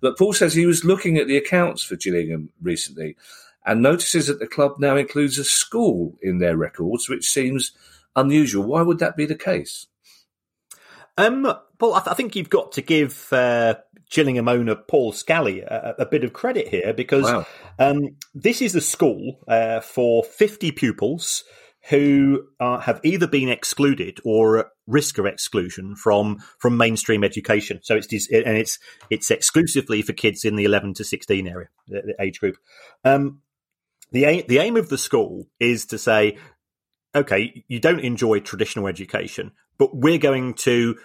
But 0.00 0.18
Paul 0.18 0.32
says 0.32 0.54
he 0.54 0.66
was 0.66 0.84
looking 0.84 1.18
at 1.18 1.28
the 1.28 1.36
accounts 1.36 1.82
for 1.82 1.96
Gillingham 1.96 2.50
recently, 2.60 3.16
and 3.64 3.82
notices 3.82 4.26
that 4.26 4.40
the 4.40 4.46
club 4.46 4.76
now 4.78 4.96
includes 4.96 5.38
a 5.38 5.44
school 5.44 6.16
in 6.20 6.38
their 6.38 6.56
records, 6.56 7.08
which 7.08 7.28
seems 7.28 7.72
unusual. 8.16 8.64
Why 8.64 8.82
would 8.82 8.98
that 8.98 9.16
be 9.16 9.26
the 9.26 9.36
case? 9.36 9.86
Um, 11.26 11.54
Paul, 11.78 11.94
I, 11.94 12.00
th- 12.00 12.08
I 12.08 12.14
think 12.14 12.36
you've 12.36 12.50
got 12.50 12.72
to 12.72 12.82
give 12.82 13.32
uh, 13.32 13.76
Gillingham 14.10 14.48
owner 14.48 14.74
Paul 14.74 15.12
Scally 15.12 15.60
a, 15.60 15.94
a 15.98 16.06
bit 16.06 16.24
of 16.24 16.32
credit 16.32 16.68
here 16.68 16.92
because 16.92 17.24
Wow. 17.24 17.46
um, 17.78 18.16
this 18.34 18.60
is 18.62 18.74
a 18.74 18.80
school 18.80 19.38
uh, 19.48 19.80
for 19.80 20.24
50 20.24 20.72
pupils 20.72 21.44
who 21.88 22.44
uh, 22.58 22.78
have 22.78 23.00
either 23.04 23.26
been 23.26 23.48
excluded 23.48 24.20
or 24.24 24.58
at 24.58 24.66
risk 24.86 25.16
of 25.16 25.24
exclusion 25.24 25.96
from 25.96 26.38
from 26.58 26.76
mainstream 26.76 27.24
education. 27.24 27.80
So 27.82 27.96
it's 27.96 28.28
and 28.30 28.56
it's 28.58 28.78
it's 29.08 29.30
exclusively 29.30 30.02
for 30.02 30.12
kids 30.12 30.44
in 30.44 30.56
the 30.56 30.64
11 30.64 30.94
to 30.94 31.04
16 31.04 31.46
area 31.48 31.68
the, 31.88 32.02
the 32.02 32.22
age 32.22 32.38
group. 32.38 32.56
Um, 33.04 33.40
the 34.12 34.24
aim, 34.24 34.44
the 34.48 34.58
aim 34.58 34.76
of 34.76 34.88
the 34.88 34.98
school 34.98 35.46
is 35.58 35.86
to 35.86 35.98
say, 35.98 36.36
okay, 37.14 37.64
you 37.68 37.80
don't 37.80 38.00
enjoy 38.00 38.40
traditional 38.40 38.86
education, 38.86 39.52
but 39.78 39.96
we're 39.96 40.18
going 40.18 40.54
to 40.54 40.96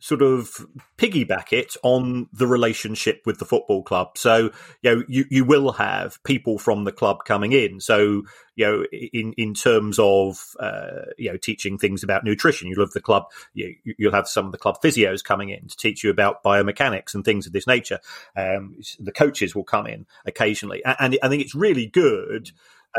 sort 0.00 0.20
of 0.20 0.66
piggyback 0.98 1.52
it 1.52 1.76
on 1.84 2.28
the 2.32 2.46
relationship 2.46 3.22
with 3.24 3.38
the 3.38 3.44
football 3.44 3.84
club. 3.84 4.18
So, 4.18 4.50
you 4.82 4.96
know, 4.96 5.04
you, 5.06 5.24
you 5.30 5.44
will 5.44 5.70
have 5.74 6.20
people 6.24 6.58
from 6.58 6.82
the 6.82 6.90
club 6.90 7.18
coming 7.24 7.52
in. 7.52 7.78
So, 7.78 8.24
you 8.56 8.66
know, 8.66 8.84
in, 8.90 9.32
in 9.34 9.54
terms 9.54 10.00
of, 10.00 10.56
uh, 10.58 11.02
you 11.18 11.30
know, 11.30 11.36
teaching 11.36 11.78
things 11.78 12.02
about 12.02 12.24
nutrition, 12.24 12.66
you'll 12.66 12.84
have 12.84 12.90
the 12.90 13.00
club, 13.00 13.26
you, 13.54 13.76
you'll 13.96 14.10
have 14.10 14.26
some 14.26 14.44
of 14.44 14.50
the 14.50 14.58
club 14.58 14.78
physios 14.82 15.22
coming 15.22 15.50
in 15.50 15.68
to 15.68 15.76
teach 15.76 16.02
you 16.02 16.10
about 16.10 16.42
biomechanics 16.42 17.14
and 17.14 17.24
things 17.24 17.46
of 17.46 17.52
this 17.52 17.68
nature. 17.68 18.00
Um, 18.36 18.78
the 18.98 19.12
coaches 19.12 19.54
will 19.54 19.62
come 19.62 19.86
in 19.86 20.06
occasionally. 20.26 20.82
A- 20.84 21.00
And 21.00 21.16
I 21.22 21.28
think 21.28 21.42
it's 21.42 21.54
really 21.54 21.86
good, 21.86 22.50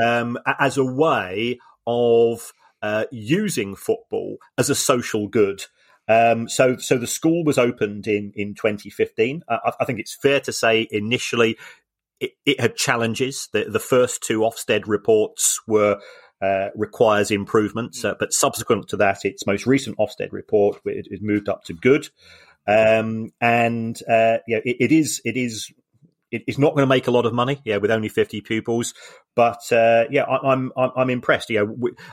um, 0.02 0.40
as 0.58 0.78
a 0.78 0.86
way 0.86 1.60
of, 1.88 2.54
uh, 2.82 3.06
using 3.12 3.76
football 3.76 4.38
as 4.58 4.70
a 4.70 4.76
social 4.76 5.28
good. 5.28 5.64
Um, 6.08 6.50
so, 6.50 6.76
so 6.78 6.98
the 6.98 7.08
school 7.08 7.46
was 7.46 7.58
opened 7.58 8.08
in 8.08 8.34
in 8.36 8.56
2015. 8.56 9.44
Uh, 9.48 9.58
I, 9.64 9.72
I 9.80 9.86
think 9.86 10.00
it's 10.00 10.16
fair 10.16 10.42
to 10.42 10.52
say 10.52 10.88
initially 10.92 11.58
it, 12.20 12.32
it 12.46 12.60
had 12.60 12.76
challenges. 12.76 13.50
The, 13.52 13.66
the 13.66 13.80
first 13.80 14.22
two 14.24 14.40
Ofsted 14.40 14.84
reports 14.88 15.62
were 15.68 16.00
uh, 16.42 16.70
requires 16.76 17.32
improvements, 17.32 18.04
uh, 18.04 18.16
but 18.20 18.34
subsequent 18.34 18.90
to 18.90 18.98
that, 18.98 19.24
its 19.24 19.46
most 19.46 19.66
recent 19.66 19.98
Ofsted 19.98 20.32
report 20.32 20.78
it, 20.86 21.08
it 21.10 21.22
moved 21.22 21.48
up 21.48 21.64
to 21.66 21.74
good. 21.74 22.10
Um, 22.68 23.32
and 23.42 23.98
uh, 24.10 24.40
yeah, 24.48 24.60
it, 24.64 24.78
it 24.80 24.92
is 24.92 25.22
it 25.26 25.38
is 25.38 25.72
it's 26.48 26.58
not 26.58 26.74
going 26.76 26.84
to 26.84 26.88
make 26.88 27.08
a 27.08 27.12
lot 27.12 27.26
of 27.26 27.34
money, 27.34 27.62
yeah, 27.64 27.78
with 27.78 27.92
only 27.92 28.10
fifty 28.10 28.42
pupils. 28.42 28.94
But 29.36 29.72
uh, 29.72 30.06
yeah, 30.10 30.24
I, 30.24 30.52
I'm 30.52 30.72
I'm 30.76 30.92
I'm 30.96 31.10
impressed. 31.10 31.50
Yeah, 31.50 31.66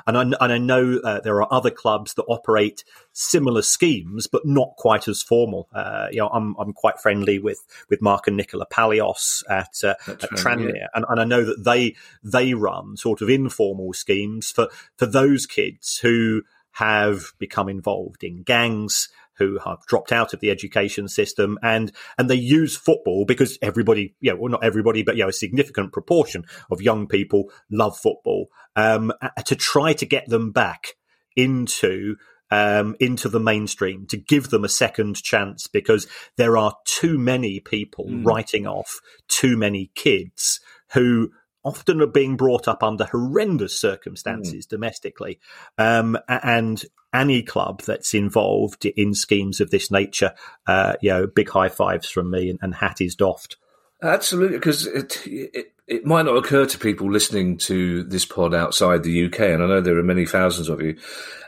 and 0.06 0.16
I 0.16 0.22
and 0.22 0.36
I 0.40 0.58
know 0.58 1.00
uh, 1.02 1.20
there 1.20 1.42
are 1.42 1.52
other 1.52 1.70
clubs 1.70 2.14
that 2.14 2.24
operate 2.24 2.84
similar 3.12 3.62
schemes, 3.62 4.26
but 4.26 4.46
not 4.46 4.74
quite 4.76 5.08
as 5.08 5.22
formal. 5.22 5.68
Uh, 5.74 6.08
you 6.10 6.18
know, 6.18 6.28
I'm 6.28 6.54
I'm 6.58 6.72
quite 6.72 7.00
friendly 7.00 7.38
with 7.38 7.60
with 7.88 8.02
Mark 8.02 8.26
and 8.26 8.36
Nicola 8.36 8.66
Palios 8.66 9.42
at 9.48 9.82
uh, 9.82 9.94
at 10.06 10.30
Tranmere, 10.30 10.74
yeah. 10.76 10.86
and, 10.94 11.04
and 11.08 11.20
I 11.20 11.24
know 11.24 11.44
that 11.44 11.64
they 11.64 11.96
they 12.22 12.54
run 12.54 12.96
sort 12.96 13.22
of 13.22 13.30
informal 13.30 13.92
schemes 13.92 14.50
for 14.50 14.68
for 14.96 15.06
those 15.06 15.46
kids 15.46 15.98
who 15.98 16.42
have 16.72 17.32
become 17.38 17.68
involved 17.68 18.22
in 18.22 18.42
gangs 18.42 19.08
who 19.40 19.58
have 19.64 19.84
dropped 19.88 20.12
out 20.12 20.32
of 20.32 20.38
the 20.38 20.50
education 20.50 21.08
system 21.08 21.58
and 21.62 21.90
and 22.16 22.30
they 22.30 22.36
use 22.36 22.76
football 22.76 23.24
because 23.24 23.58
everybody 23.62 24.14
yeah 24.20 24.34
well 24.34 24.52
not 24.52 24.62
everybody 24.62 25.02
but 25.02 25.16
you 25.16 25.24
know 25.24 25.30
a 25.30 25.32
significant 25.32 25.92
proportion 25.92 26.44
of 26.70 26.80
young 26.80 27.08
people 27.08 27.50
love 27.70 27.98
football 27.98 28.48
um 28.76 29.12
to 29.44 29.56
try 29.56 29.92
to 29.92 30.06
get 30.06 30.28
them 30.28 30.52
back 30.52 30.94
into 31.34 32.14
um, 32.52 32.96
into 32.98 33.28
the 33.28 33.38
mainstream 33.38 34.06
to 34.06 34.16
give 34.16 34.50
them 34.50 34.64
a 34.64 34.68
second 34.68 35.22
chance 35.22 35.68
because 35.68 36.08
there 36.36 36.56
are 36.56 36.74
too 36.84 37.16
many 37.16 37.60
people 37.60 38.06
writing 38.24 38.66
off 38.66 39.00
too 39.28 39.56
many 39.56 39.92
kids 39.94 40.58
who 40.92 41.30
often 41.62 42.00
are 42.00 42.06
being 42.06 42.36
brought 42.36 42.66
up 42.66 42.82
under 42.82 43.04
horrendous 43.04 43.78
circumstances 43.78 44.66
domestically. 44.66 45.38
Um, 45.78 46.18
and 46.28 46.82
any 47.12 47.42
club 47.42 47.82
that's 47.82 48.14
involved 48.14 48.86
in 48.86 49.14
schemes 49.14 49.60
of 49.60 49.70
this 49.70 49.90
nature, 49.90 50.32
uh, 50.66 50.94
you 51.00 51.10
know, 51.10 51.26
big 51.26 51.48
high 51.48 51.68
fives 51.68 52.08
from 52.08 52.30
me 52.30 52.50
and, 52.50 52.58
and 52.62 52.74
hat 52.74 53.00
is 53.00 53.14
doffed. 53.14 53.56
Absolutely, 54.02 54.56
because 54.56 54.86
it, 54.86 55.26
it 55.26 55.72
it 55.90 56.06
might 56.06 56.24
not 56.24 56.36
occur 56.36 56.64
to 56.66 56.78
people 56.78 57.10
listening 57.10 57.58
to 57.58 58.04
this 58.04 58.24
pod 58.24 58.54
outside 58.54 59.02
the 59.02 59.26
UK, 59.26 59.40
and 59.40 59.62
I 59.62 59.66
know 59.66 59.80
there 59.80 59.98
are 59.98 60.04
many 60.04 60.24
thousands 60.24 60.68
of 60.68 60.80
you. 60.80 60.96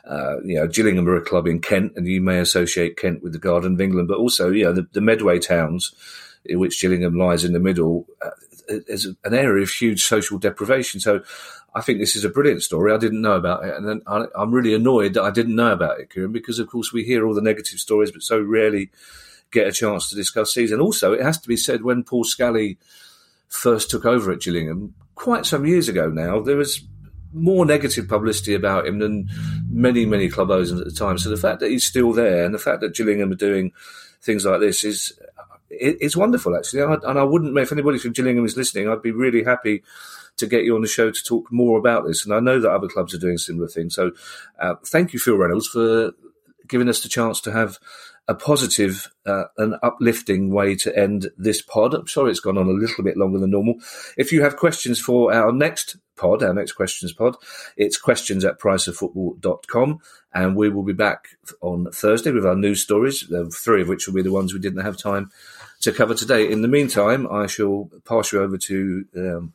Uh, 0.05 0.41
you 0.43 0.57
know, 0.57 0.67
Gillingham 0.67 1.09
are 1.09 1.17
a 1.17 1.25
club 1.25 1.47
in 1.47 1.61
Kent, 1.61 1.93
and 1.95 2.09
you 2.09 2.21
may 2.21 2.41
associate 2.41 2.97
Kent 2.97 3.23
with 3.23 3.33
the 3.33 3.39
Garden 3.39 3.75
of 3.75 3.81
England, 3.81 4.09
but 4.09 4.19
also, 4.19 4.51
you 4.51 4.65
know, 4.65 4.73
the, 4.73 4.87
the 4.93 5.01
Medway 5.01 5.39
towns, 5.39 5.95
in 6.45 6.59
which 6.59 6.81
Gillingham 6.81 7.17
lies 7.17 7.45
in 7.45 7.53
the 7.53 7.61
middle, 7.61 8.07
uh, 8.21 8.31
is 8.87 9.07
an 9.25 9.35
area 9.35 9.63
of 9.63 9.71
huge 9.71 10.05
social 10.05 10.39
deprivation. 10.39 11.01
So, 11.01 11.23
I 11.75 11.81
think 11.81 11.99
this 11.99 12.17
is 12.17 12.25
a 12.25 12.29
brilliant 12.29 12.63
story. 12.63 12.93
I 12.93 12.99
didn't 12.99 13.23
know 13.23 13.37
about 13.37 13.65
it, 13.65 13.75
and 13.75 14.03
I, 14.07 14.25
I'm 14.37 14.53
really 14.53 14.75
annoyed 14.75 15.15
that 15.15 15.23
I 15.23 15.31
didn't 15.31 15.57
know 15.57 15.73
about 15.73 16.01
it, 16.01 16.11
Kieran, 16.11 16.33
because 16.33 16.59
of 16.59 16.69
course 16.69 16.93
we 16.93 17.05
hear 17.05 17.27
all 17.27 17.35
the 17.35 17.41
negative 17.41 17.79
stories, 17.79 18.11
but 18.11 18.23
so 18.23 18.41
rarely 18.41 18.91
get 19.51 19.67
a 19.67 19.73
chance 19.73 20.11
to 20.11 20.17
discuss 20.17 20.55
these. 20.55 20.73
And 20.73 20.83
also, 20.83 21.13
it 21.13 21.23
has 21.23 21.39
to 21.41 21.49
be 21.49 21.57
said, 21.57 21.83
when 21.83 22.05
Paul 22.05 22.25
Scally 22.25 22.79
first 23.49 23.91
took 23.91 24.05
over 24.05 24.33
at 24.33 24.41
Gillingham, 24.41 24.95
quite 25.15 25.47
some 25.47 25.67
years 25.67 25.89
ago 25.89 26.09
now, 26.09 26.41
there 26.41 26.57
was 26.57 26.83
more 27.33 27.65
negative 27.65 28.09
publicity 28.09 28.55
about 28.55 28.87
him 28.87 28.99
than 28.99 29.29
many, 29.71 30.05
many 30.05 30.29
club 30.29 30.51
owners 30.51 30.73
at 30.73 30.85
the 30.85 30.91
time. 30.91 31.17
So 31.17 31.31
the 31.31 31.37
fact 31.37 31.61
that 31.61 31.71
he's 31.71 31.87
still 31.87 32.13
there 32.13 32.45
and 32.45 32.55
the 32.55 32.59
fact 32.59 32.81
that 32.81 32.95
Gillingham 32.95 33.33
are 33.33 33.37
doing 33.37 33.73
things 34.21 34.45
like 34.45 34.61
this 34.61 34.85
is 34.85 35.19
it, 35.83 35.99
it's 36.01 36.17
wonderful, 36.17 36.57
actually. 36.57 36.83
And 36.83 36.93
I, 36.93 37.11
and 37.11 37.19
I 37.19 37.25
wouldn't, 37.25 37.57
if 37.59 37.73
anybody 37.73 37.99
from 37.99 38.13
Gillingham 38.13 38.45
is 38.45 38.57
listening, 38.57 38.89
I'd 38.89 39.03
be 39.03 39.11
really 39.11 39.45
happy 39.45 39.83
to 40.39 40.47
get 40.47 40.65
you 40.65 40.75
on 40.75 40.83
the 40.83 40.89
show 40.89 41.11
to 41.11 41.25
talk 41.25 41.53
more 41.53 41.79
about 41.79 42.07
this. 42.07 42.25
And 42.25 42.35
I 42.35 42.41
know 42.41 42.61
that 42.61 42.71
other 42.71 42.89
clubs 42.89 43.15
are 43.15 43.19
doing 43.19 43.39
similar 43.39 43.69
things. 43.69 43.95
So 43.95 44.13
uh, 44.61 44.77
thank 44.87 45.13
you, 45.13 45.19
Phil 45.19 45.37
Reynolds, 45.37 45.69
for 45.69 46.13
giving 46.67 46.89
us 46.89 47.03
the 47.03 47.09
chance 47.09 47.41
to 47.43 47.53
have 47.53 47.79
a 48.29 48.35
positive 48.35 49.13
uh, 49.27 49.45
and 49.59 49.75
uplifting 49.83 50.53
way 50.53 50.77
to 50.77 50.97
end 50.97 51.31
this 51.37 51.61
pod. 51.61 51.93
I'm 51.93 52.07
sorry 52.07 52.31
it's 52.31 52.41
gone 52.41 52.57
on 52.57 52.69
a 52.69 52.73
little 52.73 53.03
bit 53.03 53.17
longer 53.17 53.39
than 53.39 53.51
normal. 53.51 53.75
If 54.17 54.33
you 54.33 54.43
have 54.43 54.57
questions 54.57 55.01
for 55.01 55.35
our 55.35 55.53
next 55.53 55.97
pod, 56.17 56.43
our 56.43 56.55
next 56.55 56.73
questions 56.73 57.13
pod, 57.13 57.37
it's 57.77 57.99
questions 57.99 58.45
at 58.45 58.61
priceoffootball.com. 58.61 59.99
And 60.33 60.57
we 60.57 60.71
will 60.71 60.85
be 60.85 60.93
back 60.93 61.29
on 61.61 61.91
Thursday 61.91 62.31
with 62.31 62.47
our 62.47 62.55
news 62.55 62.83
stories, 62.83 63.31
three 63.53 63.83
of 63.83 63.89
which 63.89 64.07
will 64.07 64.15
be 64.15 64.23
the 64.23 64.33
ones 64.33 64.55
we 64.55 64.61
didn't 64.61 64.85
have 64.85 64.97
time 64.97 65.31
to 65.83 65.93
cover 65.93 66.15
today. 66.15 66.51
In 66.51 66.63
the 66.63 66.69
meantime, 66.69 67.27
I 67.31 67.47
shall 67.47 67.91
pass 68.05 68.33
you 68.33 68.41
over 68.43 68.57
to 68.59 69.05
um, 69.17 69.53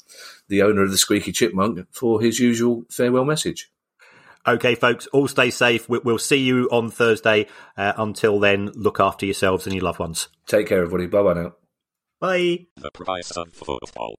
the 0.48 0.62
owner 0.62 0.84
of 0.84 0.92
the 0.92 0.98
Squeaky 0.98 1.32
Chipmunk 1.32 1.88
for 1.92 2.22
his 2.22 2.40
usual 2.40 2.86
farewell 2.90 3.26
message. 3.26 3.72
Okay, 4.48 4.76
folks, 4.76 5.08
all 5.08 5.28
stay 5.28 5.50
safe. 5.50 5.90
We- 5.90 6.00
We'll 6.00 6.18
see 6.20 6.38
you 6.38 6.70
on 6.72 6.90
Thursday. 6.90 7.48
Uh, 7.76 7.94
until 7.98 8.40
then, 8.40 8.68
look 8.76 9.00
after 9.00 9.26
yourselves 9.26 9.66
and 9.66 9.76
your 9.76 9.84
loved 9.84 10.00
ones. 10.00 10.30
Take 10.46 10.68
care, 10.68 10.82
everybody. 10.84 11.08
Bye 11.08 11.24
bye 11.24 11.34
now. 11.34 11.54
Bye. 12.22 12.68
The 12.78 12.92
price 12.92 13.32
of 13.32 13.52
football. 13.52 14.16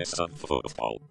Price 0.00 0.18
of 0.18 0.32
football. 0.32 1.02